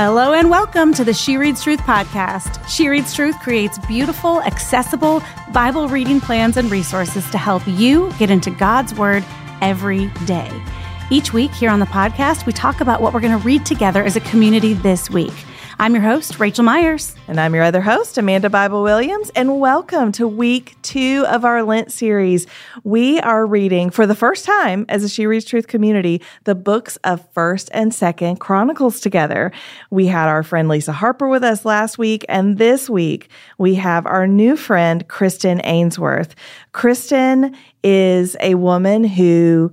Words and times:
Hello 0.00 0.32
and 0.32 0.48
welcome 0.48 0.94
to 0.94 1.04
the 1.04 1.12
She 1.12 1.36
Reads 1.36 1.64
Truth 1.64 1.80
podcast. 1.80 2.64
She 2.68 2.86
Reads 2.86 3.12
Truth 3.12 3.40
creates 3.40 3.80
beautiful, 3.80 4.40
accessible 4.42 5.20
Bible 5.52 5.88
reading 5.88 6.20
plans 6.20 6.56
and 6.56 6.70
resources 6.70 7.28
to 7.32 7.36
help 7.36 7.66
you 7.66 8.12
get 8.16 8.30
into 8.30 8.52
God's 8.52 8.94
Word 8.94 9.24
every 9.60 10.06
day. 10.24 10.52
Each 11.10 11.32
week 11.32 11.50
here 11.50 11.68
on 11.68 11.80
the 11.80 11.86
podcast, 11.86 12.46
we 12.46 12.52
talk 12.52 12.80
about 12.80 13.02
what 13.02 13.12
we're 13.12 13.18
going 13.18 13.36
to 13.36 13.44
read 13.44 13.66
together 13.66 14.04
as 14.04 14.14
a 14.14 14.20
community 14.20 14.72
this 14.72 15.10
week. 15.10 15.34
I'm 15.80 15.94
your 15.94 16.02
host, 16.02 16.40
Rachel 16.40 16.64
Myers. 16.64 17.14
And 17.28 17.38
I'm 17.38 17.54
your 17.54 17.62
other 17.62 17.80
host, 17.80 18.18
Amanda 18.18 18.50
Bible 18.50 18.82
Williams. 18.82 19.30
And 19.36 19.60
welcome 19.60 20.10
to 20.12 20.26
week 20.26 20.74
two 20.82 21.24
of 21.28 21.44
our 21.44 21.62
Lent 21.62 21.92
series. 21.92 22.48
We 22.82 23.20
are 23.20 23.46
reading 23.46 23.90
for 23.90 24.04
the 24.04 24.16
first 24.16 24.44
time 24.44 24.86
as 24.88 25.04
a 25.04 25.08
She 25.08 25.24
Reads 25.24 25.44
Truth 25.44 25.68
community 25.68 26.20
the 26.42 26.56
books 26.56 26.96
of 27.04 27.32
1st 27.32 27.68
and 27.72 27.92
2nd 27.92 28.40
Chronicles 28.40 28.98
together. 28.98 29.52
We 29.88 30.08
had 30.08 30.28
our 30.28 30.42
friend 30.42 30.68
Lisa 30.68 30.90
Harper 30.90 31.28
with 31.28 31.44
us 31.44 31.64
last 31.64 31.96
week. 31.96 32.24
And 32.28 32.58
this 32.58 32.90
week, 32.90 33.30
we 33.56 33.76
have 33.76 34.04
our 34.04 34.26
new 34.26 34.56
friend, 34.56 35.06
Kristen 35.06 35.60
Ainsworth. 35.62 36.34
Kristen 36.72 37.56
is 37.84 38.36
a 38.40 38.56
woman 38.56 39.04
who 39.04 39.70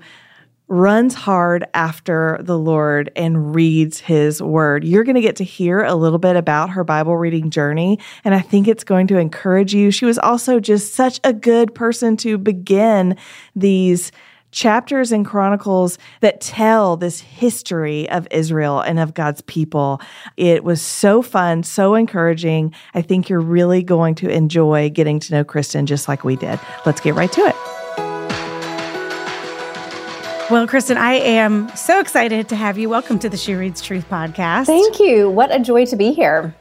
runs 0.68 1.14
hard 1.14 1.66
after 1.74 2.40
the 2.42 2.58
Lord 2.58 3.12
and 3.16 3.54
reads 3.54 4.00
his 4.00 4.42
word. 4.42 4.84
You're 4.84 5.04
going 5.04 5.16
to 5.16 5.22
get 5.22 5.36
to 5.38 5.44
hear 5.44 5.84
a 5.84 5.96
little 5.96 6.20
bit 6.20 6.36
about 6.36 6.72
her 6.72 6.84
Bible 6.84 7.18
reading 7.18 7.50
journey, 7.50 8.00
and 8.24 8.34
I 8.34 8.42
think 8.42 8.68
it's 8.68 8.84
going 8.84 9.08
to 9.08 9.18
encourage 9.18 9.74
you. 9.74 9.92
She 9.92 10.06
was 10.06 10.18
also 10.18 10.60
just 10.60 10.94
such 10.94 11.20
a 11.24 11.34
good 11.34 11.76
person 11.76 12.18
to 12.18 12.38
begin 12.38 13.16
these 13.56 14.12
chapters 14.52 15.12
and 15.12 15.26
chronicles 15.26 15.98
that 16.22 16.40
tell 16.40 16.96
this 16.96 17.20
history 17.20 18.10
of 18.10 18.26
Israel 18.32 18.80
and 18.80 19.00
of 19.00 19.14
God's 19.14 19.42
people. 19.42 20.00
It 20.38 20.64
was 20.64 20.82
so 20.82 21.22
fun, 21.22 21.62
so 21.64 21.94
encouraging. 21.94 22.74
I 22.94 23.02
think 23.02 23.28
you're 23.28 23.42
really 23.42 23.84
going 23.84 24.16
to 24.16 24.30
enjoy 24.30 24.90
getting 24.90 25.20
to 25.20 25.34
know 25.34 25.44
Kristen 25.44 25.86
just 25.86 26.08
like 26.08 26.24
we 26.24 26.38
did. 26.38 26.58
Let's 26.86 27.02
get 27.02 27.16
right 27.16 27.32
to 27.34 27.42
it. 27.42 27.75
Well, 30.52 30.68
Kristen, 30.68 30.98
I 30.98 31.14
am 31.14 31.76
so 31.76 32.00
excited 32.00 32.50
to 32.50 32.56
have 32.56 32.78
you. 32.78 32.88
Welcome 32.88 33.18
to 33.20 33.30
the 33.30 33.38
She 33.38 33.56
Reads 33.56 33.82
Truth 33.82 34.08
podcast. 34.10 34.68
Thank 34.68 35.00
you. 35.00 35.28
What 35.28 35.54
a 35.54 35.60
joy 35.60 35.86
to 35.88 35.96
be 35.96 36.14
here. 36.14 36.54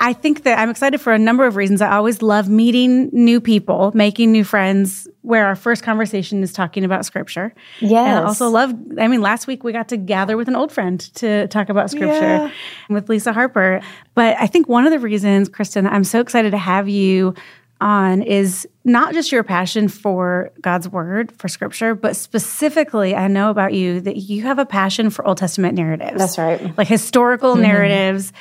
I 0.00 0.12
think 0.12 0.42
that 0.42 0.58
I'm 0.58 0.68
excited 0.68 1.00
for 1.00 1.12
a 1.12 1.18
number 1.20 1.46
of 1.46 1.54
reasons. 1.54 1.80
I 1.80 1.92
always 1.92 2.20
love 2.20 2.48
meeting 2.48 3.10
new 3.12 3.40
people, 3.40 3.92
making 3.94 4.32
new 4.32 4.42
friends, 4.42 5.06
where 5.20 5.46
our 5.46 5.54
first 5.54 5.84
conversation 5.84 6.42
is 6.42 6.52
talking 6.52 6.82
about 6.82 7.04
scripture. 7.04 7.54
Yes. 7.78 7.92
And 7.92 8.18
I 8.18 8.22
also 8.24 8.48
love, 8.48 8.74
I 8.98 9.06
mean, 9.06 9.20
last 9.20 9.46
week 9.46 9.62
we 9.62 9.70
got 9.70 9.88
to 9.90 9.96
gather 9.96 10.36
with 10.36 10.48
an 10.48 10.56
old 10.56 10.72
friend 10.72 10.98
to 11.14 11.46
talk 11.46 11.68
about 11.68 11.90
scripture 11.90 12.18
Yeah. 12.20 12.50
with 12.88 13.08
Lisa 13.08 13.32
Harper. 13.32 13.80
But 14.16 14.36
I 14.40 14.48
think 14.48 14.68
one 14.68 14.84
of 14.84 14.90
the 14.90 14.98
reasons, 14.98 15.48
Kristen, 15.48 15.86
I'm 15.86 16.02
so 16.02 16.18
excited 16.18 16.50
to 16.50 16.58
have 16.58 16.88
you 16.88 17.34
on 17.82 18.22
is 18.22 18.66
not 18.84 19.12
just 19.12 19.32
your 19.32 19.42
passion 19.42 19.88
for 19.88 20.52
God's 20.60 20.88
word, 20.88 21.32
for 21.32 21.48
scripture, 21.48 21.94
but 21.94 22.16
specifically, 22.16 23.14
I 23.14 23.28
know 23.28 23.50
about 23.50 23.74
you 23.74 24.00
that 24.00 24.16
you 24.16 24.42
have 24.42 24.58
a 24.58 24.66
passion 24.66 25.10
for 25.10 25.26
Old 25.26 25.38
Testament 25.38 25.74
narratives. 25.74 26.18
That's 26.18 26.38
right. 26.38 26.76
Like 26.78 26.88
historical 26.88 27.54
mm-hmm. 27.54 27.62
narratives. 27.62 28.32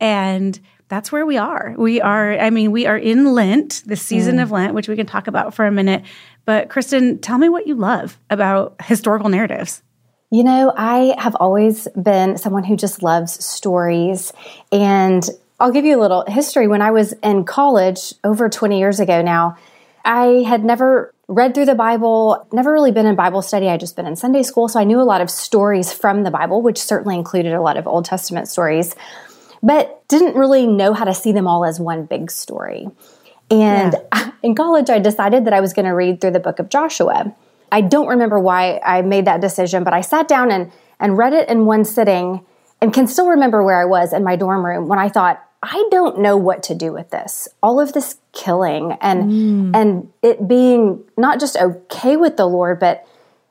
And 0.00 0.58
that's 0.88 1.12
where 1.12 1.24
we 1.24 1.36
are. 1.36 1.74
We 1.78 2.00
are, 2.00 2.38
I 2.38 2.50
mean, 2.50 2.72
we 2.72 2.86
are 2.86 2.98
in 2.98 3.32
Lent, 3.32 3.82
the 3.86 3.96
season 3.96 4.36
mm. 4.36 4.42
of 4.42 4.50
Lent, 4.50 4.74
which 4.74 4.88
we 4.88 4.96
can 4.96 5.06
talk 5.06 5.28
about 5.28 5.54
for 5.54 5.64
a 5.64 5.70
minute. 5.70 6.02
But 6.44 6.68
Kristen, 6.68 7.20
tell 7.20 7.38
me 7.38 7.48
what 7.48 7.66
you 7.66 7.76
love 7.76 8.18
about 8.28 8.74
historical 8.82 9.28
narratives. 9.28 9.82
You 10.32 10.44
know, 10.44 10.72
I 10.76 11.14
have 11.18 11.36
always 11.36 11.88
been 12.00 12.38
someone 12.38 12.64
who 12.64 12.76
just 12.76 13.02
loves 13.02 13.44
stories. 13.44 14.32
And 14.72 15.28
I'll 15.60 15.72
give 15.72 15.84
you 15.84 15.98
a 15.98 16.00
little 16.00 16.24
history. 16.26 16.66
When 16.66 16.80
I 16.80 16.90
was 16.90 17.12
in 17.22 17.44
college 17.44 18.14
over 18.24 18.48
20 18.48 18.78
years 18.78 18.98
ago 18.98 19.20
now, 19.20 19.56
I 20.04 20.44
had 20.48 20.64
never 20.64 21.14
read 21.28 21.54
through 21.54 21.66
the 21.66 21.74
Bible, 21.74 22.48
never 22.50 22.72
really 22.72 22.90
been 22.90 23.06
in 23.06 23.14
Bible 23.14 23.42
study. 23.42 23.68
I'd 23.68 23.78
just 23.78 23.94
been 23.94 24.06
in 24.06 24.16
Sunday 24.16 24.42
school. 24.42 24.68
So 24.68 24.80
I 24.80 24.84
knew 24.84 25.00
a 25.00 25.04
lot 25.04 25.20
of 25.20 25.30
stories 25.30 25.92
from 25.92 26.24
the 26.24 26.30
Bible, 26.30 26.62
which 26.62 26.78
certainly 26.78 27.14
included 27.14 27.52
a 27.52 27.60
lot 27.60 27.76
of 27.76 27.86
Old 27.86 28.06
Testament 28.06 28.48
stories, 28.48 28.96
but 29.62 30.02
didn't 30.08 30.34
really 30.34 30.66
know 30.66 30.94
how 30.94 31.04
to 31.04 31.14
see 31.14 31.30
them 31.30 31.46
all 31.46 31.64
as 31.64 31.78
one 31.78 32.06
big 32.06 32.30
story. 32.30 32.88
And 33.50 33.94
in 34.42 34.54
college, 34.54 34.88
I 34.88 34.98
decided 34.98 35.44
that 35.44 35.52
I 35.52 35.60
was 35.60 35.74
going 35.74 35.86
to 35.86 35.94
read 35.94 36.20
through 36.20 36.32
the 36.32 36.40
book 36.40 36.58
of 36.58 36.70
Joshua. 36.70 37.34
I 37.70 37.82
don't 37.82 38.08
remember 38.08 38.40
why 38.40 38.80
I 38.84 39.02
made 39.02 39.26
that 39.26 39.40
decision, 39.42 39.84
but 39.84 39.92
I 39.92 40.00
sat 40.00 40.26
down 40.26 40.50
and, 40.50 40.72
and 40.98 41.18
read 41.18 41.34
it 41.34 41.48
in 41.48 41.66
one 41.66 41.84
sitting 41.84 42.44
and 42.80 42.94
can 42.94 43.06
still 43.06 43.28
remember 43.28 43.62
where 43.62 43.78
I 43.78 43.84
was 43.84 44.12
in 44.14 44.24
my 44.24 44.36
dorm 44.36 44.64
room 44.64 44.88
when 44.88 44.98
I 44.98 45.08
thought, 45.10 45.46
I 45.62 45.88
don't 45.90 46.20
know 46.20 46.36
what 46.36 46.62
to 46.64 46.74
do 46.74 46.92
with 46.92 47.10
this. 47.10 47.48
All 47.62 47.80
of 47.80 47.92
this 47.92 48.16
killing 48.32 48.92
and 49.00 49.30
mm. 49.30 49.76
and 49.76 50.12
it 50.22 50.48
being 50.48 51.04
not 51.18 51.38
just 51.38 51.56
okay 51.56 52.16
with 52.16 52.36
the 52.36 52.46
Lord, 52.46 52.80
but 52.80 53.06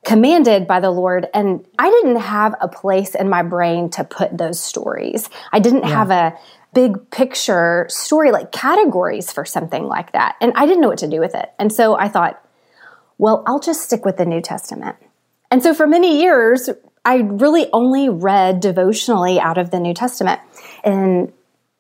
commanded 0.06 0.66
by 0.66 0.80
the 0.80 0.90
Lord. 0.90 1.28
And 1.34 1.66
I 1.78 1.90
didn't 1.90 2.22
have 2.22 2.56
a 2.62 2.68
place 2.68 3.14
in 3.14 3.30
my 3.30 3.44
brain 3.44 3.90
to 3.92 4.04
put 4.04 4.38
those 4.38 4.60
stories. 4.60 5.30
I 5.52 5.60
didn't 5.60 5.84
have 5.84 6.10
a 6.10 6.38
big 6.74 7.12
picture 7.12 7.86
story 7.90 8.32
like 8.32 8.52
categories 8.52 9.32
for 9.32 9.46
something 9.46 9.84
like 9.84 10.14
that. 10.14 10.36
And 10.42 10.54
I 10.56 10.66
didn't 10.66 10.82
know 10.82 10.88
what 10.88 11.00
to 11.00 11.10
do 11.10 11.20
with 11.20 11.36
it. 11.36 11.52
And 11.60 11.72
so 11.72 11.96
I 11.96 12.08
thought, 12.08 12.44
well, 13.18 13.44
I'll 13.46 13.60
just 13.60 13.82
stick 13.82 14.06
with 14.06 14.18
the 14.18 14.26
New 14.26 14.42
Testament. 14.42 14.96
And 15.52 15.62
so 15.62 15.74
for 15.74 15.88
many 15.88 16.22
years, 16.22 16.70
I 17.04 17.18
really 17.18 17.68
only 17.74 18.08
read 18.08 18.60
devotionally 18.60 19.40
out 19.40 19.58
of 19.58 19.72
the 19.72 19.80
New 19.80 19.94
Testament. 19.94 20.40
In 20.86 21.34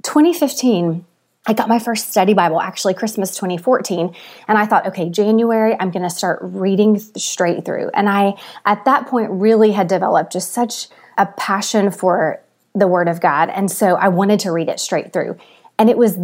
2015, 0.03 1.05
I 1.45 1.53
got 1.53 1.67
my 1.67 1.79
first 1.79 2.09
study 2.09 2.33
Bible, 2.33 2.61
actually 2.61 2.93
Christmas 2.93 3.35
2014, 3.35 4.13
and 4.47 4.57
I 4.57 4.65
thought, 4.65 4.87
okay, 4.87 5.09
January, 5.09 5.75
I'm 5.79 5.91
going 5.91 6.03
to 6.03 6.09
start 6.09 6.39
reading 6.41 6.99
straight 7.17 7.65
through. 7.65 7.89
And 7.93 8.07
I, 8.07 8.35
at 8.65 8.85
that 8.85 9.07
point, 9.07 9.31
really 9.31 9.71
had 9.71 9.87
developed 9.87 10.33
just 10.33 10.53
such 10.53 10.87
a 11.17 11.25
passion 11.25 11.91
for 11.91 12.39
the 12.75 12.87
Word 12.87 13.07
of 13.07 13.19
God. 13.19 13.49
And 13.49 13.71
so 13.71 13.95
I 13.95 14.09
wanted 14.09 14.41
to 14.41 14.51
read 14.51 14.69
it 14.69 14.79
straight 14.79 15.11
through. 15.11 15.37
And 15.77 15.89
it 15.89 15.97
was 15.97 16.17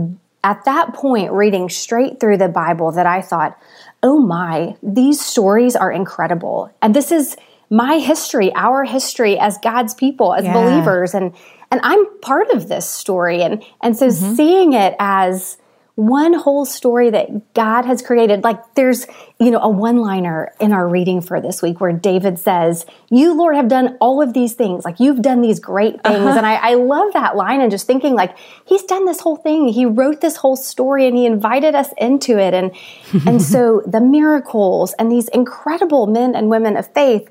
at 0.43 0.63
that 0.65 0.93
point, 0.93 1.31
reading 1.31 1.69
straight 1.69 2.19
through 2.19 2.37
the 2.37 2.47
Bible, 2.47 2.91
that 2.91 3.07
I 3.07 3.21
thought, 3.21 3.57
oh 4.03 4.19
my, 4.19 4.75
these 4.83 5.19
stories 5.19 5.75
are 5.75 5.91
incredible. 5.91 6.71
And 6.83 6.95
this 6.95 7.11
is 7.11 7.35
my 7.71 7.97
history, 7.97 8.53
our 8.53 8.83
history 8.83 9.39
as 9.39 9.57
God's 9.57 9.95
people, 9.95 10.35
as 10.35 10.45
Yeah. 10.45 10.53
believers. 10.53 11.15
And 11.15 11.33
and 11.71 11.81
I'm 11.83 12.19
part 12.19 12.49
of 12.49 12.67
this 12.67 12.89
story. 12.89 13.41
And 13.41 13.63
and 13.81 13.97
so 13.97 14.07
mm-hmm. 14.07 14.35
seeing 14.35 14.73
it 14.73 14.95
as 14.99 15.57
one 15.95 16.33
whole 16.33 16.65
story 16.65 17.09
that 17.09 17.53
God 17.53 17.85
has 17.85 18.01
created, 18.01 18.43
like 18.43 18.75
there's, 18.75 19.07
you 19.39 19.49
know, 19.49 19.59
a 19.59 19.69
one 19.69 19.97
liner 19.97 20.53
in 20.59 20.73
our 20.73 20.85
reading 20.85 21.21
for 21.21 21.39
this 21.39 21.61
week 21.61 21.79
where 21.79 21.93
David 21.93 22.37
says, 22.37 22.85
You, 23.09 23.33
Lord, 23.33 23.55
have 23.55 23.69
done 23.69 23.97
all 24.01 24.21
of 24.21 24.33
these 24.33 24.53
things. 24.53 24.83
Like 24.83 24.99
you've 24.99 25.21
done 25.21 25.39
these 25.39 25.61
great 25.61 26.03
things. 26.03 26.17
Uh-huh. 26.17 26.37
And 26.37 26.45
I, 26.45 26.55
I 26.55 26.73
love 26.73 27.13
that 27.13 27.37
line 27.37 27.61
and 27.61 27.71
just 27.71 27.87
thinking, 27.87 28.13
like, 28.13 28.37
he's 28.65 28.83
done 28.83 29.05
this 29.05 29.21
whole 29.21 29.37
thing. 29.37 29.69
He 29.69 29.85
wrote 29.85 30.19
this 30.19 30.35
whole 30.35 30.57
story 30.57 31.07
and 31.07 31.15
he 31.15 31.25
invited 31.25 31.75
us 31.75 31.89
into 31.97 32.37
it. 32.37 32.53
And 32.53 32.75
and 33.25 33.41
so 33.41 33.81
the 33.87 34.01
miracles 34.01 34.93
and 34.99 35.09
these 35.09 35.29
incredible 35.29 36.07
men 36.07 36.35
and 36.35 36.49
women 36.49 36.75
of 36.75 36.93
faith 36.93 37.29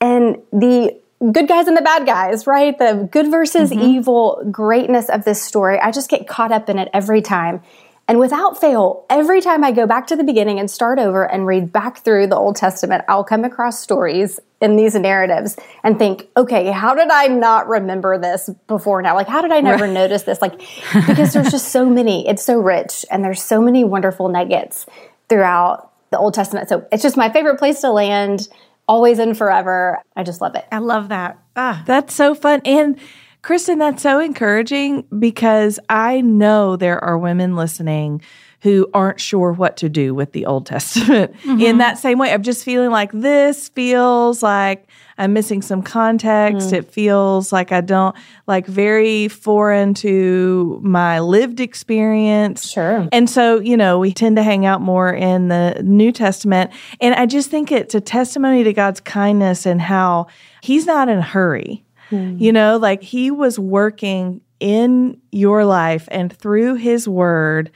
and 0.00 0.38
the 0.52 0.98
good 1.32 1.48
guys 1.48 1.68
and 1.68 1.76
the 1.76 1.82
bad 1.82 2.06
guys, 2.06 2.46
right? 2.46 2.76
The 2.76 3.08
good 3.10 3.30
versus 3.30 3.70
mm-hmm. 3.70 3.80
evil 3.80 4.42
greatness 4.50 5.08
of 5.08 5.24
this 5.24 5.42
story. 5.42 5.78
I 5.78 5.90
just 5.90 6.08
get 6.08 6.26
caught 6.26 6.52
up 6.52 6.68
in 6.68 6.78
it 6.78 6.88
every 6.92 7.20
time. 7.20 7.62
And 8.08 8.18
without 8.18 8.60
fail, 8.60 9.06
every 9.08 9.40
time 9.40 9.62
I 9.62 9.70
go 9.70 9.86
back 9.86 10.08
to 10.08 10.16
the 10.16 10.24
beginning 10.24 10.58
and 10.58 10.68
start 10.68 10.98
over 10.98 11.30
and 11.30 11.46
read 11.46 11.72
back 11.72 11.98
through 11.98 12.26
the 12.26 12.34
Old 12.34 12.56
Testament, 12.56 13.04
I'll 13.08 13.22
come 13.22 13.44
across 13.44 13.80
stories 13.80 14.40
in 14.60 14.74
these 14.74 14.96
narratives 14.96 15.56
and 15.84 15.96
think, 15.96 16.26
okay, 16.36 16.72
how 16.72 16.94
did 16.94 17.08
I 17.08 17.28
not 17.28 17.68
remember 17.68 18.18
this 18.18 18.50
before 18.66 19.00
now? 19.00 19.14
Like, 19.14 19.28
how 19.28 19.42
did 19.42 19.52
I 19.52 19.60
never 19.60 19.86
notice 19.86 20.22
this? 20.22 20.42
Like, 20.42 20.58
because 21.06 21.32
there's 21.32 21.52
just 21.52 21.68
so 21.68 21.88
many, 21.88 22.26
it's 22.26 22.44
so 22.44 22.58
rich 22.58 23.04
and 23.12 23.24
there's 23.24 23.42
so 23.42 23.60
many 23.60 23.84
wonderful 23.84 24.28
nuggets 24.28 24.86
throughout 25.28 25.92
the 26.10 26.18
Old 26.18 26.34
Testament. 26.34 26.68
So 26.68 26.86
it's 26.90 27.04
just 27.04 27.16
my 27.16 27.30
favorite 27.30 27.58
place 27.58 27.80
to 27.82 27.92
land, 27.92 28.48
always 28.90 29.20
and 29.20 29.38
forever. 29.38 30.02
I 30.16 30.24
just 30.24 30.40
love 30.40 30.56
it. 30.56 30.66
I 30.72 30.78
love 30.78 31.10
that. 31.10 31.38
Ah, 31.54 31.84
That's 31.86 32.12
so 32.12 32.34
fun. 32.34 32.60
And 32.64 32.98
Kristen, 33.42 33.78
that's 33.78 34.02
so 34.02 34.18
encouraging 34.18 35.04
because 35.16 35.78
I 35.88 36.20
know 36.20 36.74
there 36.76 37.02
are 37.02 37.16
women 37.16 37.54
listening 37.54 38.20
who 38.62 38.90
aren't 38.92 39.20
sure 39.20 39.52
what 39.52 39.76
to 39.78 39.88
do 39.88 40.12
with 40.12 40.32
the 40.32 40.44
Old 40.44 40.66
Testament 40.66 41.34
in 41.44 41.78
that 41.78 41.98
same 41.98 42.18
way 42.18 42.32
of 42.32 42.42
just 42.42 42.64
feeling 42.64 42.90
like 42.90 43.12
this 43.12 43.68
feels 43.70 44.42
like 44.42 44.86
I'm 45.20 45.34
missing 45.34 45.60
some 45.60 45.82
context. 45.82 46.70
Hmm. 46.70 46.76
It 46.76 46.90
feels 46.90 47.52
like 47.52 47.72
I 47.72 47.82
don't 47.82 48.16
like 48.46 48.66
very 48.66 49.28
foreign 49.28 49.92
to 49.94 50.80
my 50.82 51.20
lived 51.20 51.60
experience. 51.60 52.68
Sure. 52.68 53.06
And 53.12 53.28
so, 53.28 53.60
you 53.60 53.76
know, 53.76 53.98
we 53.98 54.12
tend 54.12 54.36
to 54.36 54.42
hang 54.42 54.64
out 54.64 54.80
more 54.80 55.12
in 55.12 55.48
the 55.48 55.80
New 55.84 56.10
Testament. 56.10 56.72
And 57.02 57.14
I 57.14 57.26
just 57.26 57.50
think 57.50 57.70
it's 57.70 57.94
a 57.94 58.00
testimony 58.00 58.64
to 58.64 58.72
God's 58.72 59.00
kindness 59.00 59.66
and 59.66 59.80
how 59.80 60.28
He's 60.62 60.86
not 60.86 61.10
in 61.10 61.18
a 61.18 61.22
hurry. 61.22 61.84
Hmm. 62.08 62.36
You 62.38 62.52
know, 62.52 62.78
like 62.78 63.02
He 63.02 63.30
was 63.30 63.58
working 63.58 64.40
in 64.58 65.20
your 65.32 65.64
life 65.64 66.08
and 66.10 66.32
through 66.32 66.74
his 66.74 67.08
word 67.08 67.70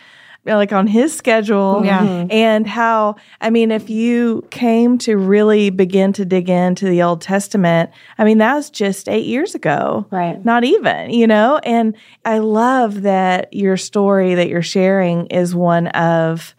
Uh, 0.46 0.56
like 0.56 0.72
on 0.72 0.86
his 0.86 1.16
schedule 1.16 1.80
Yeah. 1.84 2.00
Mm-hmm. 2.00 2.26
and 2.30 2.66
how 2.66 3.16
i 3.40 3.48
mean 3.48 3.70
if 3.70 3.88
you 3.88 4.46
came 4.50 4.98
to 4.98 5.16
really 5.16 5.70
begin 5.70 6.12
to 6.14 6.24
dig 6.26 6.50
into 6.50 6.84
the 6.86 7.02
old 7.02 7.22
testament 7.22 7.90
i 8.18 8.24
mean 8.24 8.36
that 8.38 8.54
was 8.54 8.68
just 8.68 9.08
eight 9.08 9.24
years 9.24 9.54
ago 9.54 10.06
Right. 10.10 10.44
not 10.44 10.64
even 10.64 11.08
you 11.10 11.26
know 11.26 11.58
and 11.64 11.96
i 12.26 12.38
love 12.38 13.02
that 13.02 13.54
your 13.54 13.78
story 13.78 14.34
that 14.34 14.48
you're 14.48 14.60
sharing 14.60 15.26
is 15.28 15.54
one 15.54 15.86
of 15.88 16.54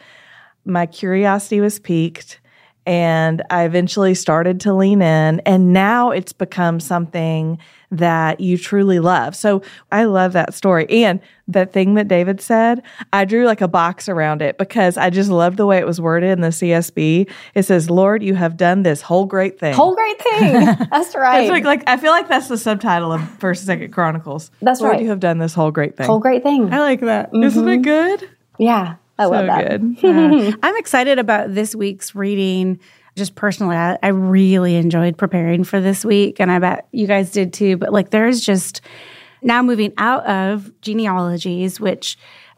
my 0.65 0.87
curiosity 0.87 1.61
was 1.61 1.77
piqued 1.77 2.39
and 2.87 3.41
I 3.49 3.63
eventually 3.65 4.13
started 4.13 4.59
to 4.61 4.73
lean 4.73 5.01
in 5.01 5.39
and 5.41 5.73
now 5.73 6.11
it's 6.11 6.33
become 6.33 6.79
something 6.79 7.57
that 7.91 8.39
you 8.39 8.57
truly 8.57 8.99
love. 8.99 9.35
So 9.35 9.61
I 9.91 10.05
love 10.05 10.33
that 10.33 10.53
story. 10.53 10.89
And 10.89 11.19
the 11.47 11.65
thing 11.65 11.93
that 11.95 12.07
David 12.07 12.41
said, 12.41 12.81
I 13.13 13.25
drew 13.25 13.45
like 13.45 13.61
a 13.61 13.67
box 13.67 14.09
around 14.09 14.41
it 14.41 14.57
because 14.57 14.97
I 14.97 15.09
just 15.09 15.29
loved 15.29 15.57
the 15.57 15.65
way 15.65 15.77
it 15.77 15.85
was 15.85 16.01
worded 16.01 16.31
in 16.31 16.41
the 16.41 16.47
CSB. 16.49 17.29
It 17.53 17.63
says, 17.63 17.89
Lord, 17.89 18.23
you 18.23 18.35
have 18.35 18.57
done 18.57 18.83
this 18.83 19.01
whole 19.01 19.25
great 19.25 19.59
thing. 19.59 19.73
Whole 19.73 19.95
great 19.95 20.21
thing. 20.21 20.53
That's 20.91 21.15
right. 21.15 21.43
It's 21.43 21.51
like, 21.51 21.63
like 21.63 21.83
I 21.87 21.97
feel 21.97 22.11
like 22.11 22.27
that's 22.27 22.47
the 22.47 22.57
subtitle 22.57 23.11
of 23.11 23.21
First 23.39 23.61
and 23.61 23.67
Second 23.67 23.91
Chronicles. 23.91 24.51
That's 24.61 24.81
Lord, 24.81 24.93
right. 24.93 25.01
you 25.01 25.09
have 25.09 25.19
done 25.19 25.37
this 25.37 25.53
whole 25.53 25.71
great 25.71 25.95
thing. 25.95 26.07
Whole 26.07 26.19
great 26.19 26.43
thing. 26.43 26.73
I 26.73 26.79
like 26.79 27.01
that. 27.01 27.31
Mm-hmm. 27.31 27.65
not 27.65 27.73
it 27.73 27.81
good? 27.81 28.29
Yeah. 28.57 28.95
I 29.17 29.25
love 29.25 29.45
so 29.45 29.47
that. 29.47 29.79
good. 29.79 30.59
I'm 30.63 30.77
excited 30.77 31.19
about 31.19 31.53
this 31.53 31.75
week's 31.75 32.15
reading. 32.15 32.79
Just 33.15 33.35
personally, 33.35 33.77
I, 33.77 33.97
I 34.03 34.09
really 34.09 34.75
enjoyed 34.75 35.17
preparing 35.17 35.63
for 35.63 35.79
this 35.79 36.03
week, 36.03 36.39
and 36.39 36.51
I 36.51 36.59
bet 36.59 36.87
you 36.91 37.07
guys 37.07 37.31
did 37.31 37.53
too. 37.53 37.77
But 37.77 37.93
like, 37.93 38.09
there's 38.09 38.41
just 38.41 38.81
now 39.41 39.61
moving 39.61 39.93
out 39.97 40.25
of 40.25 40.69
genealogies, 40.81 41.79
which 41.79 42.17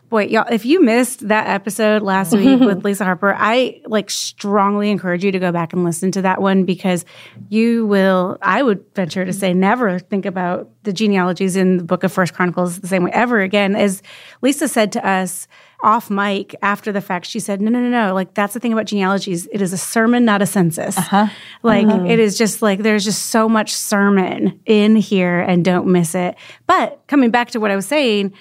boy, 0.09 0.23
y'all, 0.25 0.45
if 0.49 0.65
you 0.65 0.81
missed 0.81 1.27
that 1.27 1.47
episode 1.47 2.01
last 2.01 2.33
week 2.33 2.59
with 2.61 2.83
Lisa 2.85 3.03
Harper, 3.03 3.35
I 3.37 3.81
like 3.85 4.09
strongly 4.09 4.89
encourage 4.89 5.23
you 5.23 5.31
to 5.31 5.39
go 5.39 5.51
back 5.51 5.73
and 5.73 5.83
listen 5.83 6.11
to 6.13 6.21
that 6.21 6.41
one 6.41 6.63
because 6.63 7.05
you 7.49 7.85
will, 7.85 8.37
I 8.41 8.63
would 8.63 8.83
venture 8.95 9.25
to 9.25 9.33
say, 9.33 9.53
never 9.53 9.99
think 9.99 10.25
about 10.25 10.69
the 10.83 10.93
genealogies 10.93 11.55
in 11.55 11.77
the 11.77 11.83
book 11.83 12.03
of 12.03 12.11
First 12.11 12.33
Chronicles 12.33 12.79
the 12.79 12.87
same 12.87 13.03
way 13.03 13.11
ever 13.13 13.41
again. 13.41 13.75
As 13.75 14.01
Lisa 14.41 14.67
said 14.67 14.91
to 14.93 15.05
us 15.05 15.47
off 15.83 16.09
mic 16.09 16.55
after 16.61 16.91
the 16.91 17.01
fact, 17.01 17.25
she 17.25 17.39
said, 17.39 17.61
No, 17.61 17.69
no, 17.69 17.79
no, 17.79 17.89
no. 17.89 18.13
Like, 18.13 18.33
that's 18.33 18.53
the 18.53 18.59
thing 18.59 18.73
about 18.73 18.85
genealogies. 18.85 19.47
It 19.51 19.61
is 19.61 19.73
a 19.73 19.77
sermon, 19.77 20.25
not 20.25 20.41
a 20.41 20.45
census. 20.45 20.97
Uh-huh. 20.97 21.27
Like, 21.63 21.87
uh-huh. 21.87 22.05
it 22.05 22.19
is 22.19 22.37
just 22.37 22.61
like 22.61 22.79
there's 22.79 23.03
just 23.03 23.27
so 23.27 23.47
much 23.47 23.73
sermon 23.73 24.59
in 24.65 24.95
here 24.95 25.39
and 25.39 25.63
don't 25.63 25.87
miss 25.87 26.15
it. 26.15 26.35
But 26.65 27.01
coming 27.07 27.29
back 27.29 27.51
to 27.51 27.59
what 27.59 27.71
I 27.71 27.75
was 27.75 27.85
saying, 27.85 28.33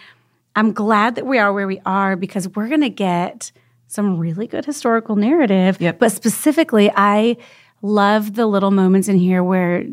I'm 0.54 0.72
glad 0.72 1.16
that 1.16 1.26
we 1.26 1.38
are 1.38 1.52
where 1.52 1.66
we 1.66 1.80
are 1.84 2.16
because 2.16 2.48
we're 2.48 2.68
going 2.68 2.80
to 2.80 2.90
get 2.90 3.52
some 3.88 4.18
really 4.18 4.46
good 4.46 4.64
historical 4.64 5.16
narrative. 5.16 5.80
Yep. 5.80 5.98
But 5.98 6.12
specifically, 6.12 6.90
I 6.94 7.36
love 7.82 8.34
the 8.34 8.46
little 8.46 8.70
moments 8.70 9.08
in 9.08 9.16
here 9.16 9.44
where 9.44 9.84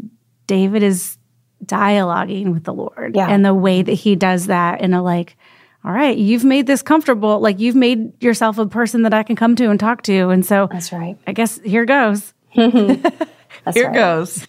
David 0.47 0.81
is 0.83 1.17
dialoguing 1.65 2.53
with 2.53 2.63
the 2.63 2.73
Lord 2.73 3.15
Yeah. 3.15 3.27
and 3.27 3.45
the 3.45 3.53
way 3.53 3.81
that 3.81 3.93
he 3.93 4.15
does 4.15 4.47
that 4.47 4.81
in 4.81 4.93
a 4.93 5.01
like, 5.01 5.37
all 5.85 5.91
right, 5.91 6.17
you've 6.17 6.45
made 6.45 6.65
this 6.65 6.81
comfortable. 6.81 7.39
Like 7.39 7.59
you've 7.59 7.75
made 7.75 8.21
yourself 8.23 8.57
a 8.57 8.65
person 8.65 9.01
that 9.01 9.13
I 9.13 9.23
can 9.23 9.35
come 9.35 9.55
to 9.57 9.69
and 9.69 9.79
talk 9.79 10.03
to. 10.03 10.29
And 10.29 10.45
so 10.45 10.69
That's 10.71 10.93
right. 10.93 11.17
I 11.27 11.33
guess 11.33 11.59
here 11.61 11.85
goes. 11.85 12.33
Here 12.53 13.87
right. 13.87 13.93
goes. 13.93 14.47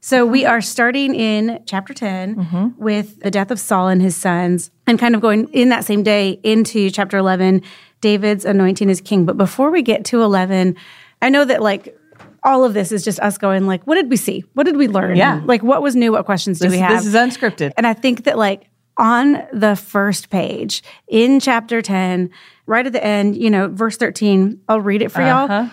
So 0.00 0.26
we 0.26 0.44
are 0.44 0.60
starting 0.60 1.14
in 1.14 1.62
chapter 1.66 1.94
10 1.94 2.36
mm-hmm. 2.36 2.68
with 2.82 3.20
the 3.20 3.30
death 3.30 3.50
of 3.50 3.58
Saul 3.58 3.88
and 3.88 4.02
his 4.02 4.16
sons, 4.16 4.70
and 4.86 4.98
kind 4.98 5.14
of 5.14 5.20
going 5.20 5.48
in 5.54 5.70
that 5.70 5.84
same 5.84 6.02
day 6.02 6.40
into 6.42 6.90
chapter 6.90 7.16
11, 7.16 7.62
David's 8.00 8.44
anointing 8.44 8.90
as 8.90 9.00
king. 9.00 9.24
But 9.24 9.38
before 9.38 9.70
we 9.70 9.82
get 9.82 10.04
to 10.06 10.22
11, 10.22 10.76
I 11.22 11.30
know 11.30 11.44
that 11.44 11.62
like 11.62 11.98
all 12.42 12.64
of 12.64 12.74
this 12.74 12.92
is 12.92 13.02
just 13.02 13.18
us 13.20 13.38
going 13.38 13.66
like, 13.66 13.86
what 13.86 13.94
did 13.94 14.10
we 14.10 14.16
see? 14.16 14.44
What 14.52 14.64
did 14.64 14.76
we 14.76 14.88
learn? 14.88 15.16
Yeah. 15.16 15.40
Like 15.44 15.62
what 15.62 15.80
was 15.80 15.96
new? 15.96 16.12
What 16.12 16.26
questions 16.26 16.58
do 16.58 16.64
This, 16.68 16.72
we 16.72 16.78
have? 16.80 16.90
this 16.90 17.06
is 17.06 17.14
unscripted. 17.14 17.72
And 17.76 17.86
I 17.86 17.94
think 17.94 18.24
that 18.24 18.36
like 18.36 18.68
on 18.96 19.46
the 19.52 19.76
first 19.76 20.30
page 20.30 20.82
in 21.08 21.40
chapter 21.40 21.82
10, 21.82 22.30
right 22.66 22.86
at 22.86 22.92
the 22.92 23.04
end, 23.04 23.36
you 23.36 23.50
know, 23.50 23.68
verse 23.68 23.96
13, 23.96 24.60
I'll 24.68 24.80
read 24.80 25.02
it 25.02 25.10
for 25.10 25.20
y'all. 25.20 25.50
Uh-huh. 25.50 25.68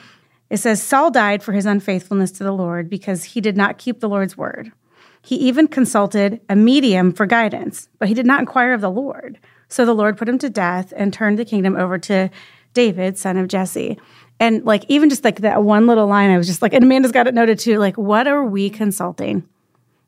It 0.49 0.57
says, 0.57 0.83
Saul 0.83 1.11
died 1.11 1.43
for 1.43 1.53
his 1.53 1.65
unfaithfulness 1.65 2.31
to 2.33 2.43
the 2.43 2.51
Lord 2.51 2.89
because 2.89 3.23
he 3.23 3.41
did 3.41 3.55
not 3.55 3.77
keep 3.77 3.99
the 3.99 4.09
Lord's 4.09 4.35
word. 4.35 4.71
He 5.21 5.35
even 5.35 5.67
consulted 5.67 6.41
a 6.49 6.55
medium 6.55 7.13
for 7.13 7.25
guidance, 7.25 7.87
but 7.99 8.07
he 8.07 8.13
did 8.13 8.25
not 8.25 8.39
inquire 8.39 8.73
of 8.73 8.81
the 8.81 8.91
Lord. 8.91 9.39
So 9.69 9.85
the 9.85 9.93
Lord 9.93 10.17
put 10.17 10.27
him 10.27 10.39
to 10.39 10.49
death 10.49 10.93
and 10.97 11.13
turned 11.13 11.39
the 11.39 11.45
kingdom 11.45 11.77
over 11.77 11.97
to 11.99 12.29
David, 12.73 13.17
son 13.17 13.37
of 13.37 13.47
Jesse. 13.47 13.97
And 14.39 14.65
like, 14.65 14.83
even 14.89 15.09
just 15.09 15.23
like 15.23 15.41
that 15.41 15.63
one 15.63 15.87
little 15.87 16.07
line, 16.07 16.31
I 16.31 16.37
was 16.37 16.47
just 16.47 16.61
like, 16.61 16.73
and 16.73 16.83
Amanda's 16.83 17.11
got 17.11 17.27
it 17.27 17.33
noted 17.33 17.59
too. 17.59 17.77
Like, 17.77 17.97
what 17.97 18.27
are 18.27 18.43
we 18.43 18.69
consulting? 18.69 19.47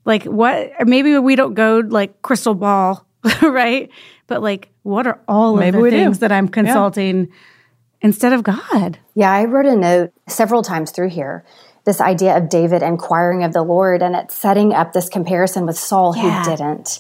Like, 0.06 0.24
what, 0.26 0.72
maybe 0.86 1.18
we 1.18 1.36
don't 1.36 1.54
go 1.54 1.82
like 1.86 2.22
crystal 2.22 2.54
ball, 2.56 3.06
right? 3.42 3.90
But 4.28 4.42
like, 4.42 4.70
what 4.84 5.08
are 5.08 5.20
all 5.28 5.56
Maybe 5.56 5.70
of 5.70 5.74
the 5.76 5.80
we 5.82 5.90
do. 5.92 5.98
things 5.98 6.20
that 6.20 6.32
I'm 6.32 6.48
consulting 6.48 7.32
instead 8.02 8.34
of 8.34 8.44
God? 8.44 9.00
Yeah, 9.16 9.32
I 9.32 9.46
wrote 9.46 9.66
a 9.66 9.76
note 9.76 10.12
several 10.28 10.62
times 10.62 10.92
through 10.92 11.10
here. 11.10 11.46
This 11.86 12.00
idea 12.02 12.38
of 12.38 12.50
David 12.50 12.82
inquiring 12.82 13.44
of 13.44 13.54
the 13.54 13.62
Lord 13.64 14.02
and 14.02 14.16
it's 14.16 14.36
setting 14.36 14.74
up 14.74 14.94
this 14.94 15.10
comparison 15.10 15.66
with 15.66 15.78
Saul 15.78 16.16
Yeah. 16.16 16.44
who 16.44 16.52
didn't. 16.52 17.00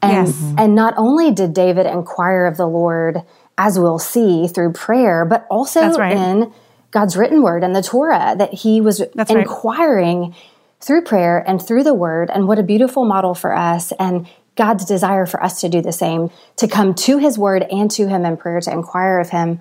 And 0.00 0.26
Yes. 0.28 0.36
Mm-hmm. 0.36 0.58
and 0.58 0.74
not 0.74 0.94
only 0.96 1.30
did 1.30 1.54
David 1.54 1.86
inquire 1.86 2.46
of 2.46 2.56
the 2.56 2.66
Lord, 2.66 3.22
as 3.58 3.78
we'll 3.78 3.98
see 4.00 4.48
through 4.48 4.72
prayer, 4.72 5.24
but 5.24 5.46
also 5.50 5.92
right. 5.92 6.16
in 6.16 6.52
God's 6.90 7.16
written 7.16 7.42
word 7.42 7.62
and 7.62 7.74
the 7.74 7.82
Torah, 7.82 8.34
that 8.36 8.52
he 8.52 8.80
was 8.80 9.02
That's 9.14 9.32
right. 9.32 9.46
Inquiring 10.82 11.04
through 11.04 11.08
prayer 11.08 11.38
and 11.46 11.62
through 11.64 11.84
the 11.84 11.94
word. 11.94 12.30
And 12.30 12.46
what 12.48 12.58
a 12.58 12.62
beautiful 12.62 13.04
model 13.04 13.34
for 13.34 13.54
us 13.54 13.92
and 13.98 14.26
God's 14.56 14.84
desire 14.84 15.26
for 15.26 15.42
us 15.42 15.60
to 15.62 15.68
do 15.68 15.80
the 15.80 15.92
same, 15.92 16.30
to 16.56 16.68
come 16.68 16.94
to 16.94 17.18
his 17.18 17.38
word 17.38 17.64
and 17.70 17.90
to 17.92 18.06
him 18.08 18.24
in 18.24 18.36
prayer, 18.36 18.60
to 18.60 18.70
inquire 18.70 19.20
of 19.20 19.30
him. 19.30 19.60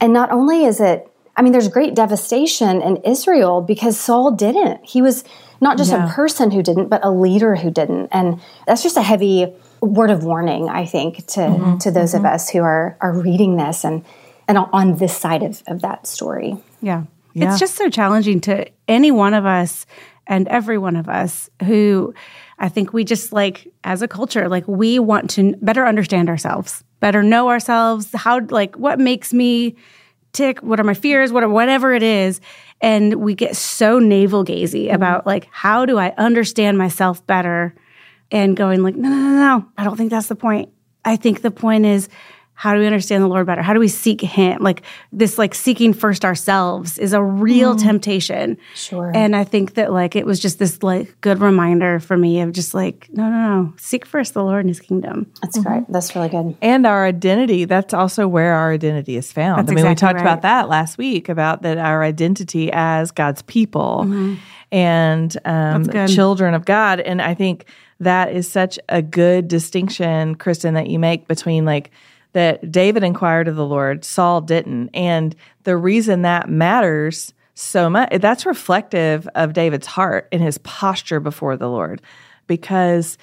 And 0.00 0.12
not 0.12 0.30
only 0.30 0.64
is 0.64 0.80
it, 0.80 1.06
I 1.36 1.42
mean, 1.42 1.52
there's 1.52 1.68
great 1.68 1.94
devastation 1.94 2.82
in 2.82 2.96
Israel 3.04 3.60
because 3.60 4.00
Saul 4.00 4.32
didn't. 4.32 4.84
He 4.84 5.02
was 5.02 5.24
not 5.60 5.76
just 5.76 5.92
a 5.92 6.10
person 6.14 6.50
who 6.50 6.62
didn't, 6.62 6.88
but 6.88 7.04
a 7.04 7.10
leader 7.10 7.54
who 7.54 7.70
didn't. 7.70 8.08
And 8.12 8.40
that's 8.66 8.82
just 8.82 8.96
a 8.96 9.02
heavy 9.02 9.52
word 9.82 10.10
of 10.10 10.24
warning, 10.24 10.68
I 10.70 10.86
think, 10.86 11.26
to, 11.28 11.40
mm-hmm. 11.40 11.78
to 11.78 11.90
those 11.90 12.14
of 12.14 12.22
mm-hmm. 12.22 12.34
us 12.34 12.48
who 12.48 12.60
are, 12.60 12.96
are 13.00 13.12
reading 13.12 13.56
this 13.56 13.84
and, 13.84 14.04
and 14.48 14.56
on 14.56 14.96
this 14.96 15.16
side 15.16 15.42
of, 15.42 15.62
of 15.66 15.82
that 15.82 16.06
story. 16.06 16.56
Yeah. 16.80 17.04
Yeah. 17.34 17.50
It's 17.50 17.60
just 17.60 17.76
so 17.76 17.90
challenging 17.90 18.40
to 18.42 18.66
any 18.88 19.10
one 19.10 19.34
of 19.34 19.44
us 19.44 19.86
and 20.30 20.46
every 20.46 20.78
one 20.78 20.94
of 20.94 21.08
us 21.08 21.50
who 21.64 22.14
I 22.60 22.68
think 22.68 22.92
we 22.92 23.04
just 23.04 23.32
like 23.32 23.70
as 23.82 24.00
a 24.00 24.08
culture, 24.08 24.48
like 24.48 24.66
we 24.68 24.98
want 25.00 25.28
to 25.30 25.56
better 25.60 25.84
understand 25.84 26.28
ourselves, 26.28 26.84
better 27.00 27.22
know 27.22 27.50
ourselves, 27.50 28.08
how 28.14 28.40
like 28.48 28.76
what 28.76 29.00
makes 29.00 29.34
me 29.34 29.74
tick, 30.32 30.60
what 30.60 30.78
are 30.78 30.84
my 30.84 30.94
fears, 30.94 31.32
what 31.32 31.42
are 31.42 31.48
whatever 31.48 31.92
it 31.92 32.04
is. 32.04 32.40
And 32.80 33.16
we 33.16 33.34
get 33.34 33.56
so 33.56 33.98
navel 33.98 34.44
gazy 34.44 34.84
mm-hmm. 34.86 34.94
about 34.94 35.26
like 35.26 35.48
how 35.50 35.84
do 35.84 35.98
I 35.98 36.14
understand 36.16 36.78
myself 36.78 37.26
better 37.26 37.74
and 38.30 38.56
going 38.56 38.84
like, 38.84 38.94
no, 38.94 39.08
no, 39.08 39.16
no, 39.16 39.34
no. 39.34 39.68
I 39.76 39.82
don't 39.82 39.96
think 39.96 40.10
that's 40.10 40.28
the 40.28 40.36
point. 40.36 40.68
I 41.04 41.16
think 41.16 41.42
the 41.42 41.50
point 41.50 41.86
is 41.86 42.08
how 42.60 42.74
do 42.74 42.80
we 42.80 42.86
understand 42.86 43.24
the 43.24 43.26
Lord 43.28 43.46
better? 43.46 43.62
How 43.62 43.72
do 43.72 43.80
we 43.80 43.88
seek 43.88 44.20
Him? 44.20 44.58
Like 44.60 44.82
this, 45.12 45.38
like 45.38 45.54
seeking 45.54 45.94
first 45.94 46.26
ourselves 46.26 46.98
is 46.98 47.14
a 47.14 47.22
real 47.22 47.74
temptation. 47.74 48.58
Sure. 48.74 49.10
And 49.14 49.34
I 49.34 49.44
think 49.44 49.74
that 49.74 49.92
like 49.94 50.14
it 50.14 50.26
was 50.26 50.38
just 50.38 50.58
this 50.58 50.82
like 50.82 51.18
good 51.22 51.40
reminder 51.40 52.00
for 52.00 52.18
me 52.18 52.42
of 52.42 52.52
just 52.52 52.74
like, 52.74 53.08
no, 53.14 53.30
no, 53.30 53.62
no, 53.62 53.72
seek 53.78 54.04
first 54.04 54.34
the 54.34 54.44
Lord 54.44 54.60
and 54.60 54.68
His 54.68 54.78
kingdom. 54.78 55.32
That's 55.40 55.58
great. 55.58 55.84
That's 55.88 56.14
really 56.14 56.28
good. 56.28 56.54
and 56.60 56.86
our 56.86 57.06
identity 57.06 57.64
that's 57.64 57.94
also 57.94 58.28
where 58.28 58.52
our 58.52 58.72
identity 58.72 59.16
is 59.16 59.32
found 59.32 59.60
That's 59.66 59.72
i 59.72 59.74
mean 59.74 59.88
we 59.88 59.94
talked 59.94 60.16
right. 60.16 60.20
about 60.20 60.42
that 60.42 60.68
last 60.68 60.98
week 60.98 61.28
about 61.30 61.62
that 61.62 61.78
our 61.78 62.02
identity 62.02 62.70
as 62.72 63.10
god's 63.10 63.40
people 63.42 64.02
and 64.72 65.36
um, 65.44 65.82
Mm-hmm. 65.84 65.90
good. 65.90 66.08
children 66.08 66.54
of 66.54 66.64
god 66.64 67.00
and 67.00 67.22
i 67.22 67.32
think 67.34 67.64
that 68.00 68.32
is 68.32 68.50
such 68.50 68.78
a 68.88 69.02
good 69.02 69.48
distinction 69.48 70.34
kristen 70.34 70.74
that 70.74 70.88
you 70.88 70.98
make 70.98 71.26
between 71.28 71.64
like 71.64 71.90
that 72.32 72.70
david 72.70 73.02
inquired 73.02 73.48
of 73.48 73.56
the 73.56 73.66
lord 73.66 74.04
saul 74.04 74.40
didn't 74.40 74.88
and 74.94 75.34
the 75.64 75.76
reason 75.76 76.22
that 76.22 76.48
matters 76.48 77.32
so 77.54 77.90
much 77.90 78.08
that's 78.20 78.46
reflective 78.46 79.28
of 79.34 79.52
david's 79.52 79.86
heart 79.86 80.28
and 80.32 80.42
his 80.42 80.58
posture 80.58 81.20
before 81.20 81.56
the 81.56 81.68
lord 81.68 82.00
because 82.46 83.16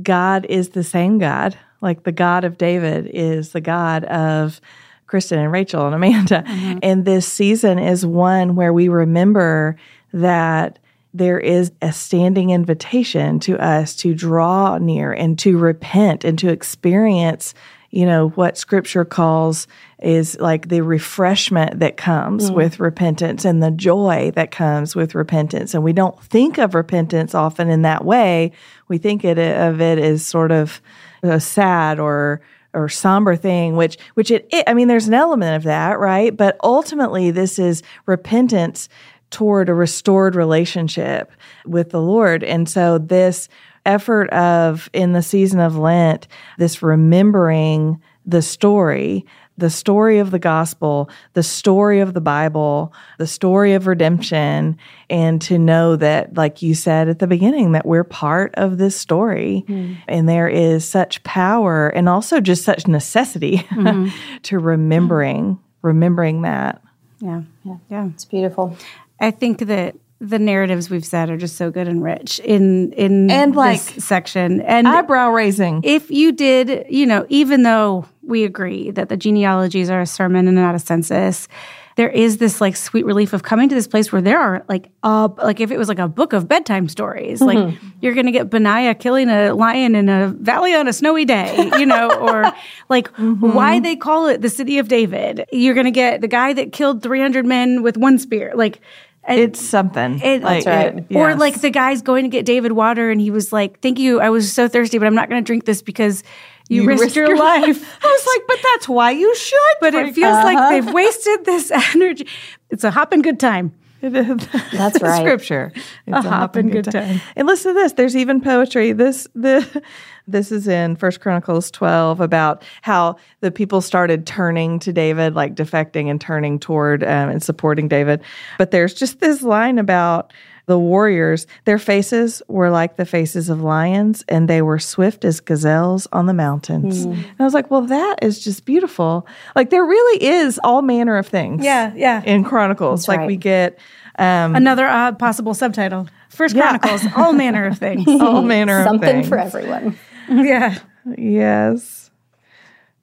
God 0.00 0.46
is 0.48 0.70
the 0.70 0.84
same 0.84 1.18
God. 1.18 1.58
Like 1.80 2.04
the 2.04 2.12
God 2.12 2.44
of 2.44 2.58
David 2.58 3.10
is 3.12 3.52
the 3.52 3.60
God 3.60 4.04
of 4.04 4.60
Kristen 5.06 5.38
and 5.38 5.52
Rachel 5.52 5.84
and 5.86 5.94
Amanda. 5.94 6.44
Mm-hmm. 6.46 6.78
And 6.82 7.04
this 7.04 7.30
season 7.30 7.78
is 7.78 8.06
one 8.06 8.54
where 8.54 8.72
we 8.72 8.88
remember 8.88 9.76
that 10.12 10.78
there 11.12 11.38
is 11.38 11.72
a 11.82 11.92
standing 11.92 12.50
invitation 12.50 13.38
to 13.40 13.58
us 13.58 13.94
to 13.96 14.14
draw 14.14 14.78
near 14.78 15.12
and 15.12 15.38
to 15.40 15.58
repent 15.58 16.24
and 16.24 16.38
to 16.38 16.48
experience 16.48 17.52
you 17.92 18.06
know, 18.06 18.30
what 18.30 18.56
scripture 18.56 19.04
calls 19.04 19.68
is 20.00 20.40
like 20.40 20.68
the 20.68 20.80
refreshment 20.80 21.78
that 21.80 21.98
comes 21.98 22.50
mm. 22.50 22.54
with 22.54 22.80
repentance 22.80 23.44
and 23.44 23.62
the 23.62 23.70
joy 23.70 24.32
that 24.34 24.50
comes 24.50 24.96
with 24.96 25.14
repentance. 25.14 25.74
And 25.74 25.84
we 25.84 25.92
don't 25.92 26.18
think 26.24 26.56
of 26.56 26.74
repentance 26.74 27.34
often 27.34 27.68
in 27.68 27.82
that 27.82 28.02
way. 28.04 28.52
We 28.88 28.96
think 28.96 29.24
it, 29.24 29.38
of 29.38 29.82
it 29.82 29.98
as 29.98 30.24
sort 30.24 30.50
of 30.50 30.80
a 31.22 31.38
sad 31.38 32.00
or 32.00 32.40
or 32.74 32.88
somber 32.88 33.36
thing, 33.36 33.76
which 33.76 33.98
which 34.14 34.30
it, 34.30 34.48
it 34.50 34.64
I 34.66 34.72
mean, 34.72 34.88
there's 34.88 35.06
an 35.08 35.14
element 35.14 35.56
of 35.56 35.64
that, 35.64 36.00
right? 36.00 36.34
But 36.34 36.56
ultimately, 36.64 37.30
this 37.30 37.58
is 37.58 37.82
repentance 38.06 38.88
toward 39.28 39.68
a 39.68 39.74
restored 39.74 40.34
relationship 40.34 41.30
with 41.66 41.90
the 41.90 42.00
Lord. 42.00 42.42
And 42.42 42.68
so 42.68 42.96
this 42.96 43.50
effort 43.84 44.30
of 44.30 44.88
in 44.92 45.12
the 45.12 45.22
season 45.22 45.60
of 45.60 45.76
Lent, 45.76 46.28
this 46.58 46.82
remembering 46.82 48.00
the 48.24 48.42
story, 48.42 49.26
the 49.58 49.70
story 49.70 50.18
of 50.18 50.30
the 50.30 50.38
gospel, 50.38 51.10
the 51.34 51.42
story 51.42 52.00
of 52.00 52.14
the 52.14 52.20
Bible, 52.20 52.92
the 53.18 53.26
story 53.26 53.74
of 53.74 53.86
redemption, 53.86 54.76
and 55.10 55.42
to 55.42 55.58
know 55.58 55.96
that, 55.96 56.34
like 56.34 56.62
you 56.62 56.74
said 56.74 57.08
at 57.08 57.18
the 57.18 57.26
beginning, 57.26 57.72
that 57.72 57.84
we're 57.84 58.04
part 58.04 58.54
of 58.54 58.78
this 58.78 58.96
story. 58.96 59.64
Mm. 59.68 59.98
And 60.08 60.28
there 60.28 60.48
is 60.48 60.88
such 60.88 61.22
power 61.22 61.88
and 61.88 62.08
also 62.08 62.40
just 62.40 62.64
such 62.64 62.86
necessity 62.86 63.58
mm-hmm. 63.58 64.08
to 64.42 64.58
remembering, 64.58 65.58
remembering 65.82 66.42
that. 66.42 66.82
Yeah, 67.20 67.42
yeah, 67.64 67.76
yeah. 67.90 68.06
It's 68.06 68.24
beautiful. 68.24 68.76
I 69.20 69.30
think 69.30 69.60
that 69.60 69.94
the 70.22 70.38
narratives 70.38 70.88
we've 70.88 71.04
said 71.04 71.30
are 71.30 71.36
just 71.36 71.56
so 71.56 71.70
good 71.70 71.88
and 71.88 72.02
rich 72.02 72.38
in 72.40 72.92
in 72.92 73.28
and 73.28 73.56
like 73.56 73.80
section 73.80 74.60
and 74.60 74.86
eyebrow 74.86 75.30
raising. 75.30 75.82
If 75.82 76.12
you 76.12 76.30
did, 76.30 76.86
you 76.88 77.06
know, 77.06 77.26
even 77.28 77.64
though 77.64 78.06
we 78.22 78.44
agree 78.44 78.92
that 78.92 79.08
the 79.08 79.16
genealogies 79.16 79.90
are 79.90 80.00
a 80.00 80.06
sermon 80.06 80.46
and 80.46 80.56
not 80.56 80.76
a 80.76 80.78
census, 80.78 81.48
there 81.96 82.08
is 82.08 82.38
this 82.38 82.60
like 82.60 82.76
sweet 82.76 83.04
relief 83.04 83.32
of 83.32 83.42
coming 83.42 83.68
to 83.68 83.74
this 83.74 83.88
place 83.88 84.12
where 84.12 84.22
there 84.22 84.38
are 84.38 84.64
like 84.68 84.90
uh 85.02 85.28
like 85.38 85.58
if 85.58 85.72
it 85.72 85.76
was 85.76 85.88
like 85.88 85.98
a 85.98 86.06
book 86.06 86.32
of 86.32 86.46
bedtime 86.46 86.88
stories, 86.88 87.40
mm-hmm. 87.40 87.58
like 87.58 87.78
you're 88.00 88.14
gonna 88.14 88.30
get 88.30 88.48
Benaiah 88.48 88.94
killing 88.94 89.28
a 89.28 89.52
lion 89.52 89.96
in 89.96 90.08
a 90.08 90.28
valley 90.28 90.72
on 90.72 90.86
a 90.86 90.92
snowy 90.92 91.24
day, 91.24 91.68
you 91.80 91.84
know, 91.84 92.08
or 92.20 92.44
like 92.88 93.12
mm-hmm. 93.14 93.52
why 93.52 93.80
they 93.80 93.96
call 93.96 94.28
it 94.28 94.40
the 94.40 94.50
city 94.50 94.78
of 94.78 94.86
David. 94.86 95.46
You're 95.50 95.74
gonna 95.74 95.90
get 95.90 96.20
the 96.20 96.28
guy 96.28 96.52
that 96.52 96.72
killed 96.72 97.02
300 97.02 97.44
men 97.44 97.82
with 97.82 97.96
one 97.96 98.20
spear, 98.20 98.52
like 98.54 98.80
it's 99.28 99.60
something. 99.60 100.20
It, 100.20 100.42
like, 100.42 100.66
right. 100.66 100.98
It, 100.98 101.06
yes. 101.08 101.18
Or 101.18 101.36
like 101.36 101.60
the 101.60 101.70
guy's 101.70 102.02
going 102.02 102.24
to 102.24 102.28
get 102.28 102.44
David 102.44 102.72
water 102.72 103.10
and 103.10 103.20
he 103.20 103.30
was 103.30 103.52
like, 103.52 103.80
Thank 103.80 103.98
you. 103.98 104.20
I 104.20 104.30
was 104.30 104.52
so 104.52 104.68
thirsty, 104.68 104.98
but 104.98 105.06
I'm 105.06 105.14
not 105.14 105.28
going 105.28 105.42
to 105.42 105.46
drink 105.46 105.64
this 105.64 105.82
because 105.82 106.24
you, 106.68 106.82
you 106.82 106.88
risked, 106.88 107.02
risked, 107.02 107.16
your, 107.16 107.28
your 107.28 107.38
life. 107.38 107.98
I 108.04 108.06
was 108.06 108.26
like, 108.26 108.46
But 108.48 108.58
that's 108.62 108.88
why 108.88 109.12
you 109.12 109.34
should. 109.36 109.58
But 109.80 109.94
it 109.94 110.14
feels 110.14 110.36
uh-huh. 110.36 110.44
like 110.44 110.70
they've 110.70 110.92
wasted 110.92 111.44
this 111.44 111.70
energy. 111.94 112.26
It's 112.70 112.84
a 112.84 112.90
hopping 112.90 113.22
good 113.22 113.38
time. 113.38 113.74
That's 114.72 115.00
right. 115.00 115.20
Scripture. 115.20 115.72
It's 115.74 116.24
a, 116.24 116.28
a 116.28 116.30
hopping 116.30 116.70
good 116.70 116.86
time. 116.86 116.92
time. 116.92 117.20
And 117.36 117.46
listen 117.46 117.72
to 117.72 117.80
this. 117.80 117.92
There's 117.92 118.16
even 118.16 118.40
poetry. 118.40 118.92
This 118.92 119.28
the 119.34 119.82
this 120.26 120.50
is 120.50 120.66
in 120.66 120.96
First 120.96 121.20
Chronicles 121.20 121.70
12 121.70 122.20
about 122.20 122.64
how 122.82 123.16
the 123.40 123.50
people 123.52 123.80
started 123.80 124.26
turning 124.26 124.80
to 124.80 124.92
David, 124.92 125.34
like 125.34 125.54
defecting 125.54 126.10
and 126.10 126.20
turning 126.20 126.58
toward 126.58 127.04
um, 127.04 127.28
and 127.28 127.42
supporting 127.42 127.86
David. 127.86 128.22
But 128.58 128.72
there's 128.72 128.94
just 128.94 129.20
this 129.20 129.42
line 129.42 129.78
about 129.78 130.32
the 130.66 130.78
warriors. 130.78 131.46
Their 131.64 131.78
faces 131.78 132.42
were 132.48 132.70
like 132.70 132.96
the 132.96 133.04
faces 133.04 133.48
of 133.48 133.62
lions, 133.62 134.24
and 134.28 134.48
they 134.48 134.62
were 134.62 134.78
swift 134.78 135.24
as 135.24 135.40
gazelles 135.40 136.06
on 136.12 136.26
the 136.26 136.34
mountains. 136.34 137.06
Mm. 137.06 137.12
And 137.14 137.40
I 137.40 137.44
was 137.44 137.54
like, 137.54 137.70
well, 137.70 137.82
that 137.82 138.16
is 138.22 138.42
just 138.42 138.64
beautiful. 138.64 139.26
Like 139.56 139.70
there 139.70 139.84
really 139.84 140.24
is 140.24 140.60
all 140.62 140.82
manner 140.82 141.16
of 141.16 141.26
things. 141.26 141.64
Yeah, 141.64 141.92
yeah. 141.94 142.22
In 142.24 142.44
Chronicles, 142.44 143.00
That's 143.00 143.08
like 143.08 143.18
right. 143.18 143.26
we 143.26 143.36
get 143.36 143.78
um, 144.18 144.54
another 144.54 144.86
uh, 144.86 145.12
possible 145.12 145.54
subtitle. 145.54 146.08
First 146.28 146.54
Chronicles, 146.56 147.04
yeah. 147.04 147.12
all 147.16 147.32
manner 147.32 147.66
of 147.66 147.78
things. 147.78 148.06
all 148.20 148.42
manner 148.42 148.84
Something 148.84 149.08
of 149.08 149.14
things. 149.14 149.28
Something 149.28 149.52
for 149.52 149.58
everyone. 149.58 149.98
yeah. 150.46 150.78
Yes. 151.18 152.10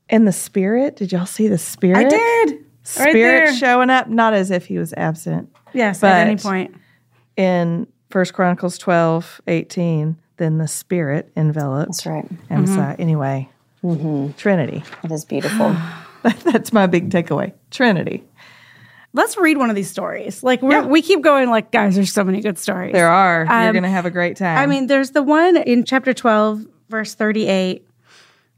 And 0.10 0.28
the 0.28 0.32
spirit, 0.32 0.96
did 0.96 1.12
y'all 1.12 1.26
see 1.26 1.48
the 1.48 1.58
spirit? 1.58 1.98
I 1.98 2.10
did. 2.10 2.66
Spirit 2.84 3.50
right 3.50 3.58
showing 3.58 3.92
up, 3.92 4.08
not 4.08 4.34
as 4.34 4.50
if 4.50 4.66
he 4.66 4.80
was 4.80 4.94
absent. 4.94 5.56
Yes, 5.74 6.04
at 6.04 6.28
any 6.28 6.38
point. 6.38 6.76
In 7.40 7.88
First 8.10 8.34
Chronicles 8.34 8.78
12, 8.78 9.40
18, 9.48 10.18
then 10.36 10.58
the 10.58 10.68
spirit 10.68 11.32
enveloped. 11.38 11.88
That's 11.88 12.06
right. 12.06 12.28
And 12.50 12.66
mm-hmm. 12.66 12.76
so, 12.76 12.96
anyway, 13.00 13.48
mm-hmm. 13.82 14.34
Trinity. 14.34 14.84
It 15.06 15.12
is 15.14 15.24
beautiful. 15.24 15.74
That's 16.44 16.74
my 16.74 16.86
big 16.86 17.10
takeaway. 17.10 17.54
Trinity. 17.72 18.26
Let's 19.14 19.38
read 19.38 19.56
one 19.58 19.70
of 19.70 19.78
these 19.78 19.90
stories. 19.90 20.44
Like 20.44 20.62
yeah. 20.62 20.86
we 20.86 21.02
keep 21.02 21.22
going. 21.22 21.50
Like 21.50 21.72
guys, 21.72 21.96
there's 21.96 22.12
so 22.12 22.26
many 22.26 22.42
good 22.42 22.58
stories. 22.58 22.92
There 22.92 23.08
are. 23.08 23.48
Um, 23.50 23.64
You're 23.64 23.72
going 23.72 23.84
to 23.84 23.90
have 23.90 24.06
a 24.06 24.12
great 24.12 24.36
time. 24.36 24.58
I 24.58 24.66
mean, 24.66 24.88
there's 24.88 25.12
the 25.12 25.24
one 25.24 25.56
in 25.56 25.86
chapter 25.86 26.14
12 26.14 26.66
verse 26.90 27.16
38 27.16 27.88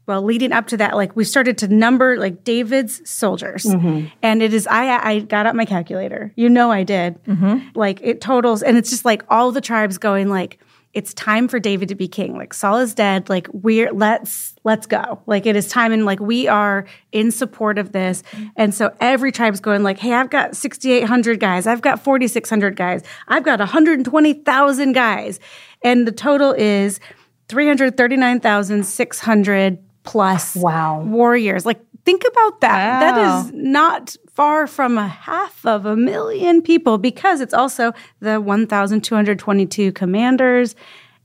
well 0.06 0.22
leading 0.22 0.52
up 0.52 0.66
to 0.68 0.76
that 0.76 0.94
like 0.96 1.16
we 1.16 1.24
started 1.24 1.58
to 1.58 1.68
number 1.68 2.16
like 2.18 2.44
david's 2.44 3.08
soldiers. 3.08 3.64
Mm-hmm. 3.64 4.06
and 4.22 4.42
it 4.42 4.54
is 4.54 4.66
i 4.66 4.98
i 4.98 5.20
got 5.20 5.46
out 5.46 5.56
my 5.56 5.64
calculator. 5.64 6.32
You 6.36 6.48
know 6.48 6.70
i 6.70 6.82
did. 6.82 7.22
Mm-hmm. 7.24 7.68
like 7.74 8.00
it 8.02 8.20
totals 8.20 8.62
and 8.62 8.76
it's 8.76 8.90
just 8.90 9.04
like 9.04 9.22
all 9.28 9.52
the 9.52 9.60
tribes 9.60 9.98
going 9.98 10.28
like 10.28 10.58
it's 10.92 11.14
time 11.14 11.48
for 11.48 11.58
david 11.58 11.88
to 11.88 11.94
be 11.94 12.06
king. 12.06 12.36
Like 12.36 12.52
saul 12.52 12.76
is 12.78 12.94
dead. 12.94 13.30
Like 13.30 13.48
we're 13.52 13.90
let's 13.92 14.54
let's 14.62 14.86
go. 14.86 15.22
Like 15.26 15.46
it 15.46 15.56
is 15.56 15.68
time 15.68 15.92
and 15.92 16.04
like 16.04 16.20
we 16.20 16.48
are 16.48 16.84
in 17.12 17.30
support 17.30 17.78
of 17.78 17.92
this. 17.92 18.22
And 18.56 18.74
so 18.74 18.94
every 19.00 19.32
tribe's 19.32 19.60
going 19.60 19.82
like 19.82 19.98
hey 19.98 20.12
i've 20.12 20.28
got 20.30 20.54
6800 20.54 21.40
guys. 21.40 21.66
I've 21.66 21.80
got 21.80 22.04
4600 22.04 22.76
guys. 22.76 23.02
I've 23.28 23.44
got 23.44 23.60
120000 23.60 24.92
guys. 24.92 25.40
And 25.82 26.06
the 26.06 26.12
total 26.12 26.52
is 26.52 27.00
339,600 27.48 29.78
plus 30.04 30.56
wow. 30.56 31.00
warriors. 31.02 31.64
Like, 31.66 31.80
think 32.04 32.22
about 32.26 32.60
that. 32.60 33.00
Wow. 33.00 33.00
That 33.00 33.46
is 33.46 33.52
not 33.52 34.16
far 34.30 34.66
from 34.66 34.98
a 34.98 35.08
half 35.08 35.64
of 35.66 35.86
a 35.86 35.96
million 35.96 36.62
people 36.62 36.98
because 36.98 37.40
it's 37.40 37.54
also 37.54 37.92
the 38.20 38.40
1,222 38.40 39.92
commanders. 39.92 40.74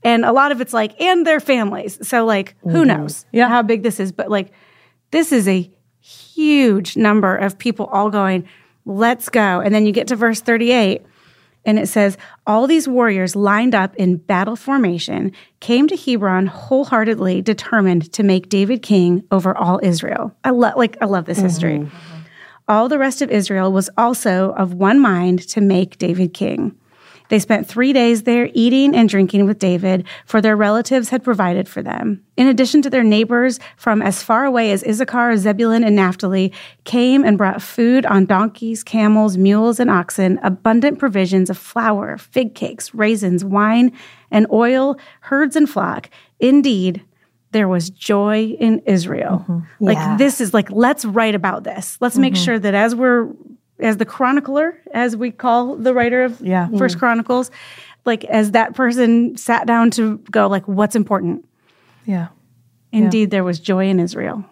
And 0.04 0.24
a 0.24 0.32
lot 0.32 0.52
of 0.52 0.60
it's 0.60 0.72
like, 0.72 1.00
and 1.00 1.26
their 1.26 1.40
families. 1.40 1.98
So, 2.06 2.24
like, 2.24 2.56
mm-hmm. 2.58 2.70
who 2.70 2.84
knows 2.84 3.26
yeah. 3.32 3.48
how 3.48 3.62
big 3.62 3.82
this 3.82 3.98
is? 3.98 4.12
But, 4.12 4.30
like, 4.30 4.52
this 5.10 5.32
is 5.32 5.48
a 5.48 5.70
huge 6.00 6.96
number 6.96 7.34
of 7.34 7.58
people 7.58 7.86
all 7.86 8.10
going, 8.10 8.48
let's 8.84 9.28
go. 9.28 9.60
And 9.60 9.74
then 9.74 9.86
you 9.86 9.92
get 9.92 10.08
to 10.08 10.16
verse 10.16 10.40
38 10.40 11.02
and 11.68 11.78
it 11.78 11.86
says, 11.86 12.16
All 12.46 12.66
these 12.66 12.88
warriors 12.88 13.36
lined 13.36 13.74
up 13.74 13.94
in 13.96 14.16
battle 14.16 14.56
formation 14.56 15.32
came 15.60 15.86
to 15.88 15.96
Hebron 15.96 16.46
wholeheartedly 16.46 17.42
determined 17.42 18.10
to 18.14 18.22
make 18.22 18.48
David 18.48 18.80
king 18.80 19.22
over 19.30 19.54
all 19.54 19.78
Israel. 19.82 20.34
I 20.44 20.50
love 20.50 20.76
like 20.76 20.96
I 21.02 21.04
love 21.04 21.26
this 21.26 21.36
mm-hmm. 21.36 21.46
history. 21.46 21.90
All 22.68 22.88
the 22.88 22.98
rest 22.98 23.20
of 23.20 23.30
Israel 23.30 23.70
was 23.70 23.90
also 23.98 24.52
of 24.54 24.72
one 24.72 24.98
mind 24.98 25.46
to 25.50 25.60
make 25.60 25.98
David 25.98 26.32
king. 26.32 26.74
They 27.28 27.38
spent 27.38 27.66
three 27.66 27.92
days 27.92 28.22
there 28.22 28.50
eating 28.54 28.94
and 28.94 29.08
drinking 29.08 29.46
with 29.46 29.58
David, 29.58 30.06
for 30.24 30.40
their 30.40 30.56
relatives 30.56 31.10
had 31.10 31.22
provided 31.22 31.68
for 31.68 31.82
them. 31.82 32.24
In 32.36 32.46
addition 32.46 32.82
to 32.82 32.90
their 32.90 33.02
neighbors 33.02 33.58
from 33.76 34.00
as 34.02 34.22
far 34.22 34.44
away 34.44 34.72
as 34.72 34.82
Issachar, 34.82 35.36
Zebulun, 35.36 35.84
and 35.84 35.96
Naphtali, 35.96 36.52
came 36.84 37.24
and 37.24 37.36
brought 37.36 37.62
food 37.62 38.06
on 38.06 38.26
donkeys, 38.26 38.82
camels, 38.82 39.36
mules, 39.36 39.78
and 39.80 39.90
oxen, 39.90 40.38
abundant 40.42 40.98
provisions 40.98 41.50
of 41.50 41.58
flour, 41.58 42.16
fig 42.18 42.54
cakes, 42.54 42.94
raisins, 42.94 43.44
wine, 43.44 43.92
and 44.30 44.46
oil, 44.50 44.96
herds 45.20 45.56
and 45.56 45.68
flock. 45.68 46.10
Indeed, 46.40 47.02
there 47.52 47.68
was 47.68 47.90
joy 47.90 48.56
in 48.60 48.80
Israel. 48.80 49.44
Mm-hmm. 49.48 49.84
Like 49.84 49.96
yeah. 49.96 50.16
this 50.16 50.40
is 50.40 50.52
like 50.52 50.70
let's 50.70 51.04
write 51.04 51.34
about 51.34 51.64
this. 51.64 51.96
Let's 52.00 52.14
mm-hmm. 52.14 52.22
make 52.22 52.36
sure 52.36 52.58
that 52.58 52.74
as 52.74 52.94
we're 52.94 53.28
as 53.80 53.96
the 53.96 54.04
chronicler, 54.04 54.78
as 54.92 55.16
we 55.16 55.30
call 55.30 55.76
the 55.76 55.94
writer 55.94 56.24
of 56.24 56.40
yeah. 56.40 56.68
First 56.76 56.96
mm. 56.96 57.00
Chronicles, 57.00 57.50
like 58.04 58.24
as 58.24 58.52
that 58.52 58.74
person 58.74 59.36
sat 59.36 59.66
down 59.66 59.90
to 59.92 60.18
go 60.30 60.48
like, 60.48 60.66
what's 60.66 60.96
important? 60.96 61.46
Yeah. 62.04 62.28
Indeed, 62.92 63.20
yeah. 63.20 63.26
there 63.26 63.44
was 63.44 63.60
joy 63.60 63.88
in 63.88 64.00
Israel. 64.00 64.44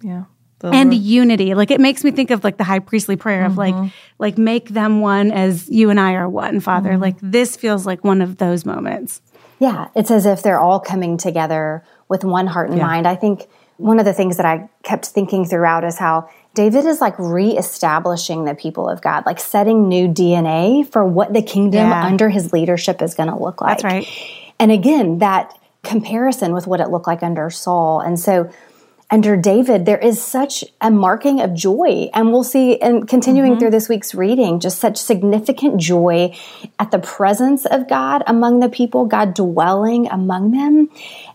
Yeah. 0.00 0.24
The 0.60 0.68
and 0.68 0.90
Lord. 0.90 1.02
unity. 1.02 1.54
Like 1.54 1.70
it 1.70 1.80
makes 1.80 2.02
me 2.02 2.12
think 2.12 2.30
of 2.30 2.44
like 2.44 2.56
the 2.56 2.64
high 2.64 2.78
priestly 2.78 3.16
prayer 3.16 3.42
mm-hmm. 3.42 3.52
of 3.52 3.58
like, 3.58 3.74
mm-hmm. 3.74 3.88
like 4.18 4.38
make 4.38 4.70
them 4.70 5.00
one 5.00 5.30
as 5.32 5.68
you 5.68 5.90
and 5.90 6.00
I 6.00 6.14
are 6.14 6.28
one, 6.28 6.60
Father. 6.60 6.90
Mm-hmm. 6.90 7.02
Like 7.02 7.16
this 7.20 7.56
feels 7.56 7.84
like 7.84 8.04
one 8.04 8.22
of 8.22 8.38
those 8.38 8.64
moments. 8.64 9.20
Yeah. 9.58 9.88
It's 9.94 10.10
as 10.10 10.24
if 10.24 10.42
they're 10.42 10.60
all 10.60 10.80
coming 10.80 11.18
together 11.18 11.84
with 12.08 12.24
one 12.24 12.46
heart 12.46 12.70
and 12.70 12.78
yeah. 12.78 12.86
mind. 12.86 13.06
I 13.06 13.16
think 13.16 13.48
one 13.78 13.98
of 13.98 14.04
the 14.04 14.14
things 14.14 14.36
that 14.38 14.46
I 14.46 14.68
kept 14.82 15.06
thinking 15.06 15.44
throughout 15.44 15.84
is 15.84 15.98
how 15.98 16.30
David 16.56 16.86
is 16.86 17.02
like 17.02 17.14
reestablishing 17.18 18.46
the 18.46 18.54
people 18.54 18.88
of 18.88 19.02
God, 19.02 19.26
like 19.26 19.38
setting 19.38 19.88
new 19.88 20.08
DNA 20.08 20.90
for 20.90 21.04
what 21.04 21.34
the 21.34 21.42
kingdom 21.42 21.90
Yeah. 21.90 22.04
under 22.04 22.30
his 22.30 22.50
leadership 22.50 23.02
is 23.02 23.14
going 23.14 23.28
to 23.28 23.36
look 23.36 23.60
like. 23.60 23.82
That's 23.82 23.84
right. 23.84 24.08
And 24.58 24.72
again, 24.72 25.18
that 25.18 25.56
comparison 25.84 26.54
with 26.54 26.66
what 26.66 26.80
it 26.80 26.88
looked 26.88 27.06
like 27.06 27.22
under 27.22 27.50
Saul. 27.50 28.00
And 28.00 28.18
so 28.18 28.48
under 29.10 29.36
David, 29.36 29.84
there 29.84 29.98
is 29.98 30.20
such 30.20 30.64
a 30.80 30.90
marking 30.90 31.40
of 31.42 31.52
joy. 31.52 32.08
And 32.14 32.32
we'll 32.32 32.42
see, 32.42 32.80
and 32.80 33.06
continuing 33.06 33.52
mm-hmm. 33.52 33.60
through 33.60 33.70
this 33.70 33.90
week's 33.90 34.14
reading, 34.14 34.58
just 34.58 34.80
such 34.80 34.96
significant 34.96 35.78
joy 35.78 36.34
at 36.78 36.90
the 36.90 36.98
presence 36.98 37.66
of 37.66 37.86
God 37.86 38.24
among 38.26 38.60
the 38.60 38.70
people, 38.70 39.04
God 39.04 39.34
dwelling 39.34 40.08
among 40.08 40.52
them. 40.52 40.88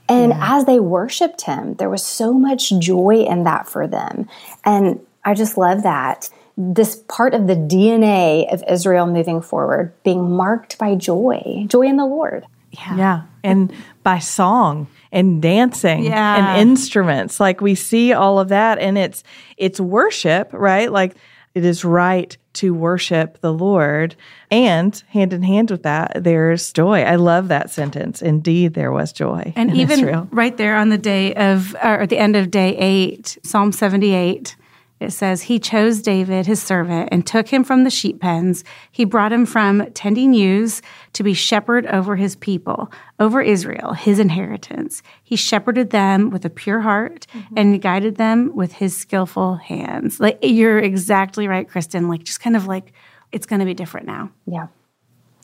And 0.10 0.34
as 0.34 0.66
they 0.66 0.80
worshiped 0.80 1.44
him, 1.44 1.76
there 1.76 1.90
was 1.90 2.04
so 2.04 2.34
much 2.34 2.72
joy 2.80 3.24
in 3.30 3.46
that 3.46 3.70
for 3.70 3.88
them. 3.88 4.28
And 4.66 5.00
I 5.24 5.34
just 5.34 5.58
love 5.58 5.84
that. 5.84 6.30
This 6.58 6.98
part 7.08 7.34
of 7.34 7.48
the 7.48 7.56
DNA 7.56 8.52
of 8.54 8.64
Israel 8.70 9.06
moving 9.08 9.42
forward 9.42 9.94
being 10.04 10.32
marked 10.32 10.78
by 10.78 10.96
joy, 10.96 11.66
joy 11.68 11.84
in 11.88 11.98
the 11.98 12.06
Lord. 12.06 12.46
Yeah. 12.72 12.96
yeah. 12.98 13.22
And 13.44 13.74
by 14.04 14.20
song 14.20 14.88
and 15.12 15.42
dancing 15.42 16.04
Yeah. 16.06 16.56
and 16.58 16.70
instruments. 16.70 17.40
Like 17.40 17.62
we 17.62 17.76
see 17.76 18.14
all 18.14 18.40
of 18.40 18.50
that 18.50 18.80
and 18.80 18.98
it's 18.98 19.24
it's 19.58 19.80
worship, 19.80 20.50
right? 20.54 20.92
Like 20.92 21.16
it 21.54 21.66
is 21.66 21.84
right 21.84 22.36
to 22.54 22.74
worship 22.74 23.40
the 23.42 23.52
Lord. 23.54 24.16
And 24.50 25.02
hand 25.10 25.34
in 25.34 25.44
hand 25.44 25.70
with 25.72 25.84
that, 25.84 26.24
there's 26.24 26.72
joy. 26.72 27.02
I 27.04 27.16
love 27.16 27.50
that 27.50 27.70
sentence. 27.70 28.22
Indeed, 28.22 28.74
there 28.74 28.92
was 28.92 29.12
joy. 29.12 29.52
And 29.56 29.70
in 29.70 29.76
even 29.76 30.00
Israel. 30.00 30.28
right 30.32 30.56
there 30.56 30.78
on 30.78 30.90
the 30.90 30.98
day 30.98 31.34
of, 31.36 31.76
or 31.76 32.02
at 32.02 32.10
the 32.10 32.18
end 32.18 32.36
of 32.38 32.52
day 32.52 32.76
eight, 32.78 33.38
Psalm 33.44 33.72
78, 33.72 34.56
it 35.02 35.12
says, 35.12 35.44
He 35.44 35.60
chose 35.60 36.02
David, 36.02 36.46
his 36.46 36.62
servant, 36.62 37.10
and 37.12 37.26
took 37.26 37.48
him 37.48 37.64
from 37.64 37.84
the 37.84 37.90
sheep 37.90 38.22
pens. 38.22 38.64
He 38.92 39.06
brought 39.06 39.34
him 39.34 39.46
from 39.46 39.92
tending 39.94 40.34
ewes 40.34 40.82
to 41.14 41.24
be 41.24 41.34
shepherd 41.34 41.86
over 41.88 42.16
his 42.16 42.36
people, 42.36 42.92
over 43.20 43.42
Israel, 43.42 43.94
his 43.94 44.20
inheritance. 44.20 45.02
He 45.24 45.36
shepherded 45.36 45.90
them 45.90 46.30
with 46.30 46.46
a 46.46 46.50
pure 46.50 46.82
heart 46.82 47.28
mm-hmm. 47.34 47.58
and 47.58 47.82
guided 47.82 48.18
them 48.18 48.56
with 48.56 48.74
his 48.74 48.96
skillful 48.96 49.56
hands. 49.56 50.20
Like, 50.20 50.40
you're 50.42 50.80
exactly 50.80 51.48
right, 51.48 51.68
Kristen. 51.68 52.08
Like, 52.08 52.24
just 52.24 52.40
kind 52.40 52.56
of 52.56 52.68
like, 52.68 52.94
it's 53.32 53.46
going 53.46 53.60
to 53.60 53.66
be 53.66 53.74
different 53.74 54.08
now. 54.08 54.32
Yeah. 54.46 54.68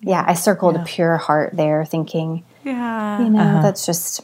Yeah, 0.01 0.23
I 0.27 0.35
circled 0.35 0.75
a 0.75 0.83
pure 0.83 1.17
heart 1.17 1.55
there, 1.55 1.83
thinking, 1.83 2.45
Yeah. 2.63 3.19
you 3.23 3.29
know, 3.29 3.39
uh-huh. 3.39 3.61
that's 3.63 3.85
just 3.85 4.21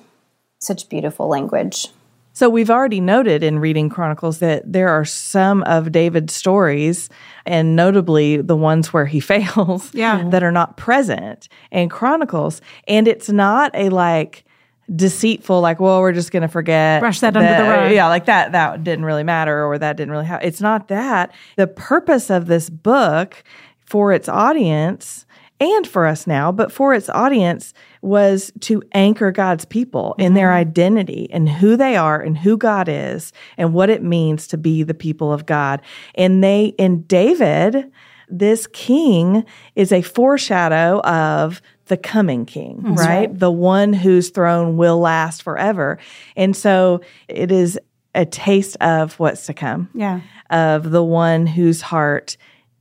such 0.59 0.87
beautiful 0.87 1.27
language. 1.27 1.87
So 2.35 2.49
we've 2.49 2.69
already 2.71 2.99
noted 2.99 3.43
in 3.43 3.59
reading 3.59 3.89
Chronicles 3.89 4.39
that 4.39 4.63
there 4.71 4.89
are 4.89 5.05
some 5.05 5.61
of 5.63 5.91
David's 5.91 6.33
stories, 6.33 7.09
and 7.45 7.75
notably 7.75 8.37
the 8.37 8.55
ones 8.57 8.91
where 8.91 9.05
he 9.05 9.19
fails, 9.31 9.93
Yeah. 9.93 10.27
that 10.29 10.43
are 10.43 10.51
not 10.51 10.75
present 10.75 11.47
in 11.71 11.89
Chronicles. 11.89 12.59
And 12.87 13.07
it's 13.07 13.29
not 13.29 13.71
a 13.75 13.89
like 13.89 14.45
deceitful, 14.93 15.61
like, 15.61 15.79
well, 15.79 16.01
we're 16.01 16.11
just 16.11 16.31
going 16.31 16.41
to 16.41 16.47
forget, 16.47 16.99
Brush 17.01 17.19
that 17.21 17.37
under 17.37 17.55
the 17.63 17.69
rug. 17.69 17.91
Yeah, 17.91 18.07
like 18.07 18.25
that 18.25 18.51
that 18.51 18.83
didn't 18.83 19.05
really 19.05 19.23
matter, 19.23 19.65
or 19.65 19.77
that 19.77 19.95
didn't 19.95 20.11
really 20.11 20.25
happen. 20.25 20.47
It's 20.47 20.59
not 20.61 20.87
that. 20.89 21.31
The 21.55 21.67
purpose 21.67 22.29
of 22.29 22.47
this 22.47 22.69
book 22.69 23.43
for 23.85 24.11
its 24.11 24.27
audience 24.27 25.25
and 25.59 25.87
for 25.87 26.05
us 26.07 26.25
now, 26.27 26.51
but 26.51 26.71
for 26.71 26.93
its 26.93 27.09
audience 27.09 27.73
was 28.03 28.51
to 28.59 28.83
anchor 28.91 29.31
God's 29.31 29.65
people 29.65 30.15
in 30.19 30.33
their 30.33 30.49
mm-hmm. 30.49 30.57
identity 30.57 31.29
and 31.31 31.47
who 31.47 31.77
they 31.77 31.95
are 31.95 32.21
and 32.21 32.37
who 32.37 32.57
God 32.57 32.87
is 32.89 33.31
and 33.57 33.73
what 33.73 33.89
it 33.89 34.03
means 34.03 34.47
to 34.47 34.57
be 34.57 34.83
the 34.83 34.93
people 34.93 35.31
of 35.31 35.45
God. 35.45 35.81
And 36.15 36.43
they, 36.43 36.67
in 36.77 37.03
David, 37.03 37.91
this 38.29 38.67
king 38.67 39.45
is 39.75 39.91
a 39.91 40.01
foreshadow 40.01 40.99
of 41.01 41.61
the 41.85 41.97
coming 41.97 42.45
king, 42.45 42.81
right? 42.95 43.37
The 43.37 43.51
one 43.51 43.93
whose 43.93 44.29
throne 44.29 44.77
will 44.77 44.99
last 44.99 45.43
forever. 45.43 45.97
And 46.35 46.55
so 46.55 47.01
it 47.27 47.51
is 47.51 47.79
a 48.15 48.25
taste 48.25 48.77
of 48.79 49.19
what's 49.19 49.45
to 49.47 49.53
come, 49.53 49.89
Yeah. 49.93 50.21
of 50.49 50.91
the 50.91 51.03
one 51.03 51.45
whose 51.47 51.81
heart 51.81 52.37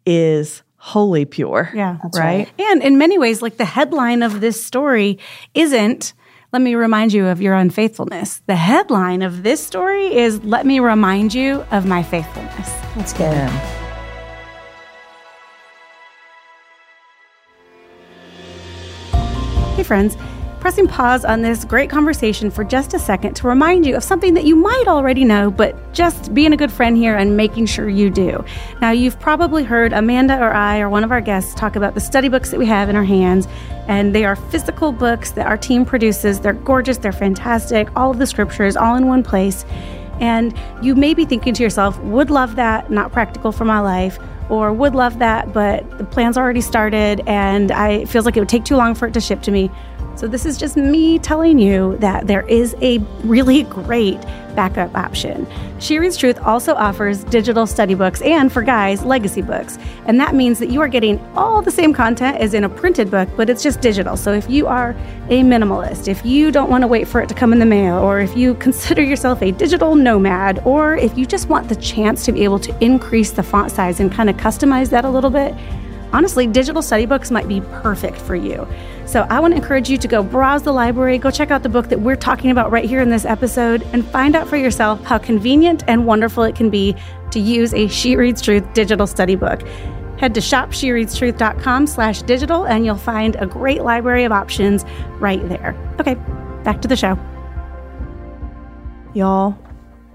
is 0.07 0.63
wholly 0.83 1.25
pure. 1.25 1.71
Yeah. 1.73 1.99
right? 2.17 2.51
And 2.59 2.83
in 2.83 2.99
many 2.99 3.17
ways, 3.17 3.41
like 3.41 3.57
the 3.57 3.65
headline 3.65 4.21
of 4.25 4.41
this 4.41 4.63
story 4.63 5.21
isn't, 5.55 6.13
let 6.53 6.61
me 6.61 6.75
remind 6.75 7.13
you 7.13 7.29
of 7.29 7.41
your 7.41 7.55
unfaithfulness. 7.55 8.43
The 8.49 8.57
headline 8.57 9.23
of 9.23 9.45
this 9.45 9.65
story 9.65 10.13
is, 10.13 10.43
let 10.43 10.67
me 10.67 10.81
remind 10.81 11.35
you 11.35 11.65
of 11.71 11.87
my 11.87 12.03
faithfulness. 12.03 12.69
That's 12.97 13.13
good. 13.13 13.49
Hey, 19.77 19.85
friends. 19.85 20.17
Pressing 20.63 20.87
pause 20.87 21.25
on 21.25 21.43
this 21.43 21.65
great 21.65 21.91
conversation 21.91 22.49
for 22.49 22.63
just 22.63 22.95
a 22.95 22.99
second 23.01 23.35
to 23.35 23.49
remind 23.49 23.85
you 23.85 23.97
of 23.97 24.05
something 24.05 24.35
that 24.35 24.45
you 24.45 24.55
might 24.55 24.85
already 24.87 25.25
know, 25.25 25.51
but 25.51 25.93
just 25.93 26.33
being 26.35 26.53
a 26.53 26.57
good 26.57 26.71
friend 26.71 26.97
here 26.97 27.17
and 27.17 27.37
making 27.37 27.67
sure 27.67 27.89
you 27.89 28.11
do. 28.11 28.45
Now, 28.81 28.93
you've 28.93 29.19
probably 29.19 29.65
heard 29.65 29.93
Amanda 29.93 30.39
or 30.39 30.53
I 30.53 30.79
or 30.79 30.89
one 30.89 31.03
of 31.03 31.11
our 31.11 31.21
guests 31.21 31.53
talk 31.57 31.75
about 31.75 31.95
the 31.95 32.01
study 32.01 32.29
books 32.29 32.53
that 32.53 32.61
we 32.61 32.67
have 32.67 32.89
in 32.89 32.95
our 32.95 33.03
hands, 33.03 33.49
and 33.89 34.15
they 34.15 34.25
are 34.25 34.37
physical 34.37 34.93
books 34.93 35.33
that 35.33 35.49
our 35.49 35.57
team 35.57 35.85
produces. 35.85 36.39
They're 36.39 36.53
gorgeous, 36.53 36.97
they're 36.97 37.11
fantastic, 37.11 37.89
all 37.97 38.13
of 38.13 38.19
the 38.19 38.27
scriptures 38.29 38.77
all 38.77 38.95
in 38.95 39.09
one 39.09 39.25
place. 39.25 39.65
And 40.21 40.57
you 40.81 40.95
may 40.95 41.13
be 41.13 41.25
thinking 41.25 41.55
to 41.55 41.63
yourself, 41.65 41.99
would 42.03 42.31
love 42.31 42.55
that, 42.55 42.89
not 42.89 43.11
practical 43.11 43.51
for 43.51 43.65
my 43.65 43.81
life, 43.81 44.17
or 44.49 44.73
would 44.73 44.95
love 44.95 45.19
that, 45.19 45.53
but 45.53 45.99
the 45.99 46.05
plan's 46.05 46.37
already 46.37 46.61
started 46.61 47.23
and 47.27 47.73
I 47.73 47.89
it 47.91 48.09
feels 48.09 48.27
like 48.27 48.37
it 48.37 48.41
would 48.41 48.49
take 48.49 48.65
too 48.65 48.77
long 48.77 48.95
for 48.95 49.09
it 49.09 49.15
to 49.15 49.21
ship 49.21 49.43
to 49.43 49.51
me. 49.51 49.71
So 50.15 50.29
this 50.29 50.47
is 50.47 50.57
just 50.57 50.77
me 50.77 51.19
telling 51.19 51.59
you 51.59 51.97
that 51.99 52.27
there 52.27 52.47
is 52.47 52.77
a 52.81 52.99
really 53.25 53.65
great 53.65 54.21
backup 54.55 54.95
option. 54.95 55.47
She 55.81 55.99
Reads 55.99 56.17
Truth 56.17 56.39
also 56.43 56.75
offers 56.75 57.25
digital 57.25 57.67
study 57.67 57.95
books 57.95 58.23
and 58.23 58.53
for 58.53 58.63
guys, 58.63 59.05
legacy 59.05 59.43
books. 59.43 59.79
And 60.07 60.21
that 60.21 60.35
means 60.35 60.59
that 60.59 60.71
you 60.71 60.81
are 60.81 60.89
getting 60.89 61.19
all 61.35 61.63
the 61.63 61.71
same 61.71 61.93
content 61.93 62.37
as 62.37 62.55
in 62.55 62.63
a 62.65 62.69
printed 62.69 63.11
book, 63.11 63.29
but 63.37 63.51
it's 63.51 63.63
just 63.63 63.81
digital. 63.81 64.17
So 64.17 64.33
if 64.33 64.49
you 64.49 64.67
are 64.67 64.91
a 65.29 65.41
minimalist, 65.43 66.07
if 66.07 66.25
you 66.25 66.51
don't 66.51 66.71
want 66.71 66.83
to 66.83 66.89
wait 66.89 67.09
for 67.09 67.21
it 67.21 67.29
to 67.29 67.35
come 67.35 67.53
in 67.53 67.59
the 67.59 67.67
mail, 67.67 67.97
or 67.99 68.21
if 68.21 68.37
you 68.37 68.55
consider 68.55 69.03
yourself 69.03 69.43
a 69.43 69.51
digital 69.51 69.95
nomad, 69.95 70.61
or 70.65 70.95
if 70.97 71.17
you 71.17 71.27
just 71.27 71.49
want 71.49 71.69
the 71.69 71.77
chance 71.77 72.25
to 72.27 72.33
be 72.33 72.45
able 72.45 72.59
to 72.61 72.85
increase 72.85 73.31
the 73.33 73.43
font 73.43 73.73
size 73.73 73.99
and 73.99 74.13
kind 74.13 74.29
of 74.29 74.37
customize 74.37 74.91
that 74.91 75.05
a 75.05 75.11
little 75.11 75.31
bit, 75.31 75.55
honestly, 76.13 76.47
digital 76.47 76.83
study 76.83 77.07
books 77.07 77.31
might 77.31 77.49
be 77.49 77.61
perfect 77.61 78.17
for 78.17 78.35
you. 78.35 78.67
So 79.07 79.27
I 79.29 79.41
want 79.41 79.53
to 79.53 79.57
encourage 79.57 79.91
you 79.91 79.99
to 79.99 80.09
go 80.09 80.23
browse 80.23 80.63
the 80.63 80.73
library, 80.73 81.19
go 81.19 81.31
check 81.31 81.51
out 81.51 81.63
the 81.63 81.69
book 81.69 81.89
that 81.89 82.01
we're 82.01 82.17
talking 82.17 82.51
about 82.51 82.71
right 82.71 82.85
here 82.85 83.01
in 83.01 83.11
this 83.11 83.25
episode, 83.25 83.83
and 83.93 84.07
find 84.07 84.37
out 84.37 84.49
for 84.49 84.57
yourself 84.57 85.03
how 85.05 85.19
convenient 85.19 85.85
and 85.87 86.07
wonderful 86.07 86.45
it 86.45 86.55
can 86.55 86.71
be 86.71 86.97
to 87.31 87.41
use 87.41 87.75
a 87.75 87.89
She 87.89 88.17
Reads 88.17 88.41
Truth 88.43 88.73
digital 88.75 89.07
study 89.07 89.35
book. 89.35 89.63
Head 90.19 90.35
to 90.35 90.41
shopshereadstruth.com 90.41 91.87
slash 91.89 92.23
digital 92.23 92.65
and 92.65 92.87
you'll 92.87 92.97
find 92.97 93.37
a 93.37 93.47
great 93.47 93.83
library 93.83 94.25
of 94.25 94.31
options 94.31 94.85
right 95.19 95.47
there. 95.49 95.75
Okay, 95.99 96.15
back 96.63 96.81
to 96.83 96.89
the 96.89 96.97
show. 96.97 97.19
Y'all, 99.15 99.59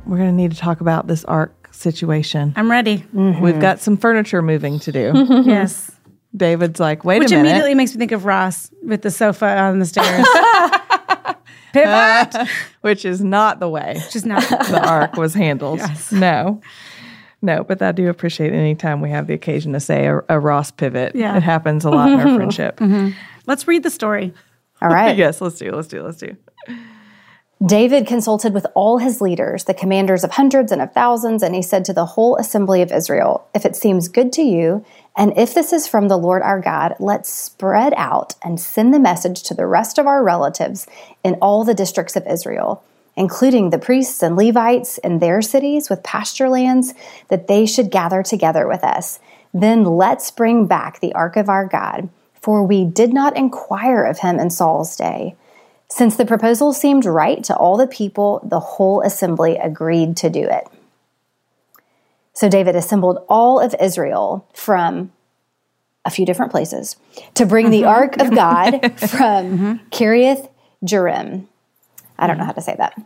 we're 0.05 0.17
going 0.17 0.29
to 0.29 0.35
need 0.35 0.51
to 0.51 0.57
talk 0.57 0.79
about 0.79 1.07
this 1.07 1.25
ark 1.25 1.56
situation. 1.77 2.53
I'm 2.55 2.69
ready. 2.69 3.05
We've 3.13 3.59
got 3.59 3.79
some 3.79 3.97
furniture 3.97 4.41
moving 4.41 4.79
to 4.79 4.91
do. 4.91 5.11
yes. 5.45 5.91
David's 6.35 6.79
like, 6.79 7.03
wait 7.03 7.19
Which 7.19 7.31
a 7.31 7.35
minute. 7.35 7.43
Which 7.43 7.49
immediately 7.49 7.75
makes 7.75 7.93
me 7.95 7.99
think 7.99 8.11
of 8.11 8.25
Ross 8.25 8.71
with 8.83 9.01
the 9.01 9.11
sofa 9.11 9.45
on 9.45 9.79
the 9.79 9.85
stairs. 9.85 10.25
Pivot. 11.73 12.47
which 12.81 13.05
is 13.05 13.21
not 13.21 13.59
the 13.59 13.69
way 13.69 14.01
Just 14.09 14.25
not. 14.25 14.41
the 14.49 14.81
ark 14.83 15.15
was 15.15 15.33
handled. 15.33 15.81
No. 16.11 16.61
No, 17.41 17.63
but 17.63 17.81
I 17.81 17.91
do 17.91 18.09
appreciate 18.09 18.53
any 18.53 18.73
time 18.73 18.99
we 19.01 19.09
have 19.11 19.27
the 19.27 19.33
occasion 19.33 19.73
to 19.73 19.79
say 19.79 20.07
a, 20.07 20.21
a 20.29 20.39
Ross 20.39 20.71
pivot. 20.71 21.15
Yeah. 21.15 21.37
It 21.37 21.43
happens 21.43 21.85
a 21.85 21.89
lot 21.89 22.09
in 22.11 22.19
our 22.19 22.35
friendship. 22.35 22.77
Mm-hmm. 22.77 23.17
Let's 23.45 23.67
read 23.67 23.83
the 23.83 23.91
story. 23.91 24.33
All 24.81 24.89
right. 24.89 25.15
Yes, 25.15 25.39
let's 25.39 25.59
do, 25.59 25.71
let's 25.71 25.87
do, 25.87 26.01
let's 26.01 26.17
do. 26.17 26.35
David 27.65 28.05
consulted 28.05 28.53
with 28.53 28.67
all 28.75 28.99
his 28.99 29.19
leaders, 29.19 29.63
the 29.63 29.73
commanders 29.73 30.23
of 30.23 30.31
hundreds 30.31 30.71
and 30.71 30.79
of 30.79 30.93
thousands, 30.93 31.41
and 31.41 31.55
he 31.55 31.63
said 31.63 31.83
to 31.85 31.93
the 31.93 32.05
whole 32.05 32.35
assembly 32.35 32.83
of 32.83 32.91
Israel, 32.91 33.47
If 33.55 33.65
it 33.65 33.75
seems 33.75 34.07
good 34.07 34.31
to 34.33 34.43
you, 34.43 34.85
and 35.15 35.35
if 35.35 35.55
this 35.55 35.73
is 35.73 35.87
from 35.87 36.07
the 36.07 36.17
Lord 36.17 36.43
our 36.43 36.61
God, 36.61 36.95
let's 36.99 37.31
spread 37.31 37.95
out 37.97 38.35
and 38.43 38.59
send 38.59 38.93
the 38.93 38.99
message 38.99 39.41
to 39.43 39.55
the 39.55 39.65
rest 39.65 39.97
of 39.97 40.05
our 40.05 40.23
relatives 40.23 40.85
in 41.23 41.33
all 41.35 41.63
the 41.63 41.73
districts 41.73 42.15
of 42.15 42.27
Israel, 42.27 42.83
including 43.15 43.71
the 43.71 43.79
priests 43.79 44.21
and 44.21 44.35
Levites 44.35 44.99
in 44.99 45.17
their 45.17 45.41
cities 45.41 45.89
with 45.89 46.03
pasture 46.03 46.49
lands, 46.49 46.93
that 47.29 47.47
they 47.47 47.65
should 47.65 47.89
gather 47.89 48.21
together 48.21 48.67
with 48.67 48.83
us. 48.83 49.17
Then 49.51 49.83
let's 49.83 50.29
bring 50.29 50.67
back 50.67 50.99
the 50.99 51.13
ark 51.13 51.35
of 51.35 51.49
our 51.49 51.65
God, 51.65 52.09
for 52.39 52.61
we 52.61 52.85
did 52.85 53.13
not 53.13 53.35
inquire 53.35 54.03
of 54.03 54.19
him 54.19 54.37
in 54.39 54.51
Saul's 54.51 54.95
day. 54.95 55.35
Since 55.89 56.17
the 56.17 56.25
proposal 56.25 56.73
seemed 56.73 57.05
right 57.05 57.43
to 57.45 57.55
all 57.55 57.77
the 57.77 57.87
people, 57.87 58.41
the 58.43 58.59
whole 58.59 59.01
assembly 59.01 59.57
agreed 59.57 60.17
to 60.17 60.29
do 60.29 60.43
it. 60.43 60.67
So 62.33 62.49
David 62.49 62.75
assembled 62.75 63.25
all 63.29 63.59
of 63.59 63.73
Israel 63.81 64.47
from 64.53 65.11
a 66.05 66.09
few 66.09 66.25
different 66.25 66.51
places 66.51 66.95
to 67.35 67.45
bring 67.45 67.69
the 67.69 67.85
ark 67.85 68.17
of 68.19 68.29
God 68.35 68.79
from 69.09 69.79
Kiriath 69.91 70.49
Jearim. 70.85 71.47
I 72.19 72.27
don't 72.27 72.37
know 72.37 72.45
how 72.45 72.51
to 72.51 72.61
say 72.61 72.75
that. 72.77 72.99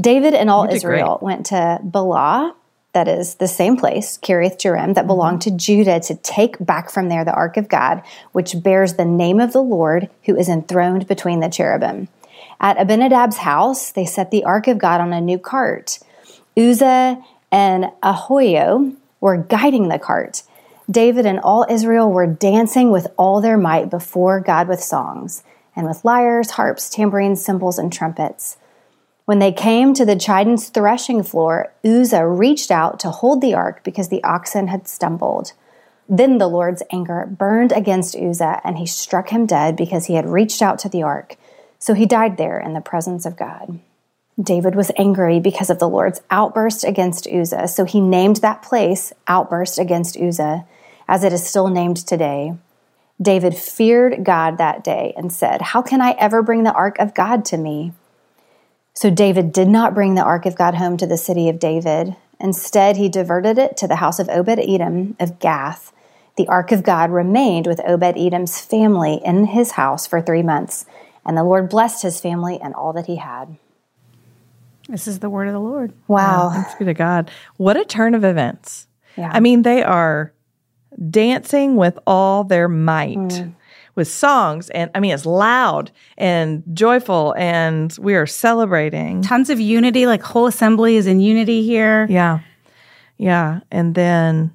David 0.00 0.34
and 0.34 0.48
all 0.50 0.68
Israel 0.68 1.18
went 1.20 1.46
to 1.46 1.78
Baalah, 1.84 2.54
that 2.92 3.06
is 3.06 3.36
the 3.36 3.48
same 3.48 3.76
place, 3.76 4.18
Kiriath 4.18 4.56
Jearim, 4.56 4.94
that 4.94 5.06
belonged 5.06 5.42
to 5.42 5.50
Judah, 5.50 6.00
to 6.00 6.14
take 6.16 6.56
back 6.64 6.90
from 6.90 7.08
there 7.08 7.24
the 7.24 7.32
ark 7.32 7.56
of 7.56 7.68
God, 7.68 8.02
which 8.32 8.62
bears 8.62 8.94
the 8.94 9.04
name 9.04 9.40
of 9.40 9.52
the 9.52 9.62
Lord, 9.62 10.08
who 10.24 10.36
is 10.36 10.48
enthroned 10.48 11.06
between 11.06 11.40
the 11.40 11.48
cherubim. 11.48 12.08
At 12.60 12.76
Abinadab's 12.76 13.38
house, 13.38 13.90
they 13.90 14.04
set 14.04 14.30
the 14.30 14.44
ark 14.44 14.68
of 14.68 14.76
God 14.76 15.00
on 15.00 15.14
a 15.14 15.20
new 15.20 15.38
cart. 15.38 15.98
Uzzah 16.58 17.24
and 17.50 17.86
Ahio 18.02 18.96
were 19.20 19.38
guiding 19.38 19.88
the 19.88 19.98
cart. 19.98 20.42
David 20.90 21.24
and 21.24 21.40
all 21.40 21.66
Israel 21.70 22.12
were 22.12 22.26
dancing 22.26 22.90
with 22.90 23.06
all 23.16 23.40
their 23.40 23.56
might 23.56 23.88
before 23.88 24.40
God 24.40 24.68
with 24.68 24.82
songs, 24.82 25.42
and 25.74 25.86
with 25.86 26.04
lyres, 26.04 26.50
harps, 26.50 26.90
tambourines, 26.90 27.42
cymbals, 27.42 27.78
and 27.78 27.92
trumpets. 27.92 28.58
When 29.24 29.38
they 29.38 29.52
came 29.52 29.94
to 29.94 30.04
the 30.04 30.16
Chidon's 30.16 30.68
threshing 30.68 31.22
floor, 31.22 31.72
Uzzah 31.84 32.26
reached 32.26 32.70
out 32.70 32.98
to 33.00 33.10
hold 33.10 33.40
the 33.40 33.54
ark 33.54 33.82
because 33.84 34.08
the 34.08 34.22
oxen 34.24 34.66
had 34.66 34.88
stumbled. 34.88 35.52
Then 36.08 36.38
the 36.38 36.48
Lord's 36.48 36.82
anger 36.92 37.24
burned 37.26 37.70
against 37.72 38.16
Uzzah, 38.16 38.60
and 38.64 38.76
he 38.76 38.86
struck 38.86 39.30
him 39.30 39.46
dead 39.46 39.76
because 39.76 40.06
he 40.06 40.14
had 40.14 40.28
reached 40.28 40.60
out 40.60 40.80
to 40.80 40.88
the 40.88 41.04
ark. 41.04 41.36
So 41.80 41.94
he 41.94 42.06
died 42.06 42.36
there 42.36 42.60
in 42.60 42.74
the 42.74 42.80
presence 42.80 43.26
of 43.26 43.36
God. 43.36 43.80
David 44.40 44.74
was 44.74 44.92
angry 44.96 45.40
because 45.40 45.70
of 45.70 45.78
the 45.78 45.88
Lord's 45.88 46.20
outburst 46.30 46.84
against 46.84 47.26
Uzzah, 47.26 47.68
so 47.68 47.84
he 47.84 48.00
named 48.00 48.36
that 48.36 48.62
place 48.62 49.12
Outburst 49.26 49.78
Against 49.78 50.16
Uzzah, 50.16 50.64
as 51.08 51.24
it 51.24 51.32
is 51.32 51.44
still 51.44 51.68
named 51.68 51.96
today. 51.96 52.54
David 53.20 53.54
feared 53.54 54.24
God 54.24 54.56
that 54.58 54.84
day 54.84 55.12
and 55.16 55.32
said, 55.32 55.60
How 55.60 55.82
can 55.82 56.00
I 56.00 56.12
ever 56.12 56.42
bring 56.42 56.62
the 56.62 56.72
ark 56.72 56.98
of 56.98 57.14
God 57.14 57.44
to 57.46 57.56
me? 57.58 57.92
So 58.94 59.10
David 59.10 59.52
did 59.52 59.68
not 59.68 59.94
bring 59.94 60.14
the 60.14 60.22
ark 60.22 60.46
of 60.46 60.56
God 60.56 60.74
home 60.74 60.96
to 60.98 61.06
the 61.06 61.16
city 61.16 61.48
of 61.48 61.58
David. 61.58 62.16
Instead, 62.38 62.96
he 62.96 63.08
diverted 63.08 63.58
it 63.58 63.76
to 63.78 63.86
the 63.86 63.96
house 63.96 64.18
of 64.18 64.28
Obed 64.28 64.58
Edom 64.58 65.16
of 65.18 65.38
Gath. 65.38 65.92
The 66.36 66.48
ark 66.48 66.72
of 66.72 66.82
God 66.82 67.10
remained 67.10 67.66
with 67.66 67.80
Obed 67.86 68.16
Edom's 68.16 68.60
family 68.60 69.20
in 69.24 69.46
his 69.46 69.72
house 69.72 70.06
for 70.06 70.22
three 70.22 70.42
months, 70.42 70.86
and 71.30 71.38
the 71.38 71.44
Lord 71.44 71.68
blessed 71.68 72.02
his 72.02 72.20
family 72.20 72.58
and 72.60 72.74
all 72.74 72.92
that 72.94 73.06
he 73.06 73.14
had. 73.14 73.56
This 74.88 75.06
is 75.06 75.20
the 75.20 75.30
word 75.30 75.46
of 75.46 75.52
the 75.52 75.60
Lord. 75.60 75.92
Wow. 76.08 76.50
Thanks 76.52 76.74
be 76.74 76.84
to 76.86 76.92
God. 76.92 77.30
What 77.56 77.76
a 77.76 77.84
turn 77.84 78.16
of 78.16 78.24
events. 78.24 78.88
Yeah. 79.16 79.30
I 79.32 79.38
mean, 79.38 79.62
they 79.62 79.84
are 79.84 80.32
dancing 81.08 81.76
with 81.76 82.00
all 82.04 82.42
their 82.42 82.66
might. 82.66 83.16
Mm. 83.16 83.54
With 83.94 84.08
songs, 84.08 84.70
and 84.70 84.90
I 84.94 85.00
mean, 85.00 85.12
it's 85.12 85.26
loud 85.26 85.90
and 86.16 86.62
joyful, 86.72 87.34
and 87.36 87.94
we 88.00 88.14
are 88.14 88.24
celebrating. 88.24 89.20
Tons 89.20 89.50
of 89.50 89.60
unity, 89.60 90.06
like 90.06 90.22
whole 90.22 90.46
assembly 90.46 90.96
is 90.96 91.08
in 91.08 91.20
unity 91.20 91.64
here. 91.64 92.06
Yeah. 92.08 92.38
Yeah. 93.18 93.60
And 93.70 93.94
then 93.94 94.52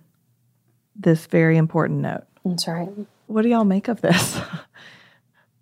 this 0.96 1.26
very 1.28 1.58
important 1.58 2.00
note. 2.00 2.24
That's 2.46 2.68
right. 2.68 2.90
What 3.28 3.44
do 3.44 3.50
y'all 3.50 3.66
make 3.66 3.88
of 3.88 4.02
this? 4.02 4.40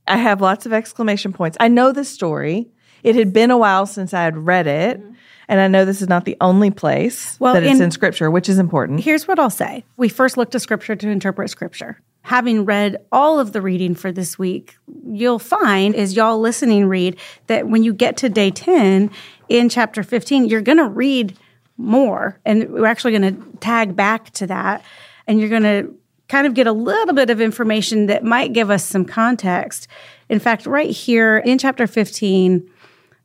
I 0.07 0.17
have 0.17 0.41
lots 0.41 0.65
of 0.65 0.73
exclamation 0.73 1.33
points. 1.33 1.57
I 1.59 1.67
know 1.67 1.91
this 1.91 2.09
story. 2.09 2.69
It 3.03 3.15
had 3.15 3.33
been 3.33 3.51
a 3.51 3.57
while 3.57 3.85
since 3.85 4.13
I 4.13 4.23
had 4.23 4.37
read 4.37 4.67
it. 4.67 4.99
Mm-hmm. 4.99 5.13
And 5.49 5.59
I 5.59 5.67
know 5.67 5.83
this 5.83 6.01
is 6.01 6.07
not 6.07 6.25
the 6.25 6.37
only 6.39 6.71
place 6.71 7.37
Well, 7.39 7.53
that 7.53 7.63
it's 7.63 7.75
in- 7.75 7.83
in 7.83 7.91
scripture, 7.91 8.31
which 8.31 8.47
is 8.47 8.59
important. 8.59 9.01
Here's 9.01 9.27
what 9.27 9.39
I'll 9.39 9.49
say. 9.49 9.83
We 9.97 10.09
first 10.09 10.37
look 10.37 10.51
to 10.51 10.59
scripture 10.59 10.95
to 10.95 11.09
interpret 11.09 11.49
scripture. 11.49 11.99
Having 12.21 12.63
read 12.63 12.97
all 13.11 13.39
of 13.39 13.51
the 13.51 13.61
reading 13.61 13.95
for 13.95 14.11
this 14.11 14.39
week, 14.39 14.77
you'll 15.05 15.39
find 15.39 15.95
as 15.95 16.15
y'all 16.15 16.39
listening 16.39 16.85
read 16.87 17.17
that 17.47 17.67
when 17.67 17.83
you 17.83 17.93
get 17.93 18.15
to 18.17 18.29
day 18.29 18.51
10 18.51 19.11
in 19.49 19.69
chapter 19.69 20.01
15, 20.01 20.45
you're 20.45 20.61
going 20.61 20.77
to 20.77 20.87
read 20.87 21.37
more. 21.75 22.39
And 22.45 22.71
we're 22.71 22.85
actually 22.85 23.17
going 23.17 23.35
to 23.35 23.57
tag 23.57 23.95
back 23.95 24.29
to 24.31 24.47
that. 24.47 24.83
And 25.27 25.39
you're 25.39 25.49
going 25.49 25.63
to 25.63 25.93
kind 26.33 26.47
of 26.47 26.55
get 26.55 26.65
a 26.65 26.71
little 26.71 27.13
bit 27.13 27.29
of 27.29 27.39
information 27.39 28.07
that 28.07 28.23
might 28.23 28.53
give 28.53 28.71
us 28.71 28.83
some 28.83 29.05
context. 29.05 29.87
In 30.29 30.39
fact, 30.39 30.65
right 30.65 30.89
here 30.89 31.37
in 31.37 31.59
chapter 31.59 31.85
15, 31.85 32.67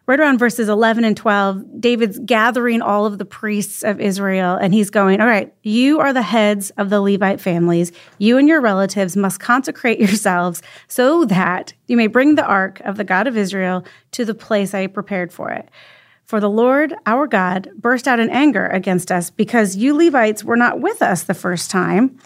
right 0.07 0.21
around 0.21 0.37
verses 0.37 0.69
11 0.69 1.05
and 1.05 1.17
12, 1.17 1.81
David's 1.81 2.19
gathering 2.19 2.83
all 2.83 3.07
of 3.07 3.17
the 3.17 3.25
priests 3.25 3.83
of 3.83 3.99
Israel 3.99 4.57
and 4.57 4.75
he's 4.75 4.91
going, 4.91 5.23
All 5.23 5.27
right, 5.27 5.55
you 5.63 6.01
are 6.01 6.13
the 6.13 6.21
heads 6.21 6.69
of 6.77 6.91
the 6.91 7.01
Levite 7.01 7.41
families. 7.41 7.93
You 8.19 8.37
and 8.37 8.47
your 8.47 8.61
relatives 8.61 9.17
must 9.17 9.41
consecrate 9.41 9.99
yourselves 10.07 10.61
so 10.87 11.25
that 11.25 11.73
you 11.87 11.97
may 11.97 12.09
bring 12.09 12.35
the 12.35 12.45
ark 12.45 12.81
of 12.81 12.99
the 12.99 13.05
God 13.05 13.27
of 13.27 13.39
Israel 13.39 13.87
to 14.13 14.27
the 14.27 14.35
place 14.35 14.75
I 14.75 14.87
prepared 14.87 15.33
for 15.33 15.51
it. 15.51 15.71
For 16.25 16.41
the 16.41 16.51
Lord 16.51 16.93
our 17.07 17.27
God 17.27 17.71
burst 17.75 18.07
out 18.07 18.21
in 18.21 18.29
anger 18.29 18.67
against 18.67 19.11
us 19.11 19.31
because 19.31 19.77
you 19.77 19.95
Levites 19.95 20.45
were 20.45 20.59
not 20.59 20.79
with 20.79 21.01
us 21.01 21.23
the 21.23 21.33
first 21.33 21.71
time 21.71 22.19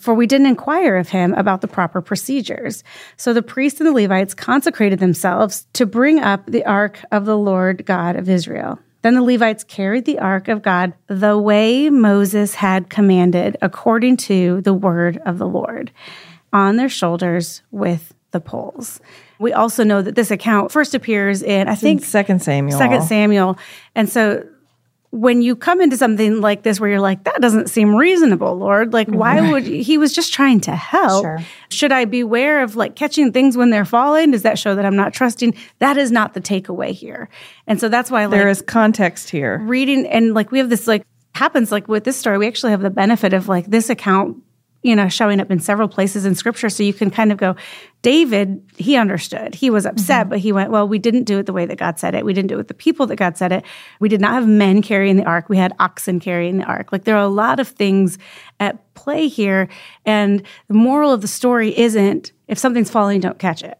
for 0.00 0.14
we 0.14 0.26
didn't 0.26 0.46
inquire 0.46 0.96
of 0.96 1.10
him 1.10 1.34
about 1.34 1.60
the 1.60 1.68
proper 1.68 2.00
procedures. 2.00 2.82
So 3.16 3.32
the 3.32 3.42
priests 3.42 3.80
and 3.80 3.86
the 3.86 3.92
Levites 3.92 4.34
consecrated 4.34 4.98
themselves 4.98 5.66
to 5.74 5.86
bring 5.86 6.18
up 6.18 6.46
the 6.46 6.64
ark 6.64 7.04
of 7.12 7.26
the 7.26 7.36
Lord 7.36 7.84
God 7.86 8.16
of 8.16 8.28
Israel. 8.28 8.78
Then 9.02 9.14
the 9.14 9.22
Levites 9.22 9.64
carried 9.64 10.04
the 10.04 10.18
ark 10.18 10.48
of 10.48 10.62
God 10.62 10.92
the 11.06 11.38
way 11.38 11.88
Moses 11.88 12.54
had 12.54 12.90
commanded, 12.90 13.56
according 13.62 14.18
to 14.18 14.60
the 14.60 14.74
word 14.74 15.18
of 15.24 15.38
the 15.38 15.48
Lord, 15.48 15.90
on 16.52 16.76
their 16.76 16.88
shoulders 16.88 17.62
with 17.70 18.14
the 18.32 18.40
poles. 18.40 19.00
We 19.38 19.52
also 19.52 19.84
know 19.84 20.02
that 20.02 20.14
this 20.16 20.30
account 20.30 20.70
first 20.70 20.94
appears 20.94 21.42
in, 21.42 21.66
I 21.66 21.74
think, 21.74 22.04
Second 22.04 22.42
Samuel. 22.42 22.78
Second 22.78 23.02
Samuel. 23.02 23.58
And 23.94 24.08
so 24.08 24.46
when 25.10 25.42
you 25.42 25.56
come 25.56 25.80
into 25.80 25.96
something 25.96 26.40
like 26.40 26.62
this 26.62 26.78
where 26.78 26.88
you're 26.88 27.00
like, 27.00 27.24
that 27.24 27.40
doesn't 27.40 27.68
seem 27.68 27.96
reasonable, 27.96 28.56
Lord, 28.56 28.92
like, 28.92 29.08
why 29.08 29.50
would 29.50 29.64
he 29.64 29.98
was 29.98 30.12
just 30.12 30.32
trying 30.32 30.60
to 30.60 30.76
help? 30.76 31.24
Sure. 31.24 31.40
Should 31.68 31.90
I 31.90 32.04
beware 32.04 32.62
of 32.62 32.76
like 32.76 32.94
catching 32.94 33.32
things 33.32 33.56
when 33.56 33.70
they're 33.70 33.84
falling? 33.84 34.30
Does 34.30 34.42
that 34.42 34.58
show 34.58 34.76
that 34.76 34.84
I'm 34.84 34.94
not 34.94 35.12
trusting? 35.12 35.54
That 35.80 35.96
is 35.96 36.12
not 36.12 36.34
the 36.34 36.40
takeaway 36.40 36.92
here. 36.92 37.28
And 37.66 37.80
so 37.80 37.88
that's 37.88 38.10
why 38.10 38.26
like 38.26 38.38
There 38.38 38.48
is 38.48 38.62
context 38.62 39.30
here. 39.30 39.58
reading 39.58 40.06
and 40.06 40.32
like 40.32 40.52
we 40.52 40.58
have 40.58 40.70
this 40.70 40.86
like 40.86 41.04
happens 41.34 41.72
like 41.72 41.88
with 41.88 42.04
this 42.04 42.16
story, 42.16 42.38
we 42.38 42.46
actually 42.46 42.70
have 42.70 42.82
the 42.82 42.90
benefit 42.90 43.32
of 43.32 43.48
like 43.48 43.66
this 43.66 43.90
account, 43.90 44.36
you 44.82 44.96
know, 44.96 45.08
showing 45.08 45.40
up 45.40 45.50
in 45.50 45.60
several 45.60 45.88
places 45.88 46.24
in 46.24 46.34
scripture. 46.34 46.70
So 46.70 46.82
you 46.82 46.94
can 46.94 47.10
kind 47.10 47.30
of 47.32 47.38
go, 47.38 47.54
David, 48.02 48.62
he 48.76 48.96
understood. 48.96 49.54
He 49.54 49.68
was 49.68 49.84
upset, 49.84 50.22
mm-hmm. 50.22 50.30
but 50.30 50.38
he 50.38 50.52
went, 50.52 50.70
Well, 50.70 50.88
we 50.88 50.98
didn't 50.98 51.24
do 51.24 51.38
it 51.38 51.46
the 51.46 51.52
way 51.52 51.66
that 51.66 51.76
God 51.76 51.98
said 51.98 52.14
it. 52.14 52.24
We 52.24 52.32
didn't 52.32 52.48
do 52.48 52.54
it 52.54 52.58
with 52.58 52.68
the 52.68 52.74
people 52.74 53.06
that 53.08 53.16
God 53.16 53.36
said 53.36 53.52
it. 53.52 53.64
We 53.98 54.08
did 54.08 54.20
not 54.20 54.32
have 54.32 54.48
men 54.48 54.80
carrying 54.80 55.16
the 55.16 55.24
ark. 55.24 55.48
We 55.48 55.58
had 55.58 55.74
oxen 55.78 56.18
carrying 56.18 56.58
the 56.58 56.64
ark. 56.64 56.92
Like 56.92 57.04
there 57.04 57.16
are 57.16 57.24
a 57.24 57.28
lot 57.28 57.60
of 57.60 57.68
things 57.68 58.16
at 58.58 58.94
play 58.94 59.28
here. 59.28 59.68
And 60.06 60.42
the 60.68 60.74
moral 60.74 61.12
of 61.12 61.20
the 61.20 61.28
story 61.28 61.76
isn't 61.78 62.32
if 62.48 62.58
something's 62.58 62.90
falling, 62.90 63.20
don't 63.20 63.38
catch 63.38 63.62
it 63.62 63.78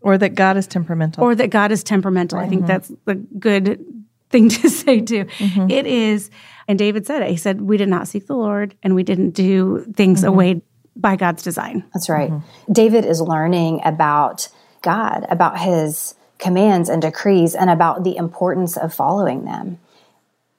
Or 0.00 0.16
that 0.18 0.34
God 0.34 0.56
is 0.56 0.66
temperamental. 0.66 1.22
or 1.22 1.34
that 1.34 1.50
God 1.50 1.70
is 1.70 1.84
temperamental. 1.84 2.38
I 2.38 2.48
think 2.48 2.62
mm-hmm. 2.62 2.68
that's 2.68 2.92
a 3.06 3.14
good 3.14 3.84
thing 4.30 4.48
to 4.48 4.68
say 4.70 5.00
too. 5.00 5.24
Mm-hmm. 5.24 5.70
It 5.70 5.86
is, 5.86 6.30
and 6.66 6.78
David 6.78 7.06
said 7.06 7.22
it. 7.22 7.30
He 7.30 7.36
said, 7.36 7.60
"We 7.60 7.76
did 7.76 7.88
not 7.88 8.08
seek 8.08 8.26
the 8.26 8.36
Lord, 8.36 8.74
and 8.82 8.94
we 8.94 9.02
didn't 9.02 9.30
do 9.30 9.86
things 9.94 10.20
mm-hmm. 10.20 10.28
away 10.28 10.62
by 10.96 11.16
God's 11.16 11.42
design." 11.42 11.84
That's 11.94 12.08
right. 12.08 12.30
Mm-hmm. 12.30 12.72
David 12.72 13.04
is 13.04 13.20
learning 13.20 13.80
about 13.84 14.48
God, 14.82 15.26
about 15.30 15.58
his 15.58 16.14
commands 16.38 16.88
and 16.88 17.02
decrees, 17.02 17.54
and 17.54 17.70
about 17.70 18.04
the 18.04 18.16
importance 18.16 18.76
of 18.76 18.94
following 18.94 19.44
them. 19.44 19.78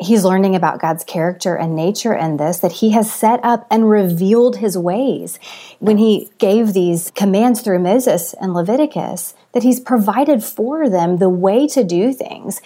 He's 0.02 0.24
learning 0.24 0.56
about 0.56 0.80
God's 0.80 1.04
character 1.04 1.56
and 1.56 1.76
nature 1.76 2.14
in 2.14 2.38
this, 2.38 2.60
that 2.60 2.72
he 2.72 2.92
has 2.92 3.12
set 3.12 3.42
up 3.44 3.68
and 3.70 3.90
revealed 3.90 4.56
his 4.56 4.78
ways. 4.78 5.38
When 5.80 5.98
he 5.98 6.30
gave 6.38 6.72
these 6.72 7.12
commands 7.12 7.60
through 7.60 7.80
Moses 7.80 8.34
and 8.40 8.54
Leviticus, 8.54 9.34
that 9.52 9.64
he's 9.64 9.82
provided 9.82 10.42
for 10.42 10.88
them 10.88 11.18
the 11.18 11.28
way 11.28 11.68
to 11.68 11.84
do 11.84 12.14
things 12.14 12.62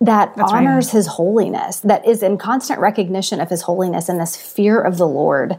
that 0.00 0.34
honors 0.38 0.90
his 0.90 1.06
holiness, 1.06 1.80
that 1.80 2.06
is 2.06 2.22
in 2.22 2.38
constant 2.38 2.80
recognition 2.80 3.40
of 3.40 3.48
his 3.48 3.62
holiness 3.62 4.08
and 4.08 4.20
this 4.20 4.36
fear 4.36 4.80
of 4.80 4.98
the 4.98 5.06
Lord 5.08 5.58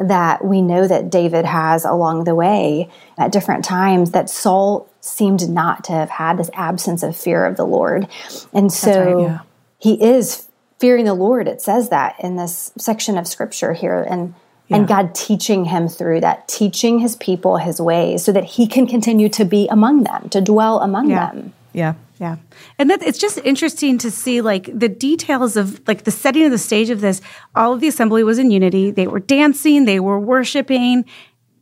that 0.00 0.44
we 0.44 0.60
know 0.60 0.88
that 0.88 1.10
David 1.10 1.44
has 1.44 1.84
along 1.84 2.24
the 2.24 2.34
way 2.34 2.90
at 3.16 3.30
different 3.30 3.64
times 3.64 4.10
that 4.10 4.28
Saul 4.28 4.88
seemed 5.00 5.48
not 5.48 5.84
to 5.84 5.92
have 5.92 6.10
had 6.10 6.38
this 6.38 6.50
absence 6.54 7.02
of 7.02 7.16
fear 7.16 7.44
of 7.44 7.56
the 7.56 7.66
Lord. 7.66 8.08
And 8.52 8.72
so 8.72 9.14
right, 9.14 9.22
yeah. 9.22 9.38
he 9.78 10.02
is 10.02 10.48
fearing 10.80 11.04
the 11.04 11.14
Lord. 11.14 11.46
It 11.46 11.62
says 11.62 11.90
that 11.90 12.16
in 12.18 12.36
this 12.36 12.72
section 12.76 13.16
of 13.16 13.28
scripture 13.28 13.72
here 13.72 14.02
and 14.02 14.34
and 14.70 14.88
God 14.88 15.14
teaching 15.14 15.66
him 15.66 15.88
through 15.88 16.20
that, 16.22 16.48
teaching 16.48 16.98
his 16.98 17.16
people 17.16 17.58
his 17.58 17.80
ways 17.80 18.24
so 18.24 18.32
that 18.32 18.44
he 18.44 18.66
can 18.66 18.86
continue 18.86 19.28
to 19.28 19.44
be 19.44 19.68
among 19.68 20.04
them, 20.04 20.28
to 20.30 20.40
dwell 20.40 20.80
among 20.80 21.10
Yeah. 21.10 21.30
them. 21.30 21.52
yeah. 21.72 21.92
Yeah. 22.24 22.36
And 22.78 22.88
that 22.88 23.02
it's 23.02 23.18
just 23.18 23.36
interesting 23.44 23.98
to 23.98 24.10
see 24.10 24.40
like 24.40 24.70
the 24.72 24.88
details 24.88 25.58
of 25.58 25.86
like 25.86 26.04
the 26.04 26.10
setting 26.10 26.46
of 26.46 26.50
the 26.50 26.56
stage 26.56 26.88
of 26.88 27.02
this. 27.02 27.20
All 27.54 27.74
of 27.74 27.80
the 27.80 27.88
assembly 27.88 28.24
was 28.24 28.38
in 28.38 28.50
unity. 28.50 28.90
They 28.90 29.06
were 29.06 29.20
dancing, 29.20 29.84
they 29.84 30.00
were 30.00 30.18
worshiping, 30.18 31.04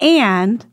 and 0.01 0.65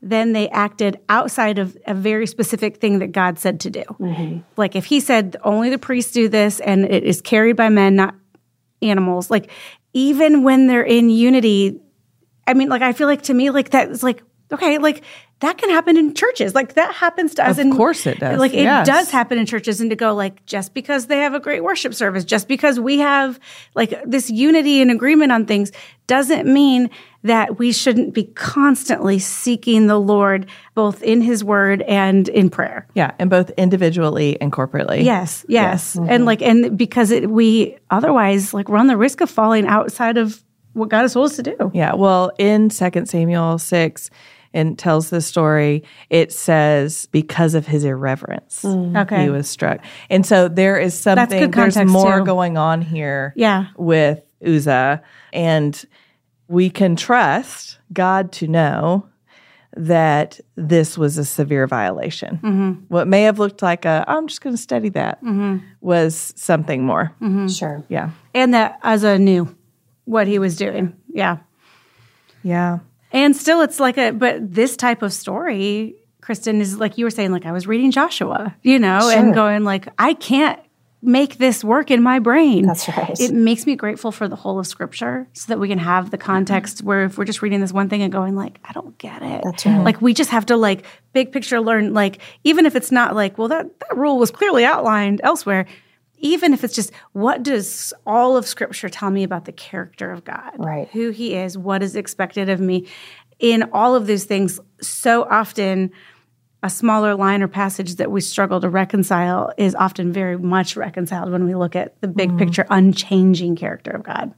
then 0.00 0.32
they 0.32 0.48
acted 0.50 1.00
outside 1.08 1.58
of 1.58 1.76
a 1.88 1.94
very 1.94 2.28
specific 2.28 2.76
thing 2.76 3.00
that 3.00 3.10
God 3.10 3.40
said 3.40 3.58
to 3.60 3.70
do. 3.70 3.82
Mm-hmm. 3.82 4.38
Like 4.56 4.76
if 4.76 4.84
he 4.84 5.00
said 5.00 5.36
only 5.42 5.70
the 5.70 5.78
priests 5.78 6.12
do 6.12 6.28
this 6.28 6.60
and 6.60 6.84
it 6.84 7.02
is 7.02 7.20
carried 7.20 7.56
by 7.56 7.68
men, 7.68 7.96
not 7.96 8.14
animals, 8.80 9.28
like 9.28 9.50
even 9.92 10.44
when 10.44 10.68
they're 10.68 10.84
in 10.84 11.10
unity, 11.10 11.80
I 12.46 12.54
mean, 12.54 12.68
like 12.68 12.82
I 12.82 12.92
feel 12.92 13.08
like 13.08 13.22
to 13.22 13.34
me, 13.34 13.50
like 13.50 13.70
that 13.70 13.90
is 13.90 14.04
like, 14.04 14.22
okay, 14.52 14.78
like 14.78 15.02
that 15.42 15.58
can 15.58 15.70
happen 15.70 15.96
in 15.96 16.14
churches. 16.14 16.54
Like 16.54 16.74
that 16.74 16.94
happens 16.94 17.34
to 17.34 17.46
us. 17.46 17.58
Of 17.58 17.70
course 17.70 18.06
it 18.06 18.20
does. 18.20 18.38
Like 18.38 18.54
it 18.54 18.62
yes. 18.62 18.86
does 18.86 19.10
happen 19.10 19.38
in 19.38 19.46
churches 19.46 19.80
and 19.80 19.90
to 19.90 19.96
go 19.96 20.14
like, 20.14 20.46
just 20.46 20.72
because 20.72 21.08
they 21.08 21.18
have 21.18 21.34
a 21.34 21.40
great 21.40 21.64
worship 21.64 21.94
service, 21.94 22.24
just 22.24 22.46
because 22.46 22.78
we 22.78 22.98
have 23.00 23.40
like 23.74 23.92
this 24.06 24.30
unity 24.30 24.80
and 24.80 24.92
agreement 24.92 25.32
on 25.32 25.44
things 25.44 25.72
doesn't 26.06 26.46
mean 26.46 26.90
that 27.24 27.58
we 27.58 27.72
shouldn't 27.72 28.14
be 28.14 28.24
constantly 28.24 29.18
seeking 29.18 29.88
the 29.88 29.98
Lord 29.98 30.46
both 30.74 31.02
in 31.02 31.20
his 31.20 31.42
word 31.42 31.82
and 31.82 32.28
in 32.28 32.48
prayer. 32.48 32.86
Yeah. 32.94 33.10
And 33.18 33.28
both 33.28 33.50
individually 33.50 34.40
and 34.40 34.52
corporately. 34.52 35.02
Yes. 35.02 35.44
Yes. 35.48 35.48
yes. 35.48 35.96
Mm-hmm. 35.96 36.12
And 36.12 36.24
like, 36.24 36.40
and 36.42 36.78
because 36.78 37.10
it, 37.10 37.28
we 37.28 37.76
otherwise 37.90 38.54
like 38.54 38.68
run 38.68 38.86
the 38.86 38.96
risk 38.96 39.20
of 39.20 39.28
falling 39.28 39.66
outside 39.66 40.18
of 40.18 40.40
what 40.74 40.88
God 40.88 41.02
has 41.02 41.14
told 41.14 41.30
us 41.30 41.36
to 41.36 41.42
do. 41.42 41.72
Yeah. 41.74 41.94
Well, 41.94 42.30
in 42.38 42.70
Second 42.70 43.06
Samuel 43.06 43.58
6, 43.58 44.08
and 44.54 44.78
tells 44.78 45.10
the 45.10 45.20
story, 45.20 45.84
it 46.10 46.32
says 46.32 47.06
because 47.12 47.54
of 47.54 47.66
his 47.66 47.84
irreverence, 47.84 48.62
mm. 48.62 49.00
okay. 49.02 49.24
he 49.24 49.30
was 49.30 49.48
struck. 49.48 49.80
And 50.10 50.26
so 50.26 50.48
there 50.48 50.78
is 50.78 50.98
something, 50.98 51.50
there's 51.50 51.76
more 51.84 52.18
too. 52.18 52.24
going 52.24 52.56
on 52.56 52.82
here 52.82 53.32
yeah. 53.36 53.68
with 53.76 54.20
Uzzah. 54.44 55.02
And 55.32 55.84
we 56.48 56.70
can 56.70 56.96
trust 56.96 57.78
God 57.92 58.32
to 58.32 58.46
know 58.46 59.08
that 59.74 60.38
this 60.54 60.98
was 60.98 61.16
a 61.16 61.24
severe 61.24 61.66
violation. 61.66 62.36
Mm-hmm. 62.36 62.70
What 62.88 63.08
may 63.08 63.22
have 63.22 63.38
looked 63.38 63.62
like 63.62 63.86
a, 63.86 64.04
oh, 64.06 64.18
I'm 64.18 64.26
just 64.26 64.42
going 64.42 64.54
to 64.54 64.60
study 64.60 64.90
that, 64.90 65.24
mm-hmm. 65.24 65.64
was 65.80 66.34
something 66.36 66.84
more. 66.84 67.14
Mm-hmm. 67.22 67.48
Sure. 67.48 67.82
Yeah. 67.88 68.10
And 68.34 68.52
that 68.52 68.78
Uzzah 68.82 69.18
knew 69.18 69.56
what 70.04 70.26
he 70.26 70.38
was 70.38 70.56
doing. 70.56 70.94
Yeah. 71.08 71.38
Yeah. 72.42 72.80
And 73.12 73.36
still, 73.36 73.60
it's 73.60 73.78
like 73.78 73.98
a, 73.98 74.10
but 74.10 74.52
this 74.52 74.76
type 74.76 75.02
of 75.02 75.12
story, 75.12 75.94
Kristen, 76.20 76.60
is 76.60 76.78
like 76.78 76.98
you 76.98 77.04
were 77.04 77.10
saying, 77.10 77.32
like 77.32 77.46
I 77.46 77.52
was 77.52 77.66
reading 77.66 77.90
Joshua, 77.90 78.54
you 78.62 78.78
know, 78.78 79.00
sure. 79.00 79.12
and 79.12 79.34
going, 79.34 79.64
like, 79.64 79.88
I 79.98 80.14
can't 80.14 80.58
make 81.02 81.38
this 81.38 81.64
work 81.64 81.90
in 81.90 82.00
my 82.00 82.20
brain. 82.20 82.64
That's 82.64 82.88
right. 82.88 83.18
It 83.18 83.32
makes 83.32 83.66
me 83.66 83.74
grateful 83.74 84.12
for 84.12 84.28
the 84.28 84.36
whole 84.36 84.60
of 84.60 84.68
scripture 84.68 85.26
so 85.32 85.48
that 85.48 85.58
we 85.58 85.66
can 85.66 85.78
have 85.78 86.10
the 86.10 86.18
context 86.18 86.78
mm-hmm. 86.78 86.86
where 86.86 87.04
if 87.04 87.18
we're 87.18 87.24
just 87.24 87.42
reading 87.42 87.60
this 87.60 87.72
one 87.72 87.88
thing 87.88 88.02
and 88.02 88.12
going 88.12 88.36
like, 88.36 88.60
I 88.64 88.72
don't 88.72 88.96
get 88.98 89.20
it. 89.20 89.42
That's 89.42 89.66
right. 89.66 89.82
Like 89.82 90.00
we 90.00 90.14
just 90.14 90.30
have 90.30 90.46
to 90.46 90.56
like 90.56 90.84
big 91.12 91.32
picture 91.32 91.60
learn 91.60 91.92
like 91.92 92.20
even 92.44 92.66
if 92.66 92.76
it's 92.76 92.92
not 92.92 93.16
like, 93.16 93.36
well 93.36 93.48
that 93.48 93.66
that 93.80 93.96
rule 93.96 94.16
was 94.16 94.30
clearly 94.30 94.64
outlined 94.64 95.20
elsewhere, 95.24 95.66
even 96.22 96.54
if 96.54 96.64
it's 96.64 96.74
just 96.74 96.92
what 97.12 97.42
does 97.42 97.92
all 98.06 98.36
of 98.36 98.46
scripture 98.46 98.88
tell 98.88 99.10
me 99.10 99.24
about 99.24 99.44
the 99.44 99.52
character 99.52 100.10
of 100.10 100.24
God? 100.24 100.52
Right. 100.56 100.88
Who 100.88 101.10
he 101.10 101.34
is, 101.34 101.58
what 101.58 101.82
is 101.82 101.94
expected 101.94 102.48
of 102.48 102.60
me. 102.60 102.88
In 103.38 103.64
all 103.72 103.94
of 103.94 104.06
those 104.06 104.24
things, 104.24 104.58
so 104.80 105.24
often 105.24 105.90
a 106.62 106.70
smaller 106.70 107.16
line 107.16 107.42
or 107.42 107.48
passage 107.48 107.96
that 107.96 108.10
we 108.10 108.20
struggle 108.20 108.60
to 108.60 108.68
reconcile 108.68 109.52
is 109.56 109.74
often 109.74 110.12
very 110.12 110.38
much 110.38 110.76
reconciled 110.76 111.32
when 111.32 111.44
we 111.44 111.56
look 111.56 111.74
at 111.74 112.00
the 112.00 112.08
big 112.08 112.30
mm 112.30 112.38
picture, 112.38 112.64
unchanging 112.70 113.56
character 113.56 113.90
of 113.90 114.04
God. 114.04 114.32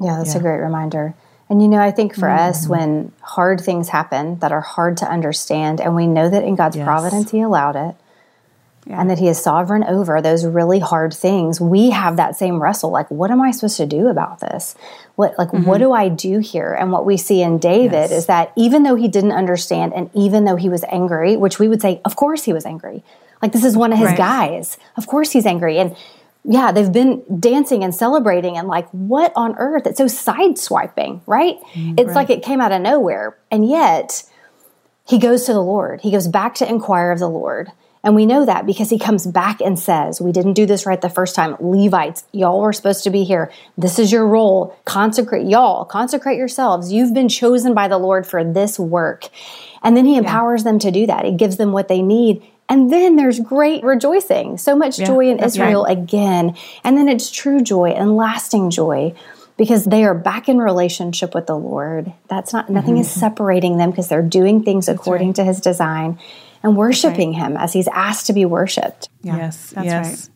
Yeah, 0.00 0.16
that's 0.16 0.34
yeah. 0.34 0.38
a 0.38 0.42
great 0.42 0.58
reminder. 0.58 1.14
And 1.48 1.60
you 1.60 1.68
know, 1.68 1.78
I 1.78 1.90
think 1.90 2.14
for 2.14 2.28
mm 2.28 2.38
us, 2.38 2.68
when 2.68 3.12
hard 3.20 3.60
things 3.60 3.88
happen 3.88 4.38
that 4.38 4.52
are 4.52 4.60
hard 4.60 4.98
to 4.98 5.10
understand, 5.10 5.80
and 5.80 5.96
we 5.96 6.06
know 6.06 6.30
that 6.30 6.44
in 6.44 6.54
God's 6.54 6.76
yes. 6.76 6.84
providence, 6.84 7.32
He 7.32 7.40
allowed 7.40 7.74
it, 7.74 7.96
yeah. 8.86 9.00
and 9.00 9.10
that 9.10 9.18
he 9.18 9.28
is 9.28 9.40
sovereign 9.42 9.84
over 9.84 10.20
those 10.20 10.44
really 10.44 10.78
hard 10.78 11.12
things 11.12 11.60
we 11.60 11.90
have 11.90 12.16
that 12.16 12.36
same 12.36 12.62
wrestle 12.62 12.90
like 12.90 13.10
what 13.10 13.30
am 13.30 13.40
i 13.40 13.50
supposed 13.50 13.76
to 13.76 13.86
do 13.86 14.08
about 14.08 14.40
this 14.40 14.74
what 15.16 15.36
like 15.38 15.48
mm-hmm. 15.48 15.64
what 15.64 15.78
do 15.78 15.92
i 15.92 16.08
do 16.08 16.38
here 16.38 16.72
and 16.72 16.92
what 16.92 17.04
we 17.04 17.16
see 17.16 17.40
in 17.40 17.58
david 17.58 17.92
yes. 17.92 18.12
is 18.12 18.26
that 18.26 18.52
even 18.56 18.82
though 18.82 18.96
he 18.96 19.08
didn't 19.08 19.32
understand 19.32 19.92
and 19.94 20.10
even 20.14 20.44
though 20.44 20.56
he 20.56 20.68
was 20.68 20.84
angry 20.88 21.36
which 21.36 21.58
we 21.58 21.68
would 21.68 21.80
say 21.80 22.00
of 22.04 22.16
course 22.16 22.44
he 22.44 22.52
was 22.52 22.66
angry 22.66 23.02
like 23.42 23.52
this 23.52 23.64
is 23.64 23.76
one 23.76 23.92
of 23.92 23.98
his 23.98 24.08
right. 24.08 24.16
guys 24.16 24.78
of 24.96 25.06
course 25.06 25.32
he's 25.32 25.46
angry 25.46 25.78
and 25.78 25.96
yeah, 26.46 26.72
they've 26.72 26.92
been 26.92 27.22
dancing 27.40 27.82
and 27.82 27.94
celebrating 27.94 28.58
and 28.58 28.68
like, 28.68 28.88
what 28.90 29.32
on 29.34 29.56
earth? 29.56 29.86
It's 29.86 29.96
so 29.96 30.04
sideswiping, 30.04 31.22
right? 31.26 31.56
Mm, 31.72 31.98
it's 31.98 32.08
right. 32.08 32.16
like 32.16 32.30
it 32.30 32.42
came 32.42 32.60
out 32.60 32.70
of 32.70 32.82
nowhere. 32.82 33.38
And 33.50 33.66
yet, 33.66 34.24
he 35.06 35.18
goes 35.18 35.44
to 35.46 35.54
the 35.54 35.62
Lord. 35.62 36.02
He 36.02 36.10
goes 36.10 36.28
back 36.28 36.54
to 36.56 36.68
inquire 36.68 37.10
of 37.10 37.18
the 37.18 37.28
Lord. 37.28 37.72
And 38.04 38.14
we 38.14 38.26
know 38.26 38.44
that 38.44 38.66
because 38.66 38.90
he 38.90 38.98
comes 38.98 39.26
back 39.26 39.62
and 39.62 39.78
says, 39.78 40.20
We 40.20 40.30
didn't 40.30 40.52
do 40.52 40.66
this 40.66 40.84
right 40.84 41.00
the 41.00 41.08
first 41.08 41.34
time. 41.34 41.56
Levites, 41.58 42.24
y'all 42.32 42.60
were 42.60 42.74
supposed 42.74 43.02
to 43.04 43.10
be 43.10 43.24
here. 43.24 43.50
This 43.78 43.98
is 43.98 44.12
your 44.12 44.28
role. 44.28 44.78
Consecrate, 44.84 45.46
y'all, 45.46 45.86
consecrate 45.86 46.36
yourselves. 46.36 46.92
You've 46.92 47.14
been 47.14 47.30
chosen 47.30 47.72
by 47.72 47.88
the 47.88 47.98
Lord 47.98 48.26
for 48.26 48.44
this 48.44 48.78
work. 48.78 49.28
And 49.82 49.96
then 49.96 50.04
he 50.04 50.16
empowers 50.16 50.60
yeah. 50.60 50.72
them 50.72 50.78
to 50.80 50.90
do 50.90 51.06
that. 51.06 51.24
He 51.24 51.32
gives 51.32 51.56
them 51.56 51.72
what 51.72 51.88
they 51.88 52.02
need. 52.02 52.42
And 52.68 52.92
then 52.92 53.16
there's 53.16 53.40
great 53.40 53.82
rejoicing, 53.82 54.58
so 54.58 54.76
much 54.76 54.98
yeah, 54.98 55.06
joy 55.06 55.28
in 55.30 55.42
Israel 55.42 55.84
right. 55.84 55.96
again. 55.96 56.56
And 56.82 56.96
then 56.96 57.08
it's 57.08 57.30
true 57.30 57.62
joy 57.62 57.90
and 57.90 58.16
lasting 58.16 58.70
joy 58.70 59.14
because 59.56 59.84
they 59.84 60.04
are 60.04 60.14
back 60.14 60.48
in 60.48 60.58
relationship 60.58 61.34
with 61.34 61.46
the 61.46 61.56
Lord. 61.56 62.12
That's 62.28 62.52
not, 62.52 62.68
nothing 62.70 62.94
mm-hmm. 62.94 63.02
is 63.02 63.10
separating 63.10 63.78
them 63.78 63.90
because 63.90 64.08
they're 64.08 64.22
doing 64.22 64.62
things 64.62 64.86
that's 64.86 64.98
according 64.98 65.28
right. 65.28 65.36
to 65.36 65.44
his 65.44 65.60
design 65.60 66.18
and 66.64 66.76
worshiping 66.76 67.32
right. 67.32 67.42
him 67.42 67.56
as 67.56 67.72
he's 67.72 67.86
asked 67.88 68.26
to 68.26 68.32
be 68.32 68.44
worshiped. 68.44 69.08
Yeah, 69.22 69.36
yes, 69.36 69.70
that's 69.70 69.86
yes. 69.86 70.06
right. 70.08 70.30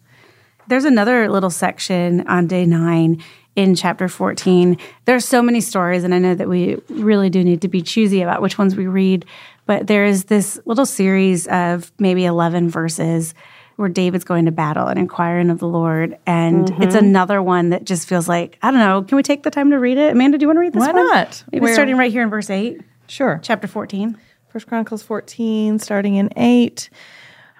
There's 0.68 0.84
another 0.84 1.28
little 1.30 1.50
section 1.50 2.28
on 2.28 2.46
day 2.46 2.66
nine 2.66 3.24
in 3.56 3.74
chapter 3.74 4.08
14. 4.08 4.76
There's 5.06 5.24
so 5.24 5.42
many 5.42 5.60
stories, 5.60 6.04
and 6.04 6.14
I 6.14 6.18
know 6.18 6.34
that 6.34 6.48
we 6.48 6.76
really 6.90 7.30
do 7.30 7.42
need 7.42 7.62
to 7.62 7.68
be 7.68 7.82
choosy 7.82 8.20
about 8.20 8.42
which 8.42 8.58
ones 8.58 8.76
we 8.76 8.86
read, 8.86 9.24
but 9.66 9.86
there 9.86 10.04
is 10.04 10.26
this 10.26 10.60
little 10.66 10.86
series 10.86 11.48
of 11.48 11.90
maybe 11.98 12.26
11 12.26 12.68
verses 12.68 13.34
where 13.76 13.88
David's 13.88 14.24
going 14.24 14.44
to 14.44 14.52
battle 14.52 14.88
and 14.88 14.98
inquiring 14.98 15.50
of 15.50 15.60
the 15.60 15.68
Lord. 15.68 16.18
And 16.26 16.66
mm-hmm. 16.66 16.82
it's 16.82 16.96
another 16.96 17.40
one 17.40 17.70
that 17.70 17.84
just 17.84 18.08
feels 18.08 18.28
like, 18.28 18.58
I 18.60 18.70
don't 18.70 18.80
know, 18.80 19.02
can 19.02 19.16
we 19.16 19.22
take 19.22 19.44
the 19.44 19.50
time 19.50 19.70
to 19.70 19.78
read 19.78 19.98
it? 19.98 20.12
Amanda, 20.12 20.36
do 20.36 20.42
you 20.42 20.48
want 20.48 20.56
to 20.56 20.60
read 20.60 20.72
this 20.72 20.80
Why 20.80 20.92
one? 20.92 21.06
not? 21.06 21.44
Maybe 21.52 21.62
Where? 21.62 21.74
starting 21.74 21.96
right 21.96 22.10
here 22.10 22.22
in 22.22 22.28
verse 22.28 22.50
8. 22.50 22.80
Sure. 23.06 23.40
Chapter 23.42 23.68
14. 23.68 24.18
First 24.48 24.66
Chronicles 24.66 25.02
14, 25.02 25.78
starting 25.78 26.16
in 26.16 26.30
8. 26.34 26.88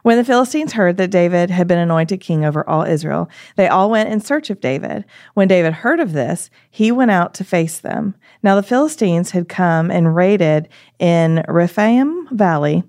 When 0.05 0.17
the 0.17 0.25
Philistines 0.25 0.73
heard 0.73 0.97
that 0.97 1.11
David 1.11 1.51
had 1.51 1.69
been 1.69 1.79
anointed 1.79 2.19
king 2.21 2.47
over 2.47 2.67
all 2.67 2.83
Israel, 2.83 3.29
they 3.57 3.69
all 3.69 3.91
went 3.91 4.09
in 4.09 4.21
search 4.21 4.49
of 4.49 4.63
David. 4.63 5.05
When 5.35 5.49
David 5.49 5.75
heard 5.75 6.01
of 6.01 6.15
this, 6.15 6.49
he 6.71 6.91
went 6.91 7.11
out 7.11 7.35
to 7.35 7.45
face 7.45 7.79
them. 7.79 8.15
Now 8.43 8.55
the 8.55 8.63
Philistines 8.63 9.33
had 9.33 9.51
come 9.51 9.91
and 9.91 10.17
raided 10.17 10.71
in 10.99 11.45
Rephaim 11.47 12.27
Valley. 12.35 12.85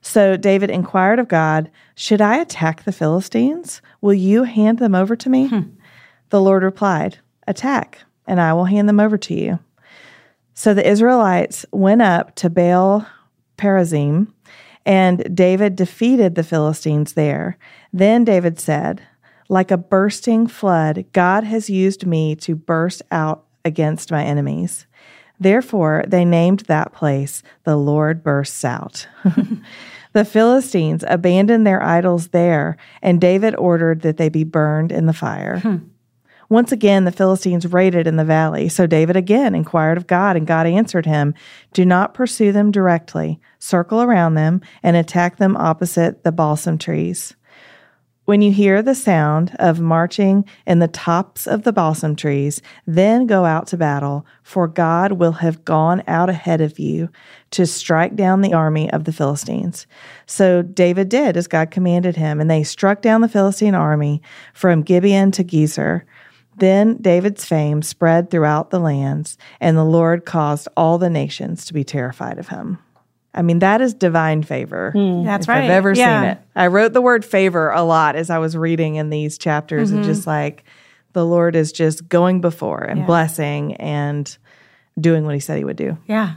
So 0.00 0.36
David 0.36 0.70
inquired 0.70 1.18
of 1.18 1.26
God, 1.26 1.72
Should 1.96 2.20
I 2.20 2.36
attack 2.36 2.84
the 2.84 2.92
Philistines? 2.92 3.82
Will 4.00 4.14
you 4.14 4.44
hand 4.44 4.78
them 4.78 4.94
over 4.94 5.16
to 5.16 5.28
me? 5.28 5.48
Hmm. 5.48 5.70
The 6.28 6.40
Lord 6.40 6.62
replied, 6.62 7.18
Attack, 7.48 7.98
and 8.28 8.40
I 8.40 8.52
will 8.52 8.66
hand 8.66 8.88
them 8.88 9.00
over 9.00 9.18
to 9.18 9.34
you. 9.34 9.58
So 10.54 10.72
the 10.72 10.88
Israelites 10.88 11.66
went 11.72 12.02
up 12.02 12.36
to 12.36 12.48
Baal 12.48 13.06
Perazim, 13.60 14.32
and 14.86 15.36
David 15.36 15.76
defeated 15.76 16.34
the 16.34 16.42
Philistines 16.42 17.12
there. 17.12 17.58
Then 17.92 18.24
David 18.24 18.58
said, 18.58 19.02
Like 19.48 19.70
a 19.70 19.76
bursting 19.76 20.46
flood, 20.46 21.04
God 21.12 21.44
has 21.44 21.68
used 21.68 22.06
me 22.06 22.34
to 22.36 22.56
burst 22.56 23.02
out 23.10 23.44
against 23.64 24.10
my 24.10 24.24
enemies. 24.24 24.86
Therefore, 25.38 26.04
they 26.06 26.24
named 26.24 26.60
that 26.60 26.92
place 26.92 27.42
the 27.64 27.76
Lord 27.76 28.22
bursts 28.22 28.64
out. 28.64 29.06
the 30.12 30.24
Philistines 30.24 31.04
abandoned 31.06 31.66
their 31.66 31.82
idols 31.82 32.28
there, 32.28 32.76
and 33.02 33.20
David 33.20 33.54
ordered 33.56 34.02
that 34.02 34.16
they 34.16 34.28
be 34.28 34.44
burned 34.44 34.92
in 34.92 35.06
the 35.06 35.14
fire. 35.14 35.58
Hmm. 35.58 35.76
Once 36.50 36.72
again, 36.72 37.04
the 37.04 37.12
Philistines 37.12 37.64
raided 37.64 38.08
in 38.08 38.16
the 38.16 38.24
valley. 38.24 38.68
So 38.68 38.84
David 38.84 39.14
again 39.14 39.54
inquired 39.54 39.96
of 39.96 40.08
God, 40.08 40.36
and 40.36 40.48
God 40.48 40.66
answered 40.66 41.06
him 41.06 41.32
Do 41.72 41.86
not 41.86 42.12
pursue 42.12 42.50
them 42.50 42.72
directly, 42.72 43.40
circle 43.60 44.02
around 44.02 44.34
them, 44.34 44.60
and 44.82 44.96
attack 44.96 45.36
them 45.36 45.56
opposite 45.56 46.24
the 46.24 46.32
balsam 46.32 46.76
trees. 46.76 47.36
When 48.24 48.42
you 48.42 48.52
hear 48.52 48.82
the 48.82 48.94
sound 48.94 49.56
of 49.58 49.80
marching 49.80 50.44
in 50.66 50.80
the 50.80 50.88
tops 50.88 51.46
of 51.46 51.62
the 51.62 51.72
balsam 51.72 52.14
trees, 52.16 52.62
then 52.86 53.26
go 53.26 53.44
out 53.44 53.68
to 53.68 53.76
battle, 53.76 54.26
for 54.42 54.68
God 54.68 55.12
will 55.12 55.32
have 55.32 55.64
gone 55.64 56.02
out 56.06 56.28
ahead 56.28 56.60
of 56.60 56.78
you 56.78 57.10
to 57.52 57.66
strike 57.66 58.14
down 58.16 58.40
the 58.40 58.54
army 58.54 58.90
of 58.92 59.04
the 59.04 59.12
Philistines. 59.12 59.86
So 60.26 60.62
David 60.62 61.08
did 61.08 61.36
as 61.36 61.46
God 61.48 61.70
commanded 61.70 62.16
him, 62.16 62.40
and 62.40 62.50
they 62.50 62.62
struck 62.62 63.02
down 63.02 63.20
the 63.20 63.28
Philistine 63.28 63.74
army 63.74 64.20
from 64.52 64.82
Gibeon 64.82 65.30
to 65.32 65.44
Gezer. 65.44 66.02
Then 66.56 66.96
David's 67.00 67.44
fame 67.44 67.82
spread 67.82 68.30
throughout 68.30 68.70
the 68.70 68.78
lands, 68.80 69.38
and 69.60 69.76
the 69.76 69.84
Lord 69.84 70.24
caused 70.26 70.68
all 70.76 70.98
the 70.98 71.08
nations 71.10 71.64
to 71.66 71.72
be 71.74 71.84
terrified 71.84 72.38
of 72.38 72.48
him. 72.48 72.78
I 73.32 73.42
mean, 73.42 73.60
that 73.60 73.80
is 73.80 73.94
divine 73.94 74.42
favor. 74.42 74.92
That's 75.24 75.44
if 75.44 75.48
right. 75.48 75.64
I've 75.64 75.70
ever 75.70 75.92
Yeah. 75.92 76.20
seen 76.22 76.30
it. 76.32 76.38
I 76.56 76.66
wrote 76.66 76.92
the 76.92 77.00
word 77.00 77.24
favor 77.24 77.70
a 77.70 77.82
lot 77.82 78.16
as 78.16 78.28
I 78.28 78.38
was 78.38 78.56
reading 78.56 78.96
in 78.96 79.08
these 79.10 79.38
chapters 79.38 79.90
Mm-hmm. 79.90 80.00
of 80.00 80.06
just 80.06 80.26
like 80.26 80.64
the 81.12 81.24
Lord 81.24 81.54
is 81.56 81.70
just 81.72 82.08
going 82.08 82.40
before 82.40 82.80
and 82.82 83.00
Yeah. 83.00 83.06
blessing 83.06 83.74
and 83.76 84.36
doing 85.00 85.24
what 85.24 85.34
he 85.34 85.40
said 85.40 85.58
he 85.58 85.64
would 85.64 85.76
do. 85.76 85.96
Yeah. 86.06 86.32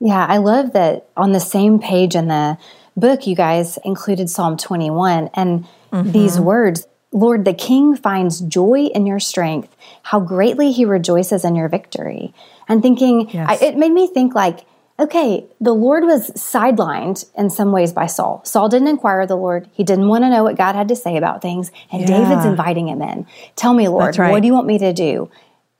Yeah, 0.00 0.24
I 0.26 0.38
love 0.38 0.72
that 0.72 1.08
on 1.16 1.32
the 1.32 1.40
same 1.40 1.78
page 1.78 2.14
in 2.16 2.28
the 2.28 2.56
book, 2.96 3.26
you 3.26 3.36
guys 3.36 3.78
included 3.84 4.30
Psalm 4.30 4.56
21 4.56 5.28
and 5.34 5.66
Mm-hmm. 5.92 6.10
these 6.12 6.38
words 6.40 6.86
Lord, 7.12 7.44
the 7.44 7.54
king 7.54 7.96
finds 7.96 8.40
joy 8.40 8.86
in 8.94 9.06
your 9.06 9.20
strength, 9.20 9.74
how 10.02 10.20
greatly 10.20 10.72
he 10.72 10.84
rejoices 10.84 11.44
in 11.44 11.54
your 11.54 11.68
victory. 11.68 12.34
And 12.68 12.82
thinking, 12.82 13.30
Yes. 13.30 13.48
I, 13.48 13.64
it 13.64 13.76
made 13.76 13.92
me 13.92 14.06
think 14.06 14.34
like, 14.34 14.66
okay, 15.00 15.46
the 15.60 15.72
Lord 15.72 16.04
was 16.04 16.30
sidelined 16.32 17.24
in 17.36 17.50
some 17.50 17.72
ways 17.72 17.92
by 17.92 18.06
Saul. 18.06 18.42
Saul 18.44 18.68
didn't 18.68 18.88
inquire 18.88 19.22
of 19.22 19.28
the 19.28 19.36
Lord. 19.36 19.68
He 19.72 19.84
didn't 19.84 20.08
want 20.08 20.24
to 20.24 20.30
know 20.30 20.42
what 20.42 20.56
God 20.56 20.74
had 20.74 20.88
to 20.88 20.96
say 20.96 21.16
about 21.16 21.40
things. 21.40 21.70
And 21.90 22.02
Yeah. 22.02 22.18
David's 22.18 22.44
inviting 22.44 22.88
him 22.88 23.00
in. 23.00 23.26
Tell 23.56 23.72
me, 23.74 23.88
Lord, 23.88 24.18
right. 24.18 24.30
what 24.30 24.42
do 24.42 24.46
you 24.48 24.54
want 24.54 24.66
me 24.66 24.78
to 24.78 24.92
do? 24.92 25.30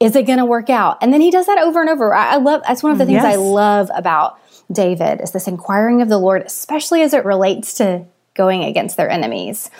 Is 0.00 0.14
it 0.14 0.26
going 0.26 0.38
to 0.38 0.44
work 0.44 0.70
out? 0.70 0.98
And 1.02 1.12
then 1.12 1.20
he 1.20 1.30
does 1.32 1.46
that 1.46 1.58
over 1.58 1.80
and 1.80 1.90
over. 1.90 2.14
I, 2.14 2.34
I 2.34 2.36
love 2.36 2.62
that's 2.66 2.82
one 2.82 2.92
of 2.92 2.98
the 2.98 3.06
things 3.06 3.24
I 3.24 3.34
love 3.34 3.90
about 3.94 4.38
David 4.70 5.20
is 5.20 5.32
this 5.32 5.48
inquiring 5.48 6.02
of 6.02 6.08
the 6.08 6.18
Lord, 6.18 6.42
especially 6.42 7.02
as 7.02 7.12
it 7.14 7.24
relates 7.24 7.74
to 7.74 8.04
going 8.34 8.62
against 8.62 8.96
their 8.96 9.10
enemies, 9.10 9.70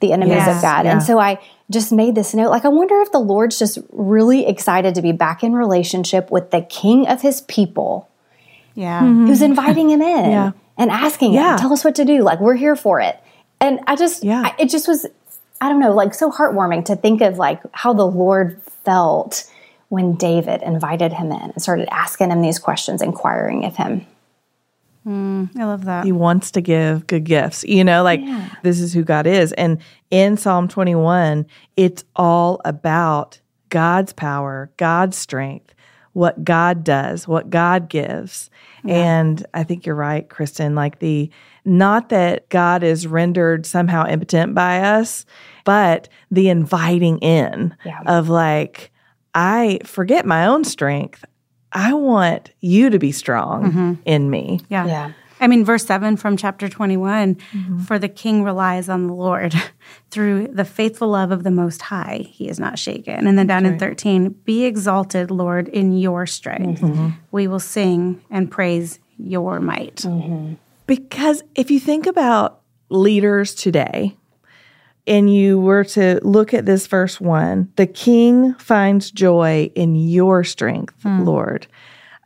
the 0.00 0.12
enemies 0.12 0.34
Yes, 0.36 0.56
of 0.56 0.62
God. 0.62 0.84
yeah. 0.84 0.92
And 0.92 1.02
so 1.02 1.18
I 1.18 1.38
just 1.70 1.92
made 1.92 2.14
this 2.14 2.34
note 2.34 2.50
like, 2.50 2.64
I 2.64 2.68
wonder 2.68 3.00
if 3.00 3.12
the 3.12 3.18
Lord's 3.18 3.58
just 3.58 3.78
really 3.90 4.46
excited 4.46 4.94
to 4.94 5.02
be 5.02 5.12
back 5.12 5.42
in 5.42 5.52
relationship 5.54 6.30
with 6.30 6.50
the 6.50 6.60
king 6.60 7.06
of 7.08 7.22
his 7.22 7.40
people 7.42 8.08
Yeah. 8.74 9.00
who's 9.00 9.38
mm-hmm. 9.38 9.44
inviting 9.44 9.90
him 9.90 10.02
in 10.02 10.30
Yeah. 10.30 10.52
and 10.76 10.90
asking 10.90 11.32
Yeah. 11.32 11.54
him, 11.54 11.58
tell 11.60 11.72
us 11.72 11.84
what 11.84 11.94
to 11.96 12.04
do. 12.04 12.22
Like, 12.22 12.40
we're 12.40 12.54
here 12.56 12.76
for 12.76 13.00
it. 13.00 13.18
And 13.60 13.80
I 13.86 13.96
just, 13.96 14.22
Yeah. 14.22 14.42
I, 14.44 14.54
it 14.58 14.68
just 14.68 14.86
was, 14.86 15.06
I 15.60 15.68
don't 15.70 15.80
know, 15.80 15.92
like 15.94 16.12
so 16.14 16.30
heartwarming 16.30 16.84
to 16.86 16.96
think 16.96 17.22
of 17.22 17.38
like 17.38 17.60
how 17.72 17.92
the 17.94 18.06
Lord 18.06 18.60
felt 18.84 19.50
when 19.88 20.14
David 20.14 20.62
invited 20.62 21.12
him 21.14 21.32
in 21.32 21.40
and 21.52 21.62
started 21.62 21.88
asking 21.90 22.30
him 22.30 22.42
these 22.42 22.58
questions, 22.58 23.00
inquiring 23.00 23.64
of 23.64 23.76
him. 23.76 24.04
Mm, 25.06 25.56
I 25.56 25.64
love 25.64 25.84
that. 25.84 26.04
He 26.04 26.12
wants 26.12 26.50
to 26.52 26.60
give 26.60 27.06
good 27.06 27.24
gifts. 27.24 27.64
You 27.64 27.84
know, 27.84 28.02
like 28.02 28.20
this 28.62 28.80
is 28.80 28.92
who 28.92 29.04
God 29.04 29.26
is. 29.26 29.52
And 29.52 29.78
in 30.10 30.36
Psalm 30.36 30.68
21, 30.68 31.46
it's 31.76 32.04
all 32.16 32.60
about 32.64 33.40
God's 33.68 34.12
power, 34.12 34.70
God's 34.76 35.16
strength, 35.16 35.74
what 36.12 36.42
God 36.44 36.82
does, 36.82 37.28
what 37.28 37.50
God 37.50 37.88
gives. 37.88 38.50
And 38.88 39.44
I 39.52 39.64
think 39.64 39.84
you're 39.84 39.96
right, 39.96 40.28
Kristen. 40.28 40.74
Like 40.76 41.00
the, 41.00 41.28
not 41.64 42.08
that 42.10 42.48
God 42.50 42.82
is 42.84 43.06
rendered 43.06 43.66
somehow 43.66 44.06
impotent 44.06 44.54
by 44.54 44.80
us, 44.80 45.26
but 45.64 46.08
the 46.30 46.48
inviting 46.48 47.18
in 47.18 47.74
Yeah. 47.84 48.00
of 48.06 48.28
like, 48.28 48.92
I 49.34 49.80
forget 49.84 50.24
my 50.24 50.46
own 50.46 50.62
strength. 50.64 51.24
I 51.72 51.92
want 51.94 52.50
you 52.60 52.90
to 52.90 52.98
be 52.98 53.12
strong 53.12 53.64
mm-hmm. 53.64 53.92
in 54.04 54.30
me. 54.30 54.60
Yeah. 54.68 54.86
Yeah. 54.86 55.12
I 55.38 55.48
mean, 55.48 55.64
verse 55.64 55.84
7 55.84 56.16
from 56.16 56.36
chapter 56.36 56.68
21 56.68 57.34
mm-hmm. 57.34 57.78
For 57.80 57.98
the 57.98 58.08
king 58.08 58.42
relies 58.42 58.88
on 58.88 59.06
the 59.06 59.12
Lord. 59.12 59.54
Through 60.10 60.48
the 60.48 60.64
faithful 60.64 61.08
love 61.08 61.30
of 61.30 61.42
the 61.42 61.50
Most 61.50 61.82
High, 61.82 62.26
he 62.30 62.48
is 62.48 62.58
not 62.58 62.78
shaken. 62.78 63.26
And 63.26 63.38
then 63.38 63.46
down 63.46 63.66
in 63.66 63.78
13, 63.78 64.30
Be 64.44 64.64
exalted, 64.64 65.30
Lord, 65.30 65.68
in 65.68 65.92
your 65.92 66.26
strength. 66.26 66.80
Mm-hmm. 66.80 67.10
We 67.32 67.48
will 67.48 67.60
sing 67.60 68.22
and 68.30 68.50
praise 68.50 68.98
your 69.18 69.60
might. 69.60 70.06
Because 70.86 71.42
if 71.54 71.70
you 71.70 71.80
think 71.80 72.06
about 72.06 72.62
leaders 72.88 73.54
today, 73.54 74.16
and 75.06 75.32
you 75.32 75.60
were 75.60 75.84
to 75.84 76.20
look 76.22 76.52
at 76.52 76.66
this 76.66 76.86
verse 76.86 77.20
one, 77.20 77.72
the 77.76 77.86
king 77.86 78.54
finds 78.54 79.10
joy 79.10 79.70
in 79.74 79.94
your 79.94 80.44
strength, 80.44 80.94
hmm. 81.02 81.22
Lord. 81.22 81.66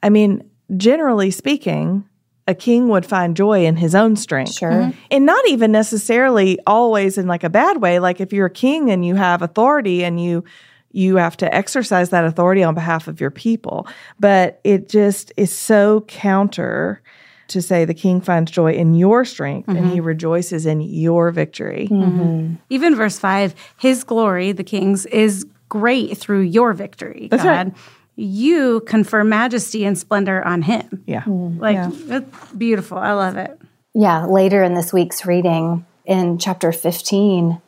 I 0.02 0.08
mean, 0.08 0.48
generally 0.76 1.30
speaking, 1.30 2.04
a 2.46 2.54
king 2.54 2.88
would 2.88 3.06
find 3.06 3.36
joy 3.36 3.64
in 3.64 3.76
his 3.76 3.94
own 3.94 4.16
strength. 4.16 4.54
Sure. 4.54 4.70
Mm-hmm. 4.70 4.98
And 5.10 5.26
not 5.26 5.46
even 5.48 5.70
necessarily 5.70 6.58
always 6.66 7.16
in 7.16 7.26
like 7.26 7.44
a 7.44 7.50
bad 7.50 7.80
way. 7.80 8.00
Like 8.00 8.20
if 8.20 8.32
you're 8.32 8.46
a 8.46 8.50
king 8.50 8.90
and 8.90 9.04
you 9.04 9.14
have 9.14 9.40
authority 9.42 10.04
and 10.04 10.22
you 10.22 10.44
you 10.92 11.16
have 11.16 11.36
to 11.36 11.54
exercise 11.54 12.10
that 12.10 12.24
authority 12.24 12.64
on 12.64 12.74
behalf 12.74 13.06
of 13.06 13.20
your 13.20 13.30
people. 13.30 13.86
But 14.18 14.60
it 14.64 14.88
just 14.88 15.32
is 15.36 15.52
so 15.56 16.00
counter 16.08 17.00
to 17.50 17.62
say 17.62 17.84
the 17.84 17.94
king 17.94 18.20
finds 18.20 18.50
joy 18.50 18.72
in 18.72 18.94
your 18.94 19.24
strength 19.24 19.68
and 19.68 19.86
he 19.86 19.96
mm-hmm. 19.96 20.06
rejoices 20.06 20.66
in 20.66 20.80
your 20.80 21.30
victory. 21.30 21.88
Mm-hmm. 21.90 22.54
Even 22.68 22.94
verse 22.96 23.18
5 23.18 23.54
His 23.78 24.04
glory, 24.04 24.52
the 24.52 24.64
king's, 24.64 25.06
is 25.06 25.46
great 25.68 26.16
through 26.16 26.40
your 26.40 26.72
victory, 26.72 27.28
That's 27.30 27.42
God. 27.42 27.68
right. 27.68 27.76
You 28.16 28.80
confer 28.80 29.24
majesty 29.24 29.84
and 29.84 29.96
splendor 29.96 30.44
on 30.44 30.62
him. 30.62 31.02
Yeah. 31.06 31.22
Mm-hmm. 31.22 31.60
Like, 31.60 31.78
it's 32.08 32.52
beautiful. 32.52 32.98
I 32.98 33.12
love 33.12 33.36
it. 33.36 33.58
Yeah, 33.94 34.26
later 34.26 34.62
in 34.62 34.74
this 34.74 34.92
week's 34.92 35.24
reading 35.24 35.86
in 36.04 36.38
chapter 36.38 36.72
15, 36.72 37.60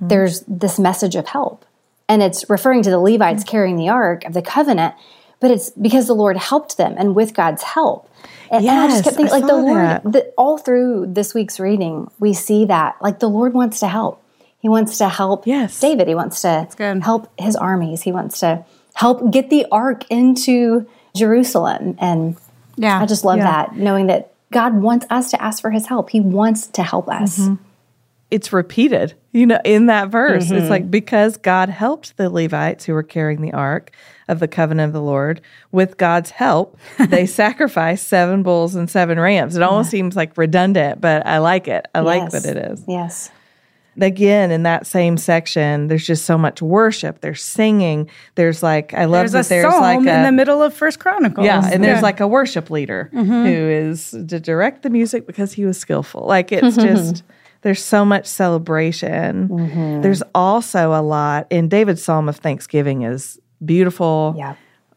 there's 0.00 0.40
this 0.48 0.78
message 0.78 1.14
of 1.14 1.26
help. 1.26 1.64
And 2.08 2.22
it's 2.22 2.48
referring 2.48 2.82
to 2.82 2.90
the 2.90 2.98
Levites 2.98 3.44
carrying 3.44 3.76
the 3.76 3.88
ark 3.88 4.24
of 4.24 4.32
the 4.32 4.42
covenant, 4.42 4.94
but 5.40 5.50
it's 5.50 5.70
because 5.70 6.06
the 6.06 6.14
Lord 6.14 6.36
helped 6.36 6.76
them 6.76 6.94
and 6.96 7.14
with 7.14 7.34
God's 7.34 7.62
help. 7.62 8.07
And, 8.50 8.64
and 8.64 8.70
I 8.70 8.86
just 8.88 8.96
Yes, 8.96 9.04
kept 9.04 9.16
thinking, 9.16 9.32
like 9.32 9.46
the 9.46 9.56
Lord, 9.56 10.02
the, 10.12 10.32
all 10.38 10.58
through 10.58 11.06
this 11.08 11.34
week's 11.34 11.60
reading, 11.60 12.10
we 12.18 12.32
see 12.32 12.64
that 12.66 12.96
like 13.00 13.18
the 13.18 13.28
Lord 13.28 13.54
wants 13.54 13.80
to 13.80 13.88
help. 13.88 14.22
He 14.60 14.68
wants 14.68 14.98
to 14.98 15.08
help 15.08 15.46
Yes. 15.46 15.78
David. 15.78 16.08
He 16.08 16.14
wants 16.14 16.40
to 16.42 16.68
help 17.02 17.30
his 17.38 17.54
armies. 17.56 18.02
He 18.02 18.10
wants 18.12 18.40
to 18.40 18.64
help 18.94 19.30
get 19.30 19.50
the 19.50 19.66
ark 19.70 20.04
into 20.10 20.86
Jerusalem. 21.14 21.96
And 22.00 22.36
Yeah. 22.76 23.00
I 23.00 23.06
just 23.06 23.24
love 23.24 23.38
Yeah. 23.38 23.44
that, 23.44 23.76
knowing 23.76 24.06
that 24.08 24.32
God 24.50 24.74
wants 24.74 25.06
us 25.10 25.30
to 25.30 25.42
ask 25.42 25.60
for 25.60 25.70
his 25.70 25.86
help. 25.86 26.10
He 26.10 26.20
wants 26.20 26.66
to 26.68 26.82
help 26.82 27.08
us. 27.08 27.38
Mm-hmm. 27.38 27.54
It's 28.30 28.52
repeated, 28.52 29.14
you 29.32 29.46
know, 29.46 29.58
in 29.64 29.86
that 29.86 30.08
verse. 30.08 30.50
It's 30.50 30.68
like 30.68 30.90
because 30.90 31.36
God 31.38 31.68
helped 31.70 32.16
the 32.18 32.28
Levites 32.28 32.84
who 32.84 32.92
were 32.92 33.02
carrying 33.02 33.40
the 33.40 33.52
ark 33.52 33.92
of 34.28 34.38
the 34.40 34.48
covenant 34.48 34.88
of 34.88 34.92
the 34.92 35.02
Lord, 35.02 35.40
with 35.72 35.96
God's 35.96 36.30
help, 36.30 36.78
they 36.98 37.26
sacrificed 37.42 38.06
seven 38.08 38.42
bulls 38.42 38.74
and 38.74 38.88
seven 38.88 39.18
rams. 39.18 39.56
It 39.56 39.62
almost 39.62 39.90
seems 39.90 40.14
like 40.16 40.36
redundant, 40.36 41.00
but 41.00 41.26
I 41.26 41.38
like 41.38 41.68
it. 41.68 41.86
I 41.94 42.00
like 42.00 42.22
Yes. 42.22 42.32
that 42.42 42.56
it 42.56 42.70
is. 42.72 42.84
Yes. 42.86 43.30
again 44.00 44.52
in 44.52 44.62
that 44.62 44.86
same 44.86 45.16
section 45.16 45.88
there's 45.88 46.06
just 46.06 46.24
so 46.24 46.38
much 46.38 46.62
worship 46.62 47.20
there's 47.20 47.42
singing 47.42 48.08
there's 48.36 48.62
like 48.62 48.94
i 48.94 49.06
love 49.06 49.32
There's 49.32 49.34
a 49.34 49.36
that 49.38 49.48
there's 49.48 49.72
psalm 49.72 49.82
like 49.82 50.06
a 50.06 50.16
in 50.18 50.22
the 50.22 50.30
middle 50.30 50.62
of 50.62 50.72
First 50.72 51.00
Chronicles. 51.00 51.44
yeah 51.44 51.68
and 51.72 51.82
there's 51.82 52.00
like 52.00 52.20
a 52.20 52.28
worship 52.28 52.70
leader 52.70 53.10
mm-hmm. 53.12 53.28
who 53.44 53.68
is 53.68 54.10
to 54.12 54.38
direct 54.38 54.82
the 54.84 54.90
music 54.90 55.26
because 55.26 55.52
he 55.52 55.64
was 55.64 55.78
skillful 55.78 56.24
like 56.26 56.52
it's 56.52 56.76
mm-hmm. 56.76 56.94
just 56.94 57.24
there's 57.62 57.82
so 57.82 58.04
much 58.04 58.26
celebration 58.26 59.48
mm-hmm. 59.48 60.00
there's 60.02 60.22
also 60.32 60.92
a 60.92 61.02
lot 61.02 61.48
in 61.50 61.68
david's 61.68 62.00
psalm 62.04 62.28
of 62.28 62.36
thanksgiving 62.36 63.02
is 63.02 63.40
beautiful 63.64 64.34
Yeah. 64.36 64.54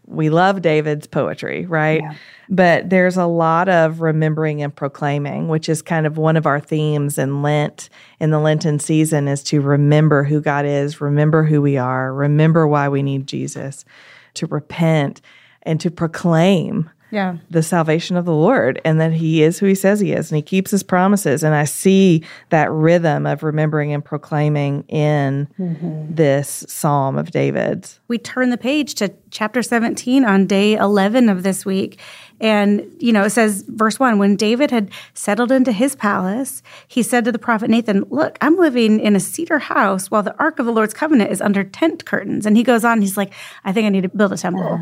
we 0.08 0.30
love 0.30 0.62
David's 0.62 1.08
poetry, 1.08 1.65
right? 1.65 2.02
Yeah. 2.02 2.13
But 2.50 2.89
there's 2.89 3.15
a 3.15 3.26
lot 3.26 3.69
of 3.69 4.02
remembering 4.02 4.62
and 4.62 4.76
proclaiming, 4.76 5.47
which 5.47 5.69
is 5.69 5.82
kind 5.82 6.06
of 6.06 6.17
one 6.17 6.36
of 6.36 6.45
our 6.45 6.60
themes 6.60 7.17
in 7.17 7.41
Lent, 7.41 7.89
in 8.19 8.30
the 8.32 8.39
Lenten 8.39 8.78
season, 8.80 9.28
is 9.30 9.41
to 9.43 9.62
remember 9.62 10.24
who 10.26 10.41
God 10.41 10.65
is, 10.65 11.00
remember 11.00 11.43
who 11.45 11.62
we 11.62 11.78
are, 11.78 12.13
remember 12.13 12.67
why 12.67 12.89
we 12.89 13.04
need 13.04 13.26
Jesus, 13.26 13.86
to 14.34 14.47
repent 14.47 15.21
and 15.63 15.80
to 15.80 15.89
proclaim 15.89 16.89
Yeah. 17.12 17.38
the 17.50 17.62
salvation 17.62 18.15
of 18.15 18.26
the 18.26 18.34
Lord 18.34 18.80
and 18.86 19.00
that 19.02 19.12
he 19.13 19.44
is 19.44 19.60
who 19.60 19.65
he 19.65 19.75
says 19.75 20.00
he 20.00 20.13
is 20.13 20.31
and 20.31 20.38
he 20.38 20.42
keeps 20.42 20.71
his 20.71 20.83
promises. 20.83 21.44
And 21.44 21.54
I 21.54 21.65
see 21.65 22.23
that 22.50 22.71
rhythm 22.71 23.25
of 23.25 23.44
remembering 23.44 23.94
and 23.94 24.04
proclaiming 24.04 24.83
in 24.88 25.48
mm-hmm. 25.60 26.13
this 26.13 26.65
Psalm 26.67 27.17
of 27.17 27.31
David's. 27.31 28.00
we 28.08 28.17
turn 28.17 28.50
the 28.50 28.58
page 28.58 28.96
to 28.96 29.13
chapter 29.29 29.62
17 29.63 30.25
on 30.25 30.46
day 30.46 30.75
11 30.75 31.29
of 31.29 31.44
this 31.44 31.65
week. 31.65 32.00
And, 32.40 32.92
you 33.00 33.13
know, 33.13 33.23
it 33.23 33.29
says, 33.29 33.63
verse 33.67 34.00
1 34.00 34.17
When 34.17 34.36
David 34.36 34.71
had 34.71 34.90
settled 35.13 35.52
into 35.52 35.71
his 35.71 35.96
palace, 35.96 36.63
he 36.88 37.04
said 37.04 37.23
to 37.25 37.31
the 37.31 37.40
prophet 37.40 37.69
Nathan, 37.69 38.04
Look, 38.10 38.38
I'm 38.42 38.58
living 38.58 39.00
in 39.00 39.15
a 39.15 39.19
cedar 39.19 39.60
house 39.60 40.10
while 40.10 40.23
the 40.23 40.38
ark 40.40 40.60
of 40.60 40.65
the 40.65 40.71
Lord's 40.71 40.94
covenant 40.94 41.31
is 41.31 41.40
under 41.40 41.63
tent 41.63 42.06
curtains. 42.06 42.46
And 42.46 42.58
he 42.58 42.63
goes 42.63 42.83
on, 42.83 43.02
he's 43.02 43.15
like, 43.15 43.33
I 43.63 43.71
think 43.71 43.86
I 43.86 43.90
need 43.90 44.02
to 44.02 44.10
build 44.10 44.33
a 44.33 44.38
temple. 44.38 44.79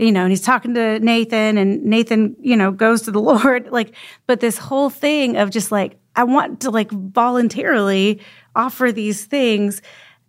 You 0.00 0.12
know, 0.12 0.22
and 0.22 0.30
he's 0.30 0.40
talking 0.40 0.74
to 0.74 0.98
Nathan, 1.00 1.58
and 1.58 1.84
Nathan, 1.84 2.36
you 2.40 2.56
know, 2.56 2.70
goes 2.70 3.02
to 3.02 3.10
the 3.10 3.20
Lord. 3.20 3.70
Like, 3.70 3.94
but 4.26 4.40
this 4.40 4.58
whole 4.58 4.90
thing 4.90 5.36
of 5.36 5.50
just 5.50 5.70
like, 5.70 5.98
I 6.16 6.24
want 6.24 6.60
to 6.62 6.70
like 6.70 6.90
voluntarily 6.90 8.20
offer 8.56 8.90
these 8.90 9.24
things 9.24 9.80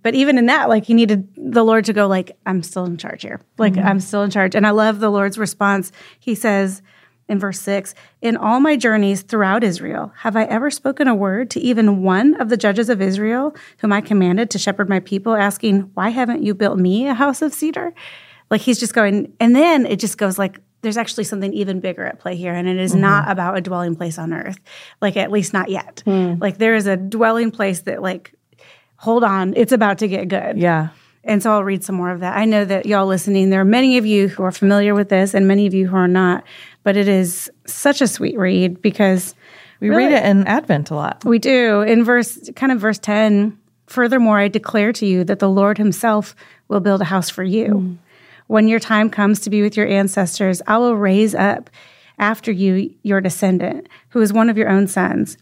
but 0.04 0.16
even 0.16 0.38
in 0.38 0.48
that 0.48 0.70
like 0.70 0.86
he 0.86 0.94
needed 0.94 1.28
the 1.36 1.64
lord 1.64 1.86
to 1.86 1.94
go 1.94 2.08
like 2.08 2.38
i'm 2.46 2.64
still 2.64 2.86
in 2.86 2.98
charge 2.98 3.22
here. 3.22 3.42
Like 3.58 3.74
mm-hmm. 3.74 3.88
i'm 3.88 4.00
still 4.00 4.24
in 4.24 4.32
charge. 4.32 4.56
And 4.56 4.66
i 4.66 4.72
love 4.72 5.00
the 5.00 5.10
lord's 5.10 5.38
response. 5.38 5.92
He 6.20 6.36
says 6.36 6.82
in 7.30 7.40
verse 7.40 7.62
6 7.62 7.96
in 8.22 8.36
all 8.36 8.60
my 8.60 8.76
journeys 8.76 9.22
throughout 9.22 9.64
israel 9.64 10.12
have 10.18 10.36
i 10.36 10.44
ever 10.46 10.70
spoken 10.70 11.08
a 11.08 11.16
word 11.16 11.50
to 11.50 11.62
even 11.62 12.04
one 12.04 12.34
of 12.42 12.50
the 12.50 12.58
judges 12.58 12.90
of 12.90 13.02
israel 13.02 13.56
whom 13.78 13.94
i 13.94 14.02
commanded 14.02 14.50
to 14.50 14.60
shepherd 14.60 14.90
my 14.90 15.00
people 15.00 15.34
asking 15.34 15.90
why 15.94 16.10
haven't 16.10 16.44
you 16.44 16.54
built 16.54 16.78
me 16.78 17.08
a 17.08 17.14
house 17.14 17.42
of 17.42 17.54
cedar 17.54 17.94
like 18.52 18.62
he's 18.62 18.80
just 18.80 18.94
going 18.94 19.34
and 19.40 19.56
then 19.56 19.88
it 19.88 20.00
just 20.00 20.18
goes 20.20 20.38
like 20.38 20.60
there's 20.84 20.98
actually 20.98 21.24
something 21.24 21.54
even 21.54 21.80
bigger 21.80 22.06
at 22.06 22.20
play 22.20 22.36
here 22.36 22.54
and 22.54 22.68
it 22.68 22.78
is 22.78 22.94
not 22.94 23.24
mm-hmm. 23.24 23.32
about 23.32 23.58
a 23.58 23.62
dwelling 23.62 23.96
place 23.96 24.20
on 24.20 24.34
earth 24.34 24.60
like 25.02 25.18
at 25.18 25.32
least 25.32 25.54
not 25.54 25.70
yet 25.70 26.04
mm. 26.06 26.40
like 26.40 26.60
there 26.60 26.76
is 26.76 26.86
a 26.86 26.98
dwelling 26.98 27.50
place 27.50 27.82
that 27.82 28.02
like 28.02 28.36
hold 29.02 29.24
on, 29.24 29.54
it's 29.58 29.72
about 29.72 29.98
to 29.98 30.08
get 30.08 30.28
good. 30.28 30.60
Yeah. 30.60 30.90
And 31.24 31.42
so 31.42 31.52
I'll 31.52 31.64
read 31.64 31.84
some 31.84 31.96
more 31.96 32.12
of 32.12 32.20
that. 32.20 32.38
I 32.38 32.46
know 32.46 32.66
that 32.66 32.86
y'all 32.86 33.08
listening, 33.08 33.50
there 33.50 33.62
are 33.62 33.66
many 33.66 33.98
of 33.98 34.06
you 34.06 34.28
who 34.28 34.44
are 34.44 34.52
familiar 34.52 34.94
with 34.94 35.10
this 35.10 35.34
and 35.34 35.48
many 35.48 35.66
of 35.66 35.74
you 35.74 35.88
who 35.88 35.96
are 35.96 36.08
not, 36.08 36.44
but 36.84 36.96
it 36.96 37.08
is 37.08 37.52
such 37.66 38.02
a 38.02 38.08
sweet 38.08 38.38
read 38.38 38.82
because 38.82 39.36
We 39.80 39.90
Really? 39.90 40.06
read 40.06 40.14
it 40.14 40.26
in 40.26 40.46
Advent 40.46 40.92
a 40.92 40.96
lot. 40.96 41.26
we 41.26 41.40
do. 41.40 41.82
In 41.82 42.04
verse, 42.04 42.52
kind 42.56 42.72
of 42.72 42.80
verse 42.80 43.00
10, 43.00 43.58
furthermore, 43.88 44.38
I 44.38 44.48
declare 44.48 44.94
to 44.94 45.08
you 45.08 45.24
that 45.24 45.40
the 45.40 45.50
Lord 45.50 45.80
himself 45.80 46.36
will 46.68 46.80
build 46.80 47.02
a 47.02 47.06
house 47.06 47.32
for 47.32 47.44
you. 47.44 47.66
Mm. 47.66 47.98
When 48.52 48.68
your 48.68 48.82
time 48.82 49.10
comes 49.10 49.40
to 49.40 49.50
be 49.50 49.62
with 49.62 49.78
your 49.78 49.88
ancestors, 49.88 50.62
I 50.68 50.78
will 50.78 50.98
raise 50.98 51.34
up 51.34 51.70
after 52.20 52.52
you 52.52 52.94
your 53.02 53.22
descendant, 53.22 53.88
who 54.10 54.20
is 54.20 54.34
one 54.34 54.50
of 54.50 54.58
your 54.58 54.68
own 54.68 54.88
sons, 54.88 55.38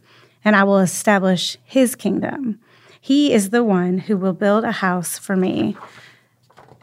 and 0.45 0.55
I 0.55 0.63
will 0.63 0.77
establish 0.77 1.57
his 1.63 1.95
kingdom. 1.95 2.59
He 3.01 3.33
is 3.33 3.49
the 3.49 3.63
one 3.63 3.97
who 3.97 4.15
will 4.15 4.33
build 4.33 4.63
a 4.63 4.71
house 4.71 5.17
for 5.17 5.35
me, 5.35 5.75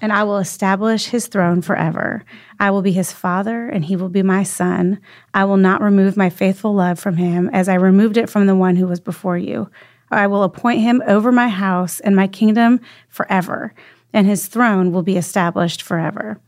and 0.01 0.12
I 0.12 0.24
will 0.24 0.39
establish 0.39 1.07
his 1.07 1.29
throne 1.29 1.62
forever. 1.62 2.24
I 2.59 2.72
will 2.72 2.83
be 2.83 2.91
his 2.91 3.12
father, 3.12 3.68
and 3.68 3.85
he 3.85 3.95
will 3.95 4.09
be 4.09 4.24
my 4.24 4.43
son. 4.43 4.99
I 5.33 5.45
will 5.45 5.57
not 5.57 5.81
remove 5.81 6.16
my 6.16 6.29
faithful 6.29 6.74
love 6.74 6.99
from 6.99 7.18
him 7.18 7.51
as 7.53 7.68
I 7.68 7.74
removed 7.74 8.16
it 8.16 8.29
from 8.29 8.49
the 8.49 8.57
one 8.57 8.74
who 8.74 8.89
was 8.89 8.99
before 8.99 9.39
you. 9.39 9.70
I 10.11 10.27
will 10.27 10.43
appoint 10.43 10.81
him 10.81 11.05
over 11.07 11.31
my 11.31 11.47
house 11.47 12.01
and 12.01 12.16
my 12.16 12.27
kingdom 12.27 12.81
forever, 13.09 13.74
and 14.12 14.26
his 14.26 14.46
throne 14.46 14.92
will 14.92 15.02
be 15.02 15.16
established 15.16 15.82
forever. 15.82 16.40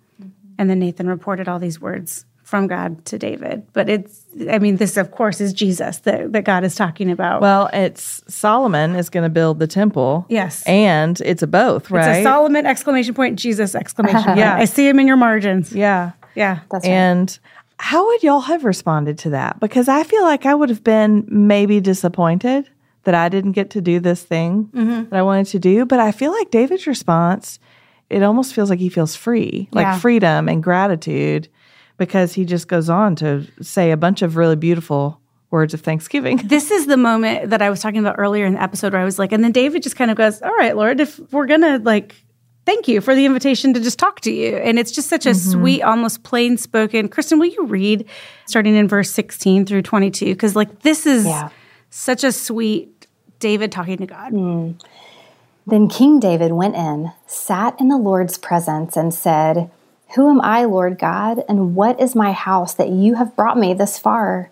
And 0.59 0.68
then 0.68 0.78
Nathan 0.80 1.06
reported 1.06 1.48
all 1.48 1.59
these 1.59 1.80
words 1.80 2.24
from 2.42 2.66
God 2.66 3.04
to 3.04 3.18
David. 3.18 3.66
But 3.74 3.90
it's, 3.90 4.24
I 4.50 4.59
mean, 4.59 4.76
this, 4.76 4.96
of 4.96 5.11
course, 5.11 5.40
is 5.40 5.52
Jesus 5.52 5.98
that, 5.98 6.32
that 6.32 6.44
God 6.44 6.64
is 6.64 6.74
talking 6.74 7.11
about. 7.11 7.42
Well, 7.42 7.68
it's 7.74 8.22
Solomon 8.26 8.96
is 8.96 9.11
going 9.11 9.24
to 9.24 9.28
build 9.28 9.59
the 9.59 9.66
temple. 9.66 10.24
Yes. 10.30 10.66
And 10.66 11.20
it's 11.20 11.42
a 11.42 11.46
both, 11.46 11.90
right? 11.90 12.09
It's 12.09 12.18
a 12.20 12.22
Solomon 12.22 12.64
exclamation 12.64 13.12
point, 13.14 13.38
Jesus 13.38 13.74
exclamation 13.74 14.22
point. 14.24 14.38
Yeah. 14.38 14.56
I 14.56 14.64
see 14.64 14.88
him 14.88 14.98
in 14.98 15.06
your 15.06 15.18
margins. 15.18 15.72
yeah. 15.72 16.12
Yeah. 16.34 16.61
That's 16.70 16.86
right. 16.86 16.92
And 16.92 17.38
how 17.78 18.06
would 18.06 18.22
y'all 18.22 18.40
have 18.40 18.64
responded 18.64 19.18
to 19.18 19.30
that? 19.30 19.61
Because 19.61 19.88
I 19.88 20.02
feel 20.04 20.22
like 20.22 20.46
I 20.46 20.54
would 20.54 20.68
have 20.70 20.82
been 20.82 21.26
maybe 21.28 21.80
disappointed 21.80 22.68
that 23.09 23.14
I 23.14 23.30
didn't 23.30 23.52
get 23.52 23.70
to 23.70 23.80
do 23.80 24.00
this 24.00 24.22
thing 24.22 24.66
mm-hmm. 24.66 25.09
that 25.09 25.18
I 25.18 25.22
wanted 25.22 25.46
to 25.46 25.59
do. 25.59 25.86
But 25.86 25.98
I 25.98 26.12
feel 26.12 26.30
like 26.30 26.50
David's 26.50 26.86
response, 26.86 27.59
it 28.11 28.22
almost 28.22 28.52
feels 28.52 28.68
like 28.68 28.80
he 28.80 28.90
feels 28.90 29.16
free, 29.16 29.66
like 29.72 29.84
Yeah. 29.84 29.98
freedom 29.98 30.46
and 30.46 30.62
gratitude, 30.62 31.48
because 31.96 32.34
he 32.34 32.44
just 32.44 32.68
goes 32.68 32.90
on 32.90 33.16
to 33.16 33.46
say 33.62 33.92
a 33.92 33.96
bunch 33.96 34.20
of 34.20 34.36
really 34.36 34.56
beautiful 34.56 35.22
words 35.50 35.72
of 35.72 35.80
thanksgiving. 35.80 36.36
this 36.44 36.70
is 36.70 36.86
the 36.86 36.98
moment 36.98 37.48
that 37.48 37.62
I 37.62 37.70
was 37.70 37.80
talking 37.80 38.00
about 38.00 38.16
earlier 38.18 38.44
in 38.44 38.52
the 38.52 38.62
episode 38.62 38.92
where 38.92 39.00
I 39.00 39.06
was 39.06 39.18
like, 39.18 39.32
and 39.32 39.42
then 39.42 39.52
David 39.52 39.82
just 39.82 39.96
kind 39.96 40.11
of 40.11 40.18
goes, 40.18 40.42
All 40.42 40.54
right, 40.54 40.76
Lord, 40.76 41.00
if 41.00 41.18
we're 41.32 41.46
going 41.46 41.62
to 41.62 41.78
like, 41.78 42.14
thank 42.66 42.88
you 42.88 43.00
for 43.00 43.14
the 43.14 43.24
invitation 43.24 43.72
to 43.72 43.80
just 43.80 43.98
talk 43.98 44.20
to 44.20 44.30
you. 44.30 44.54
And 44.56 44.78
it's 44.78 44.90
just 44.90 45.09
such 45.09 45.24
a 45.24 45.30
mm-hmm. 45.30 45.50
sweet, 45.52 45.82
almost 45.82 46.24
plain 46.24 46.59
spoken. 46.59 47.09
Kristen, 47.09 47.38
will 47.38 47.46
you 47.46 47.64
read 47.64 48.04
starting 48.44 48.76
in 48.76 48.86
verse 48.86 49.11
16 49.12 49.64
through 49.64 49.80
22? 49.80 50.26
Because 50.26 50.54
like, 50.54 50.80
this 50.80 51.06
is 51.06 51.24
Yeah. 51.24 51.48
such 51.88 52.24
a 52.24 52.30
sweet 52.32 52.97
David 53.41 53.72
talking 53.72 53.99
to 53.99 54.07
God. 54.07 54.30
Hmm. 54.30 54.72
Then 55.66 55.89
King 55.89 56.18
David 56.18 56.53
went 56.53 56.76
in, 56.76 57.12
sat 57.26 57.78
in 57.78 57.89
the 57.89 57.99
Lord's 57.99 58.39
presence, 58.39 58.97
and 58.97 59.12
said, 59.12 59.70
Who 60.14 60.30
am 60.30 60.41
I, 60.41 60.64
Lord 60.64 60.99
God, 60.99 61.45
and 61.49 61.74
what 61.74 62.01
is 62.01 62.14
my 62.14 62.32
house 62.32 62.74
that 62.74 62.89
you 62.89 63.16
have 63.16 63.36
brought 63.36 63.59
me 63.59 63.74
this 63.74 63.99
far? 63.99 64.51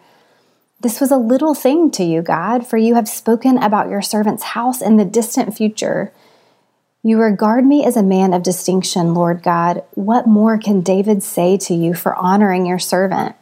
This 0.80 1.00
was 1.00 1.10
a 1.10 1.16
little 1.16 1.54
thing 1.54 1.90
to 1.92 2.04
you, 2.04 2.20
God, 2.20 2.66
for 2.66 2.76
you 2.76 2.96
have 2.96 3.08
spoken 3.08 3.56
about 3.56 3.88
your 3.88 4.02
servant's 4.02 4.42
house 4.42 4.82
in 4.82 4.98
the 4.98 5.06
distant 5.06 5.56
future. 5.56 6.12
You 7.02 7.18
regard 7.18 7.64
me 7.64 7.84
as 7.84 7.96
a 7.96 8.02
man 8.02 8.34
of 8.34 8.42
distinction, 8.42 9.14
Lord 9.14 9.42
God. 9.42 9.84
What 9.92 10.26
more 10.26 10.58
can 10.58 10.82
David 10.82 11.22
say 11.22 11.56
to 11.58 11.74
you 11.74 11.94
for 11.94 12.14
honoring 12.14 12.66
your 12.66 12.78
servant? 12.78 13.36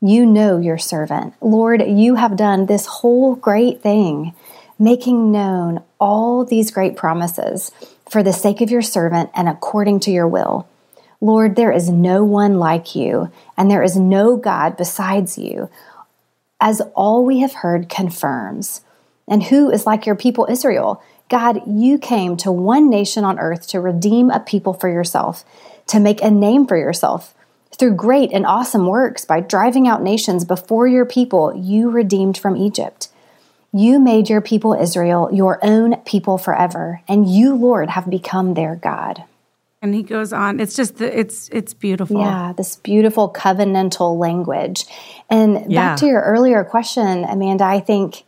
You 0.00 0.26
know 0.26 0.58
your 0.58 0.78
servant. 0.78 1.34
Lord, 1.40 1.82
you 1.82 2.16
have 2.16 2.36
done 2.36 2.66
this 2.66 2.86
whole 2.86 3.34
great 3.34 3.82
thing, 3.82 4.34
making 4.78 5.32
known 5.32 5.82
all 5.98 6.44
these 6.44 6.70
great 6.70 6.96
promises 6.96 7.72
for 8.08 8.22
the 8.22 8.32
sake 8.32 8.60
of 8.60 8.70
your 8.70 8.82
servant 8.82 9.30
and 9.34 9.48
according 9.48 10.00
to 10.00 10.10
your 10.10 10.28
will. 10.28 10.68
Lord, 11.20 11.56
there 11.56 11.72
is 11.72 11.88
no 11.88 12.24
one 12.24 12.58
like 12.58 12.94
you, 12.94 13.32
and 13.56 13.70
there 13.70 13.82
is 13.82 13.96
no 13.96 14.36
God 14.36 14.76
besides 14.76 15.36
you, 15.36 15.68
as 16.60 16.80
all 16.94 17.24
we 17.24 17.40
have 17.40 17.54
heard 17.54 17.88
confirms. 17.88 18.82
And 19.26 19.42
who 19.42 19.70
is 19.70 19.84
like 19.84 20.06
your 20.06 20.14
people 20.14 20.46
Israel? 20.48 21.02
God, 21.28 21.60
you 21.66 21.98
came 21.98 22.36
to 22.38 22.52
one 22.52 22.88
nation 22.88 23.24
on 23.24 23.38
earth 23.38 23.66
to 23.68 23.80
redeem 23.80 24.30
a 24.30 24.40
people 24.40 24.72
for 24.72 24.88
yourself, 24.88 25.44
to 25.88 26.00
make 26.00 26.22
a 26.22 26.30
name 26.30 26.66
for 26.66 26.76
yourself. 26.76 27.34
Through 27.76 27.94
great 27.94 28.32
and 28.32 28.46
awesome 28.46 28.86
works, 28.86 29.24
by 29.24 29.40
driving 29.40 29.86
out 29.86 30.02
nations 30.02 30.44
before 30.44 30.86
your 30.86 31.04
people, 31.04 31.54
you 31.54 31.90
redeemed 31.90 32.38
from 32.38 32.56
Egypt. 32.56 33.08
You 33.72 33.98
made 33.98 34.28
your 34.28 34.40
people 34.40 34.74
Israel 34.74 35.28
your 35.32 35.58
own 35.62 35.96
people 36.02 36.38
forever, 36.38 37.02
and 37.06 37.28
you, 37.28 37.54
Lord, 37.54 37.90
have 37.90 38.08
become 38.08 38.54
their 38.54 38.76
God. 38.76 39.24
And 39.80 39.94
he 39.94 40.02
goes 40.02 40.32
on. 40.32 40.58
It's 40.58 40.74
just, 40.74 40.96
the, 40.96 41.18
it's, 41.18 41.48
it's 41.50 41.72
beautiful. 41.72 42.18
Yeah, 42.18 42.52
this 42.56 42.76
beautiful 42.76 43.32
covenantal 43.32 44.18
language. 44.18 44.84
And 45.30 45.70
Yeah. 45.70 45.90
back 45.90 45.98
to 45.98 46.06
your 46.06 46.22
earlier 46.22 46.64
question, 46.64 47.24
Amanda, 47.24 47.64
I 47.64 47.78
think, 47.78 48.24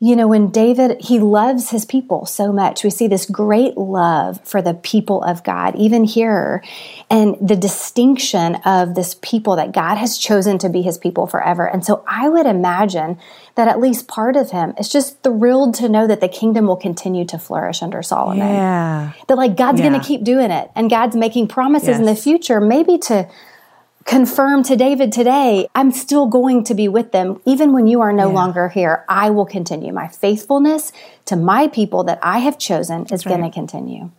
you 0.00 0.16
know, 0.16 0.26
when 0.26 0.50
David, 0.50 1.00
he 1.00 1.18
loves 1.20 1.70
his 1.70 1.84
people 1.84 2.26
so 2.26 2.52
much. 2.52 2.82
We 2.82 2.90
see 2.90 3.06
this 3.06 3.24
great 3.26 3.78
love 3.78 4.40
for 4.44 4.60
the 4.60 4.74
people 4.74 5.22
of 5.22 5.44
God, 5.44 5.76
even 5.76 6.04
here, 6.04 6.62
and 7.08 7.36
the 7.40 7.54
distinction 7.56 8.56
of 8.66 8.96
this 8.96 9.16
people 9.22 9.54
that 9.56 9.72
God 9.72 9.96
has 9.96 10.18
chosen 10.18 10.58
to 10.58 10.68
be 10.68 10.82
his 10.82 10.98
people 10.98 11.26
forever. 11.28 11.66
And 11.66 11.84
so 11.84 12.04
I 12.08 12.28
would 12.28 12.44
imagine 12.44 13.18
that 13.54 13.68
at 13.68 13.80
least 13.80 14.08
part 14.08 14.34
of 14.36 14.50
him 14.50 14.74
is 14.78 14.88
just 14.88 15.22
thrilled 15.22 15.74
to 15.76 15.88
know 15.88 16.08
that 16.08 16.20
the 16.20 16.28
kingdom 16.28 16.66
will 16.66 16.76
continue 16.76 17.24
to 17.26 17.38
flourish 17.38 17.80
under 17.80 18.02
Solomon 18.02 18.48
Yeah. 18.48 19.12
that 19.28 19.36
like 19.36 19.56
God's 19.56 19.80
Yeah. 19.80 19.88
going 19.90 20.00
to 20.00 20.06
keep 20.06 20.24
doing 20.24 20.50
it 20.50 20.70
and 20.74 20.90
God's 20.90 21.14
making 21.14 21.46
promises 21.48 21.98
in 22.00 22.04
the 22.04 22.16
future 22.16 22.60
maybe 22.60 22.98
to 22.98 23.28
confirm 24.04 24.62
to 24.64 24.76
David 24.76 25.12
today 25.12 25.66
I'm 25.74 25.90
still 25.90 26.26
going 26.26 26.64
to 26.64 26.74
be 26.74 26.88
with 26.88 27.12
them 27.12 27.40
even 27.46 27.72
when 27.72 27.86
you 27.86 28.00
are 28.02 28.12
no 28.12 28.28
longer 28.30 28.68
here 28.68 29.04
I 29.08 29.30
will 29.30 29.46
continue 29.46 29.92
my 29.92 30.08
faithfulness 30.08 30.92
to 31.26 31.36
my 31.36 31.68
people 31.68 32.04
that 32.04 32.18
I 32.22 32.38
have 32.38 32.58
chosen 32.58 33.06
is 33.06 33.24
going 33.24 33.42
to 33.42 33.50
continue 33.50 34.10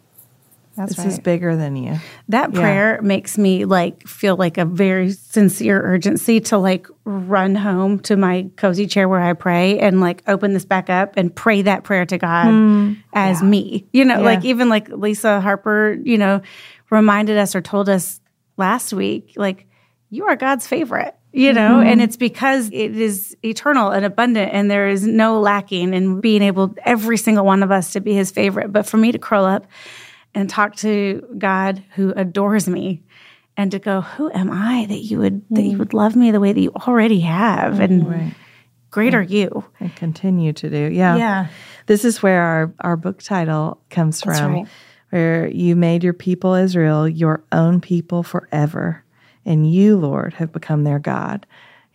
That's 0.76 0.96
This 0.96 1.06
is 1.06 1.20
bigger 1.20 1.56
than 1.56 1.78
you. 1.78 2.00
That 2.28 2.54
Yeah. 2.54 2.60
prayer 2.60 3.00
makes 3.02 3.38
me 3.38 3.64
like 3.64 4.06
feel 4.08 4.36
like 4.36 4.58
a 4.58 4.66
very 4.66 5.12
sincere 5.12 5.82
urgency 5.82 6.42
to 6.42 6.58
like 6.58 6.88
run 7.06 7.56
home 7.56 8.00
to 8.00 8.18
my 8.18 8.50
cozy 8.58 8.86
chair 8.88 9.08
where 9.08 9.22
I 9.22 9.34
pray 9.34 9.80
and 9.80 10.02
like 10.02 10.22
open 10.28 10.52
this 10.54 10.66
back 10.66 10.90
up 10.90 11.14
and 11.16 11.34
pray 11.34 11.62
that 11.62 11.84
prayer 11.84 12.06
to 12.08 12.18
God 12.18 12.48
hmm. 12.48 12.94
as 13.14 13.42
me. 13.42 13.86
You 13.94 14.04
know, 14.04 14.16
Yeah. 14.16 14.26
like 14.26 14.44
even 14.44 14.68
like 14.68 14.90
Lisa 14.90 15.40
Harper, 15.40 15.96
you 16.04 16.18
know, 16.18 16.42
reminded 16.90 17.38
us 17.38 17.56
or 17.56 17.62
told 17.62 17.88
us 17.88 18.20
last 18.58 18.92
week, 18.92 19.32
like 19.38 19.68
you 20.10 20.26
are 20.26 20.36
God's 20.36 20.68
favorite, 20.68 21.16
you 21.32 21.54
know, 21.54 21.78
mm-hmm. 21.80 21.88
and 21.88 22.02
it's 22.02 22.18
because 22.18 22.68
it 22.68 22.96
is 22.96 23.36
eternal 23.44 23.90
and 23.90 24.06
abundant 24.06 24.54
and 24.54 24.70
there 24.70 24.88
is 24.88 25.06
no 25.06 25.40
lacking 25.40 25.94
in 25.94 26.22
being 26.22 26.42
able, 26.42 26.76
every 26.84 27.18
single 27.18 27.46
one 27.46 27.64
of 27.64 27.72
us 27.72 27.94
to 27.94 28.00
be 28.00 28.14
his 28.14 28.32
favorite. 28.32 28.72
But 28.72 28.86
for 28.86 28.98
me 28.98 29.12
to 29.12 29.20
curl 29.20 29.46
up 29.46 29.68
and 30.34 30.50
talk 30.50 30.76
to 30.78 31.26
God 31.38 31.84
who 31.96 32.12
adores 32.16 32.68
me 32.68 33.04
and 33.58 33.72
to 33.72 33.80
go, 33.80 34.02
who 34.02 34.32
am 34.32 34.52
I 34.52 34.86
that 34.88 35.00
you 35.00 35.20
would, 35.20 35.34
mm-hmm. 35.34 35.56
that 35.56 35.64
you 35.64 35.78
would 35.78 35.94
love 35.94 36.16
me 36.16 36.32
the 36.32 36.40
way 36.40 36.54
that 36.54 36.62
you 36.62 36.72
already 36.88 37.22
have? 37.22 37.80
And 37.80 38.08
right. 38.08 38.34
great 38.92 39.16
are 39.16 39.22
you. 39.22 39.66
And 39.80 39.96
continue 39.96 40.54
to 40.54 40.70
do. 40.70 40.92
Yeah. 40.94 41.16
Yeah. 41.16 41.48
This 41.88 42.06
is 42.06 42.22
where 42.22 42.42
our, 42.42 42.74
our 42.82 42.98
book 42.98 43.22
title 43.22 43.82
comes 43.90 44.22
That's 44.22 44.40
from. 44.40 44.54
Right. 44.54 44.68
Where 45.12 45.48
you 45.48 45.78
made 45.78 46.04
your 46.04 46.14
people 46.14 46.56
Israel 46.56 47.08
your 47.08 47.46
own 47.52 47.80
people 47.80 48.24
forever 48.24 49.05
and 49.46 49.72
you, 49.72 49.98
Lord, 49.98 50.34
have 50.36 50.52
become 50.52 50.84
their 50.84 51.00
God. 51.00 51.46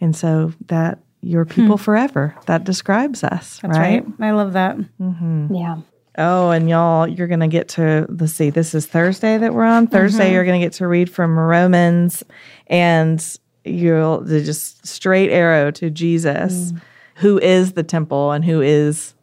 And 0.00 0.14
so 0.14 0.52
that 0.66 0.98
your 1.20 1.44
people 1.44 1.76
hmm. 1.76 1.82
forever, 1.82 2.34
that 2.46 2.64
describes 2.64 3.22
us, 3.22 3.58
That's 3.60 3.76
right? 3.76 4.04
right. 4.04 4.28
I 4.28 4.30
love 4.32 4.54
that. 4.54 4.76
Mm-hmm. 4.76 5.54
Yeah. 5.54 5.80
Oh, 6.18 6.50
and 6.50 6.68
y'all, 6.68 7.06
you're 7.06 7.28
going 7.28 7.40
to 7.40 7.48
get 7.48 7.68
to, 7.70 8.06
let's 8.08 8.32
see, 8.32 8.50
this 8.50 8.74
is 8.74 8.86
Thursday 8.86 9.38
that 9.38 9.54
we're 9.54 9.64
on. 9.64 9.86
Thursday, 9.86 10.24
mm-hmm. 10.24 10.34
you're 10.34 10.44
going 10.44 10.60
to 10.60 10.66
get 10.66 10.72
to 10.74 10.88
read 10.88 11.10
from 11.10 11.38
Romans, 11.38 12.24
and 12.66 13.38
you'll 13.64 14.24
just 14.24 14.86
straight 14.86 15.30
arrow 15.30 15.70
to 15.70 15.88
Jesus, 15.88 16.72
mm. 16.72 16.82
who 17.16 17.38
is 17.38 17.72
the 17.72 17.82
temple 17.82 18.32
and 18.32 18.44
who 18.44 18.60
is 18.60 19.14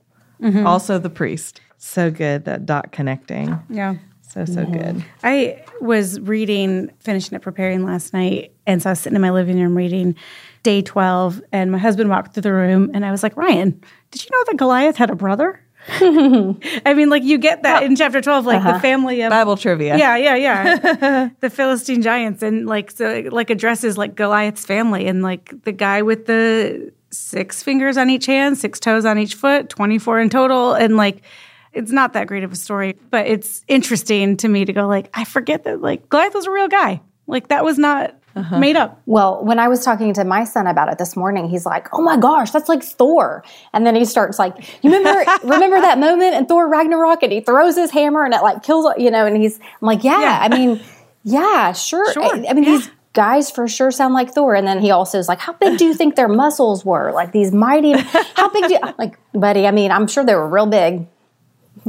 mm-hmm. 0.41 0.65
also 0.65 0.97
the 0.97 1.09
priest. 1.09 1.61
So 1.77 2.09
good 2.09 2.45
that 2.45 2.65
dot 2.65 2.91
connecting. 2.91 3.59
Yeah. 3.69 3.95
So, 4.21 4.45
so 4.45 4.63
mm-hmm. 4.63 4.73
good. 4.73 5.05
I 5.23 5.63
was 5.81 6.19
reading, 6.19 6.91
finishing 6.99 7.35
up 7.35 7.41
preparing 7.41 7.85
last 7.85 8.13
night. 8.13 8.53
And 8.65 8.81
so 8.81 8.89
I 8.89 8.91
was 8.91 8.99
sitting 8.99 9.15
in 9.15 9.21
my 9.21 9.31
living 9.31 9.59
room 9.59 9.75
reading 9.75 10.15
day 10.63 10.81
12. 10.81 11.41
And 11.51 11.71
my 11.71 11.77
husband 11.77 12.09
walked 12.09 12.33
through 12.33 12.41
the 12.41 12.53
room 12.53 12.91
and 12.93 13.05
I 13.05 13.11
was 13.11 13.23
like, 13.23 13.35
Ryan, 13.37 13.81
did 14.11 14.23
you 14.23 14.29
know 14.31 14.43
that 14.47 14.57
Goliath 14.57 14.97
had 14.97 15.09
a 15.09 15.15
brother? 15.15 15.61
I 15.89 16.93
mean, 16.95 17.09
like 17.09 17.23
you 17.23 17.37
get 17.37 17.63
that 17.63 17.83
in 17.83 17.95
chapter 17.95 18.19
12, 18.19 18.45
like 18.45 18.57
uh-huh. 18.57 18.73
the 18.73 18.79
family 18.79 19.21
of 19.21 19.29
Bible 19.29 19.55
trivia. 19.55 19.97
Yeah, 19.97 20.17
yeah, 20.17 20.35
yeah. 20.35 21.29
the 21.39 21.49
Philistine 21.49 22.01
giants 22.01 22.43
and 22.43 22.65
like, 22.65 22.91
so 22.91 23.23
like 23.31 23.49
addresses 23.49 23.97
like 23.97 24.15
Goliath's 24.15 24.65
family 24.65 25.07
and 25.07 25.21
like 25.21 25.63
the 25.63 25.71
guy 25.71 26.01
with 26.01 26.25
the 26.25 26.91
six 27.11 27.63
fingers 27.63 27.95
on 27.95 28.09
each 28.09 28.25
hand, 28.25 28.57
six 28.57 28.79
toes 28.79 29.05
on 29.05 29.17
each 29.17 29.35
foot, 29.35 29.69
24 29.69 30.19
in 30.19 30.29
total. 30.29 30.73
And 30.73 30.97
like, 30.97 31.21
it's 31.77 31.91
not 31.91 32.13
that 32.13 32.27
great 32.27 32.43
of 32.43 32.51
a 32.51 32.55
story, 32.55 32.97
but 33.11 33.27
it's 33.27 33.63
interesting 33.67 34.35
to 34.37 34.47
me 34.47 34.65
to 34.65 34.73
go 34.73 34.87
like, 34.87 35.09
I 35.13 35.23
forget 35.23 35.63
that 35.65 35.81
like 35.81 36.09
Goliath 36.09 36.33
was 36.33 36.47
a 36.47 36.51
real 36.51 36.67
guy. 36.67 37.01
Like 37.27 37.49
that 37.49 37.63
was 37.63 37.77
not 37.77 38.15
uh-huh. 38.35 38.59
made 38.59 38.75
up. 38.75 39.01
Well, 39.05 39.43
when 39.43 39.59
I 39.59 39.67
was 39.67 39.83
talking 39.83 40.13
to 40.13 40.23
my 40.23 40.43
son 40.43 40.65
about 40.65 40.91
it 40.91 40.97
this 40.97 41.15
morning, 41.15 41.49
he's 41.49 41.65
like, 41.65 41.93
"Oh 41.93 42.01
my 42.01 42.17
gosh, 42.17 42.51
that's 42.51 42.69
like 42.69 42.83
Thor!" 42.83 43.43
And 43.73 43.85
then 43.85 43.95
he 43.95 44.05
starts 44.05 44.39
like, 44.39 44.55
"You 44.81 44.91
remember 44.91 45.31
remember 45.43 45.81
that 45.81 45.99
moment 45.99 46.35
in 46.35 46.45
Thor 46.45 46.69
Ragnarok?" 46.69 47.21
And 47.23 47.31
he 47.31 47.41
throws 47.41 47.75
his 47.75 47.91
hammer 47.91 48.23
and 48.23 48.33
it 48.33 48.41
like 48.41 48.63
kills, 48.63 48.91
you 48.97 49.11
know. 49.11 49.25
And 49.25 49.35
he's, 49.35 49.59
I'm 49.59 49.87
like, 49.87 50.03
"Yeah, 50.03 50.21
yeah. 50.21 50.39
I 50.41 50.49
mean, 50.49 50.81
yeah, 51.23 51.73
sure. 51.73 52.11
sure. 52.13 52.23
I, 52.23 52.45
I, 52.49 52.53
mean, 52.53 52.63
yeah. 52.63 52.77
these 52.77 52.89
guys 53.13 53.51
for 53.51 53.67
sure 53.67 53.91
sound 53.91 54.13
like 54.13 54.33
Thor." 54.33 54.55
And 54.55 54.65
then 54.65 54.79
he 54.79 54.91
also 54.91 55.19
is 55.19 55.27
like, 55.27 55.39
"How 55.39 55.53
big 55.53 55.77
do 55.77 55.85
you 55.85 55.93
think 55.93 56.15
their 56.15 56.29
muscles 56.29 56.85
were? 56.85 57.11
Like 57.11 57.33
these 57.33 57.51
mighty? 57.51 57.91
How 58.35 58.49
big 58.49 58.67
do 58.67 58.73
you 58.73 58.79
like, 58.97 59.19
buddy? 59.33 59.67
I 59.67 59.71
mean, 59.71 59.91
I'm 59.91 60.07
sure 60.07 60.23
they 60.23 60.35
were 60.35 60.47
real 60.47 60.67
big." 60.67 61.07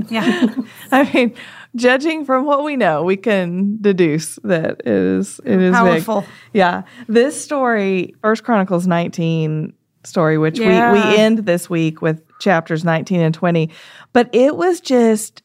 Yeah. 0.11 0.55
I 0.91 1.11
mean, 1.13 1.35
judging 1.75 2.25
from 2.25 2.45
what 2.45 2.65
we 2.65 2.77
know, 2.77 3.03
we 3.03 3.17
can 3.17 3.79
deduce 3.81 4.37
that 4.45 4.81
it 4.81 4.87
is 4.87 5.41
it 5.45 5.61
is 5.61 5.73
powerful. 5.73 6.21
Big. 6.23 6.31
Yeah. 6.55 6.83
This 7.09 7.43
story, 7.43 8.15
First 8.23 8.45
Chronicles 8.45 8.87
19 8.87 9.73
story, 10.05 10.39
which 10.39 10.59
yeah. 10.59 10.93
we, 10.93 10.99
we 10.99 11.17
end 11.17 11.39
this 11.39 11.69
week 11.69 12.01
with 12.01 12.23
chapters 12.39 12.85
19 12.85 13.21
and 13.21 13.35
20. 13.35 13.71
But 14.13 14.31
it 14.35 14.57
was 14.57 14.81
just 14.81 15.43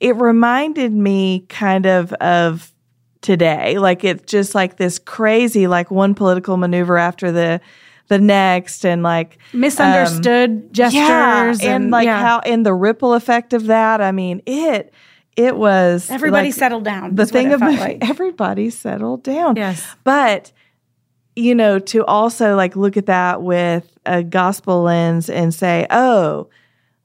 it 0.00 0.16
reminded 0.16 0.92
me 0.92 1.46
kind 1.48 1.86
of 1.86 2.12
of 2.14 2.72
today. 3.20 3.78
Like 3.78 4.04
it's 4.04 4.30
just 4.30 4.54
like 4.54 4.76
this 4.76 4.98
crazy, 4.98 5.66
like 5.66 5.90
one 5.90 6.14
political 6.14 6.56
maneuver 6.56 6.98
after 6.98 7.32
the 7.32 7.60
the 8.08 8.18
next 8.18 8.84
and 8.84 9.02
like 9.02 9.38
misunderstood 9.52 10.50
um, 10.50 10.68
gestures 10.72 10.94
yeah, 10.94 11.52
and, 11.52 11.62
and, 11.84 11.90
like 11.90 12.06
yeah. 12.06 12.20
how 12.20 12.40
and 12.40 12.66
the 12.66 12.74
ripple 12.74 13.14
effect 13.14 13.52
of 13.52 13.66
that. 13.66 14.00
I 14.00 14.12
mean, 14.12 14.42
it 14.46 14.92
it 15.36 15.56
was 15.56 16.10
everybody 16.10 16.48
like, 16.48 16.54
settled 16.54 16.84
down. 16.84 17.14
The 17.14 17.26
thing 17.26 17.52
about 17.52 17.78
like. 17.78 17.98
everybody 18.08 18.70
settled 18.70 19.22
down. 19.22 19.56
Yes, 19.56 19.96
but 20.04 20.52
you 21.34 21.54
know 21.54 21.78
to 21.78 22.04
also 22.04 22.56
like 22.56 22.76
look 22.76 22.96
at 22.96 23.06
that 23.06 23.42
with 23.42 23.90
a 24.06 24.22
gospel 24.22 24.82
lens 24.82 25.30
and 25.30 25.54
say, 25.54 25.86
oh. 25.90 26.48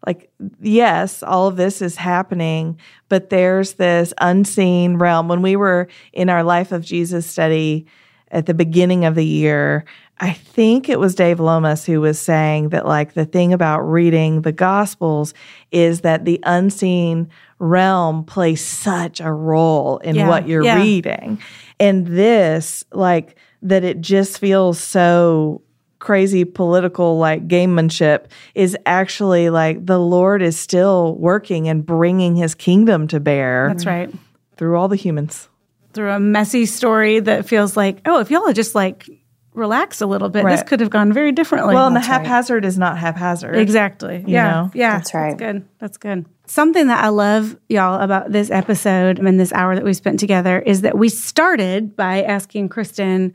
Like, 0.06 0.32
yes, 0.62 1.22
all 1.22 1.48
of 1.48 1.58
this 1.58 1.82
is 1.82 1.98
happening, 1.98 2.80
but 3.10 3.30
there's 3.30 3.74
this 3.74 4.14
unseen 4.20 4.96
realm. 4.96 5.28
When 5.28 5.42
we 5.42 5.58
were 5.58 5.90
in 6.14 6.30
our 6.30 6.44
Life 6.44 6.72
of 6.72 6.82
Jesus 6.82 7.26
study 7.26 7.88
at 8.32 8.46
the 8.46 8.54
beginning 8.54 9.04
of 9.04 9.16
the 9.16 9.26
year, 9.26 9.84
I 10.20 10.34
think 10.34 10.90
it 10.90 11.00
was 11.00 11.14
Dave 11.14 11.40
Lomas 11.40 11.86
who 11.86 12.02
was 12.02 12.20
saying 12.20 12.70
that, 12.70 12.88
like, 12.88 13.14
the 13.14 13.26
thing 13.26 13.54
about 13.54 13.82
reading 13.82 14.42
the 14.42 14.52
Gospels 14.52 15.34
is 15.72 16.02
that 16.02 16.26
the 16.26 16.40
unseen 16.44 17.30
realm 17.60 18.24
plays 18.24 18.66
such 18.66 19.20
a 19.20 19.32
role 19.32 20.00
in 20.00 20.16
yeah, 20.16 20.28
what 20.28 20.48
you're 20.48 20.64
yeah. 20.64 20.78
reading. 20.82 21.40
And 21.80 22.08
this, 22.08 22.84
like, 22.92 23.38
that 23.62 23.84
it 23.84 24.02
just 24.02 24.40
feels 24.40 24.80
so 24.80 25.62
crazy 26.00 26.46
political, 26.46 27.20
like, 27.20 27.48
gamemanship 27.48 28.26
is 28.56 28.76
actually 28.86 29.50
like 29.50 29.86
the 29.86 30.00
Lord 30.00 30.42
is 30.42 30.58
still 30.58 31.16
working 31.16 31.68
and 31.68 31.86
bringing 31.86 32.36
his 32.36 32.56
kingdom 32.56 33.08
to 33.10 33.20
bear. 33.20 33.68
That's 33.70 33.86
right. 33.86 34.12
Through 34.58 34.78
all 34.78 34.88
the 34.88 34.96
humans. 34.96 35.50
Through 35.94 36.12
a 36.12 36.20
messy 36.20 36.66
story 36.66 37.20
that 37.20 37.48
feels 37.48 37.76
like, 37.76 38.02
oh, 38.06 38.20
if 38.20 38.30
y'all 38.30 38.46
had 38.46 38.56
just 38.56 38.76
like 38.76 39.08
relax 39.58 40.00
a 40.02 40.06
little 40.06 40.30
bit, 40.30 40.46
right. 40.46 40.52
this 40.52 40.64
could 40.64 40.80
have 40.80 40.90
gone 40.90 41.12
very 41.12 41.32
differently. 41.32 41.74
Well, 41.74 41.88
and 41.88 41.96
the 41.96 42.00
haphazard 42.00 42.64
right. 42.64 42.68
is 42.68 42.78
not 42.78 42.98
haphazard. 42.98 43.56
Exactly. 43.56 44.24
Yeah. 44.28 44.50
Know? 44.50 44.72
Yeah. 44.74 44.98
That's 44.98 45.14
right. 45.14 45.38
That's 45.38 45.54
good. 45.54 45.68
That's 45.80 45.98
good. 45.98 46.26
Something 46.46 46.88
that 46.88 47.04
I 47.04 47.10
love, 47.10 47.58
y'all, 47.68 48.00
about 48.00 48.32
this 48.32 48.50
episode 48.50 49.20
and 49.20 49.40
this 49.40 49.52
hour 49.52 49.76
that 49.76 49.84
we 49.84 49.94
spent 49.94 50.20
together 50.20 50.60
is 50.60 50.82
that 50.82 50.98
we 50.98 51.10
started 51.10 51.96
by 51.96 52.24
asking 52.24 52.70
Kristen, 52.70 53.34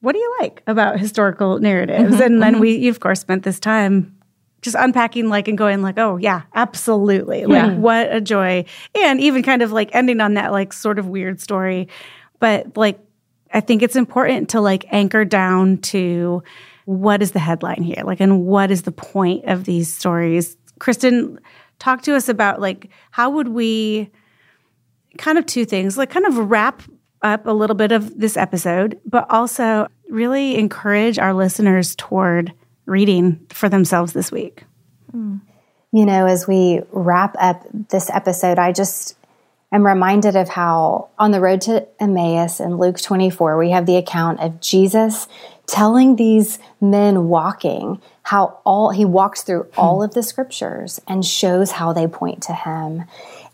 what 0.00 0.12
do 0.12 0.18
you 0.18 0.36
like 0.40 0.62
about 0.66 0.98
historical 0.98 1.58
narratives? 1.58 2.14
Mm-hmm, 2.14 2.22
and 2.22 2.42
then 2.42 2.52
mm-hmm. 2.54 2.62
we, 2.62 2.88
of 2.88 3.00
course, 3.00 3.20
spent 3.20 3.42
this 3.42 3.60
time 3.60 4.14
just 4.62 4.76
unpacking 4.78 5.28
like 5.28 5.46
and 5.46 5.56
going 5.56 5.82
like 5.82 5.98
oh 5.98 6.16
yeah 6.16 6.42
absolutely 6.52 7.46
like 7.46 7.70
yeah. 7.70 7.74
what 7.74 8.12
a 8.12 8.20
joy 8.20 8.64
and 9.00 9.20
even 9.20 9.40
kind 9.40 9.62
of 9.62 9.70
like 9.70 9.88
ending 9.92 10.20
on 10.20 10.34
that 10.34 10.50
like 10.50 10.72
sort 10.72 10.98
of 10.98 11.06
weird 11.06 11.40
story 11.40 11.86
but 12.40 12.76
like 12.76 12.98
I 13.52 13.60
think 13.60 13.82
it's 13.82 13.96
important 13.96 14.50
to 14.50 14.60
like 14.60 14.84
anchor 14.90 15.24
down 15.24 15.78
to 15.78 16.42
what 16.84 17.22
is 17.22 17.32
the 17.32 17.38
headline 17.38 17.82
here? 17.82 18.02
Like, 18.04 18.20
and 18.20 18.46
what 18.46 18.70
is 18.70 18.82
the 18.82 18.92
point 18.92 19.44
of 19.44 19.64
these 19.64 19.92
stories? 19.92 20.56
Kristen, 20.78 21.38
talk 21.78 22.02
to 22.02 22.14
us 22.14 22.28
about 22.28 22.60
like 22.60 22.88
how 23.10 23.30
would 23.30 23.48
we 23.48 24.10
kind 25.18 25.38
of 25.38 25.46
two 25.46 25.64
things, 25.64 25.98
like 25.98 26.10
kind 26.10 26.26
of 26.26 26.50
wrap 26.50 26.82
up 27.22 27.46
a 27.46 27.52
little 27.52 27.76
bit 27.76 27.92
of 27.92 28.18
this 28.18 28.36
episode, 28.36 28.98
but 29.04 29.26
also 29.30 29.88
really 30.08 30.56
encourage 30.56 31.18
our 31.18 31.34
listeners 31.34 31.94
toward 31.96 32.52
reading 32.86 33.44
for 33.50 33.68
themselves 33.68 34.12
this 34.12 34.32
week. 34.32 34.64
You 35.92 36.06
know, 36.06 36.26
as 36.26 36.46
we 36.46 36.80
wrap 36.92 37.34
up 37.38 37.64
this 37.90 38.08
episode, 38.10 38.58
I 38.58 38.72
just 38.72 39.17
I'm 39.70 39.84
reminded 39.84 40.34
of 40.34 40.48
how 40.48 41.08
on 41.18 41.30
the 41.30 41.40
road 41.40 41.60
to 41.62 41.86
Emmaus 42.00 42.58
in 42.58 42.78
Luke 42.78 43.00
24, 43.00 43.58
we 43.58 43.70
have 43.70 43.84
the 43.84 43.96
account 43.96 44.40
of 44.40 44.60
Jesus 44.60 45.28
telling 45.66 46.16
these 46.16 46.58
men 46.80 47.28
walking 47.28 48.00
how 48.22 48.58
all 48.64 48.90
he 48.90 49.04
walks 49.04 49.42
through 49.42 49.64
hmm. 49.64 49.80
all 49.80 50.02
of 50.02 50.14
the 50.14 50.22
scriptures 50.22 51.00
and 51.06 51.24
shows 51.24 51.72
how 51.72 51.92
they 51.92 52.06
point 52.06 52.42
to 52.42 52.54
him. 52.54 53.04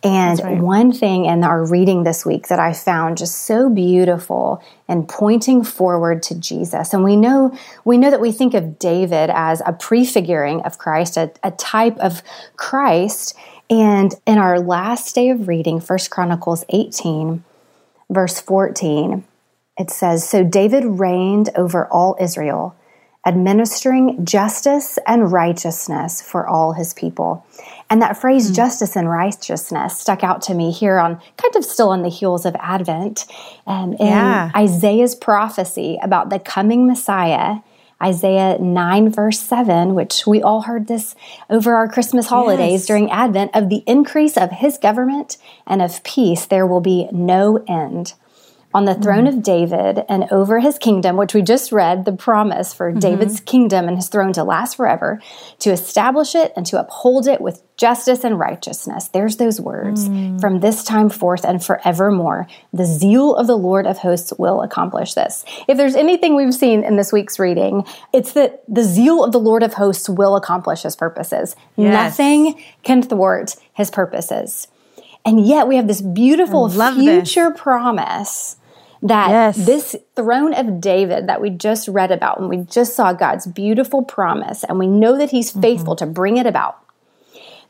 And 0.04 0.38
right. 0.40 0.60
one 0.60 0.92
thing 0.92 1.24
in 1.24 1.44
our 1.44 1.64
reading 1.64 2.04
this 2.04 2.26
week 2.26 2.48
that 2.48 2.58
I 2.58 2.74
found 2.74 3.16
just 3.16 3.46
so 3.46 3.70
beautiful 3.70 4.62
and 4.86 5.08
pointing 5.08 5.64
forward 5.64 6.22
to 6.24 6.38
Jesus. 6.38 6.92
And 6.92 7.02
we 7.02 7.16
know 7.16 7.56
we 7.84 7.96
know 7.96 8.10
that 8.10 8.20
we 8.20 8.30
think 8.30 8.52
of 8.52 8.78
David 8.78 9.30
as 9.32 9.62
a 9.64 9.72
prefiguring 9.72 10.60
of 10.62 10.76
Christ, 10.76 11.16
a, 11.16 11.32
a 11.42 11.52
type 11.52 11.96
of 11.98 12.22
Christ. 12.56 13.34
And 13.70 14.14
in 14.26 14.38
our 14.38 14.60
last 14.60 15.14
day 15.14 15.30
of 15.30 15.48
reading, 15.48 15.80
First 15.80 16.10
Chronicles 16.10 16.64
18, 16.68 17.42
verse 18.10 18.40
14, 18.40 19.24
it 19.78 19.90
says, 19.90 20.28
So 20.28 20.44
David 20.44 20.84
reigned 20.84 21.50
over 21.56 21.86
all 21.86 22.16
Israel, 22.20 22.76
administering 23.26 24.24
justice 24.24 24.98
and 25.06 25.32
righteousness 25.32 26.20
for 26.20 26.46
all 26.46 26.74
his 26.74 26.92
people. 26.92 27.44
And 27.88 28.02
that 28.02 28.18
phrase, 28.18 28.50
mm. 28.50 28.54
justice 28.54 28.96
and 28.96 29.08
righteousness, 29.08 29.98
stuck 29.98 30.22
out 30.22 30.42
to 30.42 30.54
me 30.54 30.70
here 30.70 30.98
on 30.98 31.16
kind 31.36 31.56
of 31.56 31.64
still 31.64 31.88
on 31.88 32.02
the 32.02 32.10
heels 32.10 32.44
of 32.44 32.54
Advent. 32.56 33.24
Um, 33.66 33.94
in 33.94 34.08
yeah. 34.08 34.50
Isaiah's 34.54 35.14
prophecy 35.14 35.98
about 36.02 36.28
the 36.28 36.38
coming 36.38 36.86
Messiah, 36.86 37.56
Isaiah 38.02 38.58
9, 38.58 39.10
verse 39.10 39.40
7, 39.40 39.94
which 39.94 40.26
we 40.26 40.42
all 40.42 40.62
heard 40.62 40.86
this 40.86 41.14
over 41.48 41.74
our 41.74 41.88
Christmas 41.88 42.26
holidays 42.26 42.82
yes. 42.82 42.86
during 42.86 43.10
Advent, 43.10 43.50
of 43.54 43.68
the 43.68 43.82
increase 43.86 44.36
of 44.36 44.50
his 44.50 44.78
government 44.78 45.36
and 45.66 45.80
of 45.80 46.02
peace, 46.04 46.46
there 46.46 46.66
will 46.66 46.80
be 46.80 47.08
no 47.12 47.64
end 47.68 48.14
on 48.74 48.86
the 48.86 48.94
throne 48.94 49.24
mm-hmm. 49.24 49.38
of 49.38 49.42
David 49.44 50.04
and 50.08 50.26
over 50.32 50.58
his 50.58 50.78
kingdom, 50.78 51.16
which 51.16 51.32
we 51.32 51.42
just 51.42 51.70
read 51.70 52.04
the 52.04 52.12
promise 52.12 52.74
for 52.74 52.90
mm-hmm. 52.90 52.98
David's 52.98 53.38
kingdom 53.40 53.86
and 53.86 53.96
his 53.96 54.08
throne 54.08 54.32
to 54.32 54.42
last 54.42 54.76
forever, 54.76 55.22
to 55.60 55.70
establish 55.70 56.34
it 56.34 56.52
and 56.56 56.66
to 56.66 56.80
uphold 56.80 57.28
it 57.28 57.40
with 57.40 57.62
justice 57.76 58.24
and 58.24 58.38
righteousness. 58.38 59.08
There's 59.08 59.36
those 59.36 59.60
words 59.60 60.08
mm. 60.08 60.40
from 60.40 60.60
this 60.60 60.84
time 60.84 61.08
forth 61.08 61.44
and 61.44 61.64
forevermore. 61.64 62.46
The 62.72 62.84
zeal 62.84 63.34
of 63.36 63.46
the 63.46 63.56
Lord 63.56 63.86
of 63.86 63.98
hosts 63.98 64.32
will 64.38 64.62
accomplish 64.62 65.14
this. 65.14 65.44
If 65.68 65.76
there's 65.76 65.96
anything 65.96 66.34
we've 66.34 66.54
seen 66.54 66.84
in 66.84 66.96
this 66.96 67.12
week's 67.12 67.38
reading, 67.38 67.84
it's 68.12 68.32
that 68.32 68.62
the 68.68 68.82
zeal 68.84 69.24
of 69.24 69.32
the 69.32 69.40
Lord 69.40 69.62
of 69.62 69.74
hosts 69.74 70.08
will 70.08 70.36
accomplish 70.36 70.82
his 70.82 70.96
purposes. 70.96 71.56
Yes. 71.76 72.18
Nothing 72.18 72.62
can 72.82 73.02
thwart 73.02 73.56
his 73.72 73.90
purposes. 73.90 74.68
And 75.24 75.44
yet 75.44 75.66
we 75.66 75.76
have 75.76 75.86
this 75.86 76.02
beautiful 76.02 76.68
future 76.68 77.50
this. 77.50 77.60
promise 77.60 78.56
that 79.04 79.28
yes. 79.28 79.66
this 79.66 79.94
throne 80.16 80.54
of 80.54 80.80
David 80.80 81.28
that 81.28 81.40
we 81.40 81.50
just 81.50 81.88
read 81.88 82.10
about 82.10 82.40
and 82.40 82.48
we 82.48 82.56
just 82.56 82.96
saw 82.96 83.12
God's 83.12 83.46
beautiful 83.46 84.02
promise, 84.02 84.64
and 84.64 84.78
we 84.78 84.86
know 84.86 85.16
that 85.16 85.30
He's 85.30 85.52
mm-hmm. 85.52 85.60
faithful 85.60 85.94
mm-hmm. 85.94 86.06
to 86.06 86.12
bring 86.12 86.36
it 86.38 86.46
about, 86.46 86.78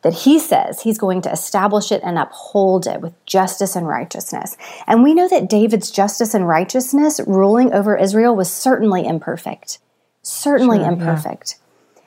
that 0.03 0.15
He 0.15 0.39
says 0.39 0.83
He's 0.83 0.97
going 0.97 1.21
to 1.23 1.33
establish 1.33 1.91
it 1.91 2.01
and 2.05 2.19
uphold 2.19 2.87
it 2.87 3.01
with 3.01 3.13
justice 3.27 3.75
and 3.75 3.89
righteousness. 3.89 4.57
And 4.87 5.03
we 5.03 5.13
know 5.13 5.29
that 5.29 5.51
David's 5.51 5.91
justice 5.91 6.35
and 6.35 6.47
righteousness 6.47 7.21
ruling 7.27 7.75
over 7.75 7.97
Israel 7.97 8.37
was 8.37 8.51
certainly 8.51 9.05
imperfect, 9.05 9.81
certainly 10.23 10.79
sure, 10.79 10.89
imperfect. 10.89 11.57
Yeah. 11.57 11.61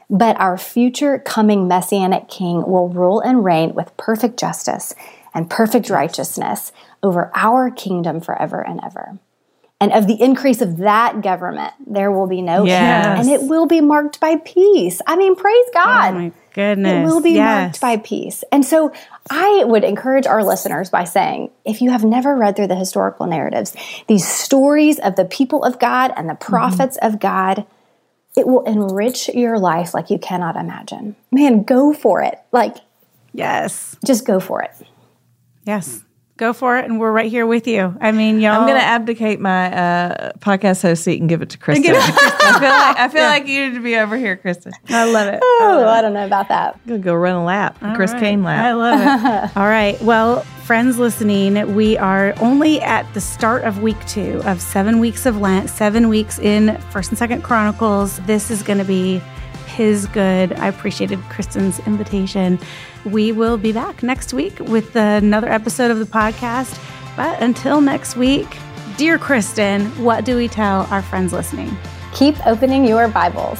But 0.09 0.39
our 0.39 0.57
future 0.57 1.19
coming 1.19 1.67
messianic 1.67 2.29
king 2.29 2.65
will 2.65 2.87
rule 2.87 3.19
and 3.19 3.43
reign 3.43 3.75
with 3.75 3.97
perfect 3.97 4.39
justice 4.39 4.95
and 5.37 5.51
perfect 5.51 5.91
righteousness 5.91 6.71
over 7.03 7.31
our 7.35 7.69
kingdom 7.69 8.19
forever 8.19 8.59
and 8.59 8.79
ever. 8.83 9.19
And 9.79 9.93
of 9.93 10.07
the 10.07 10.19
increase 10.19 10.61
of 10.61 10.77
that 10.77 11.21
government, 11.21 11.75
there 11.85 12.11
will 12.11 12.25
be 12.25 12.41
no 12.41 12.65
yes. 12.65 13.05
end. 13.05 13.19
And 13.19 13.29
it 13.29 13.47
will 13.47 13.67
be 13.67 13.79
marked 13.79 14.19
by 14.19 14.37
peace. 14.37 14.99
I 15.05 15.15
mean, 15.15 15.35
praise 15.35 15.65
God. 15.75 16.15
Oh 16.15 16.17
my 16.17 16.31
goodness. 16.53 16.91
It 16.91 17.05
will 17.05 17.21
be 17.21 17.33
yes. 17.33 17.61
marked 17.61 17.81
by 17.81 17.97
peace. 17.97 18.43
And 18.51 18.65
so 18.65 18.91
I 19.29 19.63
would 19.63 19.83
encourage 19.83 20.25
our 20.25 20.43
listeners 20.43 20.89
by 20.89 21.03
saying, 21.03 21.51
if 21.63 21.83
you 21.83 21.91
have 21.91 22.03
never 22.03 22.35
read 22.35 22.55
through 22.55 22.69
the 22.69 22.75
historical 22.75 23.27
narratives, 23.27 23.75
these 24.07 24.27
stories 24.27 24.97
of 24.97 25.15
the 25.15 25.25
people 25.25 25.63
of 25.63 25.77
God 25.77 26.11
and 26.17 26.27
the 26.27 26.33
mm-hmm. 26.33 26.51
prophets 26.51 26.97
mm-hmm. 26.97 27.13
of 27.13 27.19
God, 27.19 27.67
it 28.35 28.47
will 28.47 28.63
enrich 28.63 29.29
your 29.29 29.59
life 29.59 29.93
like 29.93 30.09
you 30.09 30.17
cannot 30.17 30.55
imagine. 30.55 31.15
Man, 31.31 31.61
go 31.61 31.93
for 31.93 32.23
it. 32.23 32.39
Like, 32.51 32.77
yes. 33.33 33.95
Just 34.03 34.25
go 34.25 34.39
for 34.39 34.63
it. 34.63 34.71
Yes. 35.67 36.03
Go 36.37 36.53
for 36.53 36.77
it, 36.77 36.85
and 36.85 36.99
we're 36.99 37.11
right 37.11 37.29
here 37.29 37.47
with 37.47 37.67
you. 37.67 37.97
I 37.99 38.11
mean, 38.11 38.39
y'all. 38.39 38.53
I'm 38.53 38.67
going 38.67 38.79
to 38.79 38.85
abdicate 38.85 39.39
my 39.39 39.73
uh, 39.73 40.31
podcast 40.33 40.83
host 40.83 41.03
seat 41.03 41.19
and 41.19 41.27
give 41.27 41.41
it 41.41 41.49
to 41.49 41.57
Kristen. 41.57 41.93
I 41.93 41.99
feel 42.59 42.69
like 42.69 42.97
I 42.97 43.07
feel 43.09 43.21
yeah. 43.23 43.27
like 43.27 43.47
you 43.47 43.67
need 43.67 43.75
to 43.75 43.81
be 43.81 43.97
over 43.97 44.15
here, 44.15 44.37
Kristen. 44.37 44.71
I 44.87 45.11
love 45.11 45.27
it. 45.33 45.39
Oh, 45.41 45.59
I, 45.61 45.75
love 45.75 45.87
I 45.87 46.01
don't 46.01 46.13
know 46.13 46.25
about 46.25 46.47
that. 46.49 46.75
I'm 46.75 46.81
gonna 46.87 46.99
go 46.99 47.15
run 47.15 47.35
a 47.35 47.43
lap, 47.43 47.77
All 47.81 47.95
Chris 47.95 48.11
right. 48.13 48.19
Kane 48.19 48.43
lap. 48.43 48.63
I 48.63 48.73
love 48.73 48.99
it. 48.99 49.57
All 49.57 49.65
right. 49.65 49.99
Well, 50.01 50.41
friends 50.63 50.99
listening, 50.99 51.73
we 51.75 51.97
are 51.97 52.35
only 52.39 52.81
at 52.81 53.11
the 53.15 53.21
start 53.21 53.63
of 53.63 53.81
week 53.81 53.97
two 54.05 54.39
of 54.45 54.61
seven 54.61 54.99
weeks 54.99 55.25
of 55.25 55.37
Lent, 55.37 55.71
seven 55.71 56.07
weeks 56.07 56.37
in 56.37 56.79
First 56.91 57.09
and 57.09 57.17
Second 57.17 57.41
Chronicles. 57.41 58.19
This 58.21 58.51
is 58.51 58.61
going 58.61 58.79
to 58.79 58.85
be 58.85 59.21
his 59.65 60.05
good. 60.07 60.53
I 60.53 60.67
appreciated 60.67 61.19
Kristen's 61.29 61.79
invitation. 61.87 62.59
We 63.07 63.31
will 63.31 63.57
be 63.57 63.71
back 63.71 64.03
next 64.03 64.33
week 64.33 64.59
with 64.59 64.93
another 64.97 65.47
episode 65.47 65.91
of 65.91 65.99
the 65.99 66.05
podcast. 66.05 66.77
But 67.15 67.41
until 67.41 67.79
next 67.79 68.17
week, 68.17 68.47
dear 68.97 69.17
Kristen, 69.17 69.85
what 70.03 70.25
do 70.25 70.35
we 70.35 70.49
tell 70.49 70.81
our 70.91 71.01
friends 71.01 71.31
listening? 71.31 71.75
Keep 72.13 72.45
opening 72.45 72.85
your 72.85 73.07
Bibles. 73.07 73.59